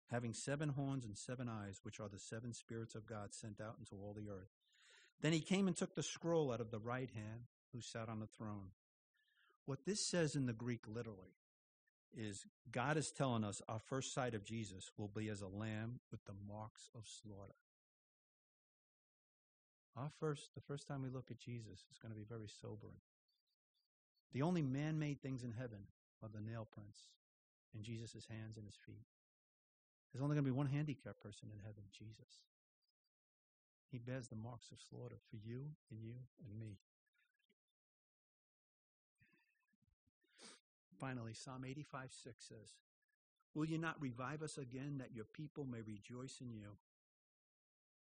having 0.07 0.33
seven 0.33 0.67
horns 0.67 1.05
and 1.05 1.17
seven 1.17 1.47
eyes, 1.47 1.79
which 1.83 2.01
are 2.01 2.09
the 2.09 2.19
seven 2.19 2.51
spirits 2.51 2.95
of 2.95 3.07
God 3.07 3.33
sent 3.33 3.61
out 3.61 3.77
into 3.79 3.95
all 3.95 4.13
the 4.13 4.29
earth. 4.29 4.51
Then 5.21 5.31
he 5.31 5.39
came 5.39 5.67
and 5.67 5.77
took 5.77 5.95
the 5.95 6.03
scroll 6.03 6.51
out 6.51 6.59
of 6.59 6.69
the 6.69 6.79
right 6.79 7.09
hand 7.15 7.43
who 7.71 7.79
sat 7.79 8.09
on 8.09 8.19
the 8.19 8.27
throne. 8.27 8.71
What 9.65 9.85
this 9.85 10.05
says 10.05 10.35
in 10.35 10.47
the 10.47 10.51
Greek 10.51 10.81
literally 10.85 11.37
is 12.13 12.45
God 12.73 12.97
is 12.97 13.09
telling 13.09 13.45
us 13.45 13.61
our 13.69 13.79
first 13.79 14.13
sight 14.13 14.33
of 14.33 14.43
Jesus 14.43 14.91
will 14.97 15.07
be 15.07 15.29
as 15.29 15.39
a 15.39 15.47
lamb 15.47 16.01
with 16.11 16.25
the 16.25 16.35
marks 16.45 16.89
of 16.93 17.07
slaughter. 17.07 17.55
Our 19.99 20.09
first, 20.19 20.55
the 20.55 20.61
first 20.61 20.87
time 20.87 21.03
we 21.03 21.09
look 21.09 21.27
at 21.29 21.39
Jesus 21.39 21.83
is 21.91 21.99
going 22.01 22.13
to 22.13 22.17
be 22.17 22.23
very 22.23 22.47
sobering. 22.47 22.95
The 24.31 24.43
only 24.43 24.61
man-made 24.61 25.21
things 25.21 25.43
in 25.43 25.51
heaven 25.51 25.91
are 26.23 26.29
the 26.31 26.39
nail 26.39 26.65
prints 26.71 26.99
in 27.75 27.83
Jesus' 27.83 28.27
hands 28.29 28.55
and 28.55 28.65
his 28.65 28.77
feet. 28.85 29.03
There's 30.11 30.23
only 30.23 30.35
going 30.35 30.45
to 30.45 30.51
be 30.51 30.55
one 30.55 30.67
handicapped 30.67 31.19
person 31.19 31.49
in 31.51 31.59
heaven, 31.59 31.83
Jesus. 31.91 32.47
He 33.91 33.97
bears 33.97 34.29
the 34.29 34.39
marks 34.39 34.71
of 34.71 34.77
slaughter 34.79 35.17
for 35.29 35.35
you 35.35 35.65
and 35.91 35.99
you 36.01 36.15
and 36.47 36.57
me. 36.57 36.77
Finally, 40.97 41.33
Psalm 41.33 41.65
85 41.67 42.09
6 42.23 42.45
says, 42.45 42.69
Will 43.53 43.65
you 43.65 43.77
not 43.77 44.01
revive 44.01 44.43
us 44.43 44.57
again 44.57 44.99
that 44.99 45.13
your 45.13 45.25
people 45.25 45.65
may 45.65 45.81
rejoice 45.81 46.37
in 46.39 46.53
you? 46.53 46.77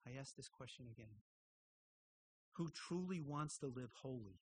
I 0.05 0.19
ask 0.19 0.35
this 0.35 0.49
question 0.49 0.85
again 0.91 1.15
who 2.59 2.69
truly 2.69 3.21
wants 3.21 3.57
to 3.57 3.67
live 3.67 3.91
holy. 4.01 4.41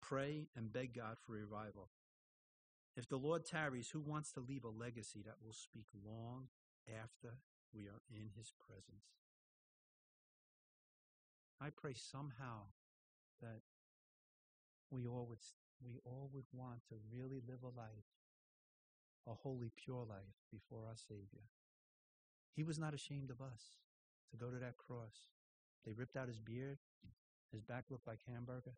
Pray 0.00 0.46
and 0.56 0.72
beg 0.72 0.94
God 0.94 1.18
for 1.20 1.32
revival. 1.32 1.90
If 2.96 3.06
the 3.06 3.18
Lord 3.18 3.44
tarries, 3.44 3.90
who 3.90 4.00
wants 4.00 4.32
to 4.32 4.40
leave 4.40 4.64
a 4.64 4.70
legacy 4.70 5.22
that 5.26 5.36
will 5.44 5.52
speak 5.52 5.84
long 5.94 6.48
after 6.88 7.36
we 7.74 7.82
are 7.82 8.00
in 8.10 8.30
his 8.34 8.50
presence? 8.66 9.04
I 11.60 11.68
pray 11.68 11.92
somehow 11.92 12.72
that 13.42 13.60
we 14.90 15.06
all 15.06 15.26
would 15.28 15.38
we 15.84 15.98
all 16.04 16.30
would 16.32 16.46
want 16.52 16.80
to 16.88 16.94
really 17.12 17.40
live 17.46 17.62
a 17.62 17.78
life, 17.78 18.08
a 19.26 19.34
holy, 19.34 19.70
pure 19.76 20.04
life 20.08 20.40
before 20.50 20.86
our 20.88 20.96
Savior. 20.96 21.44
He 22.54 22.64
was 22.64 22.78
not 22.78 22.94
ashamed 22.94 23.30
of 23.30 23.42
us 23.42 23.76
to 24.30 24.38
go 24.38 24.50
to 24.50 24.58
that 24.58 24.78
cross 24.78 25.28
they 25.84 25.92
ripped 25.92 26.16
out 26.16 26.28
his 26.28 26.38
beard. 26.38 26.78
His 27.52 27.62
back 27.62 27.84
looked 27.90 28.06
like 28.06 28.20
hamburger. 28.30 28.74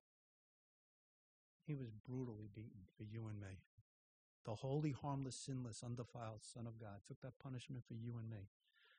He 1.67 1.75
was 1.75 1.91
brutally 1.91 2.49
beaten 2.55 2.83
for 2.97 3.05
you 3.05 3.29
and 3.29 3.41
me. 3.41 3.59
The 4.45 4.55
holy, 4.55 4.91
harmless, 4.91 5.37
sinless, 5.37 5.83
undefiled 5.85 6.41
Son 6.43 6.67
of 6.67 6.81
God 6.81 7.01
took 7.07 7.21
that 7.21 7.39
punishment 7.43 7.85
for 7.87 7.95
you 7.95 8.15
and 8.19 8.29
me. 8.29 8.49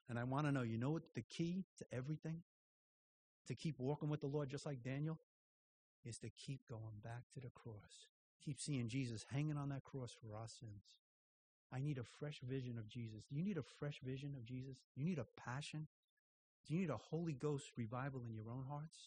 And 0.10 0.18
I 0.18 0.24
want 0.24 0.46
to 0.48 0.52
know, 0.52 0.62
you 0.62 0.78
know 0.78 0.92
what 0.92 1.04
the 1.16 1.22
key 1.22 1.66
to 1.80 1.86
everything? 1.92 2.42
To 3.48 3.56
keep 3.56 3.80
walking 3.80 4.10
with 4.10 4.22
the 4.22 4.28
Lord 4.28 4.50
just 4.50 4.66
like 4.66 4.84
Daniel? 4.84 5.20
Is 6.06 6.18
to 6.20 6.30
keep 6.30 6.68
going 6.70 7.00
back 7.02 7.24
to 7.34 7.40
the 7.40 7.50
cross. 7.50 8.08
Keep 8.44 8.60
seeing 8.60 8.90
Jesus 8.90 9.26
hanging 9.32 9.58
on 9.58 9.70
that 9.70 9.86
cross 9.86 10.12
for 10.12 10.36
our 10.36 10.48
sins. 10.48 10.84
I 11.74 11.80
need 11.80 11.98
a 11.98 12.04
fresh 12.04 12.42
vision 12.42 12.78
of 12.78 12.88
Jesus. 12.88 13.24
Do 13.30 13.36
you 13.36 13.42
need 13.42 13.58
a 13.58 13.64
fresh 13.64 14.00
vision 14.04 14.36
of 14.38 14.46
Jesus? 14.46 14.78
You 14.96 15.06
need 15.06 15.18
a 15.18 15.26
passion 15.38 15.88
do 16.66 16.74
you 16.74 16.80
need 16.82 16.90
a 16.90 16.98
Holy 16.98 17.34
Ghost 17.34 17.72
revival 17.78 18.22
in 18.28 18.34
your 18.34 18.50
own 18.50 18.66
hearts? 18.70 18.98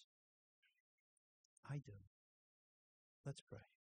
I 1.68 1.76
do. 1.78 1.92
Let's 3.24 3.40
pray. 3.40 3.75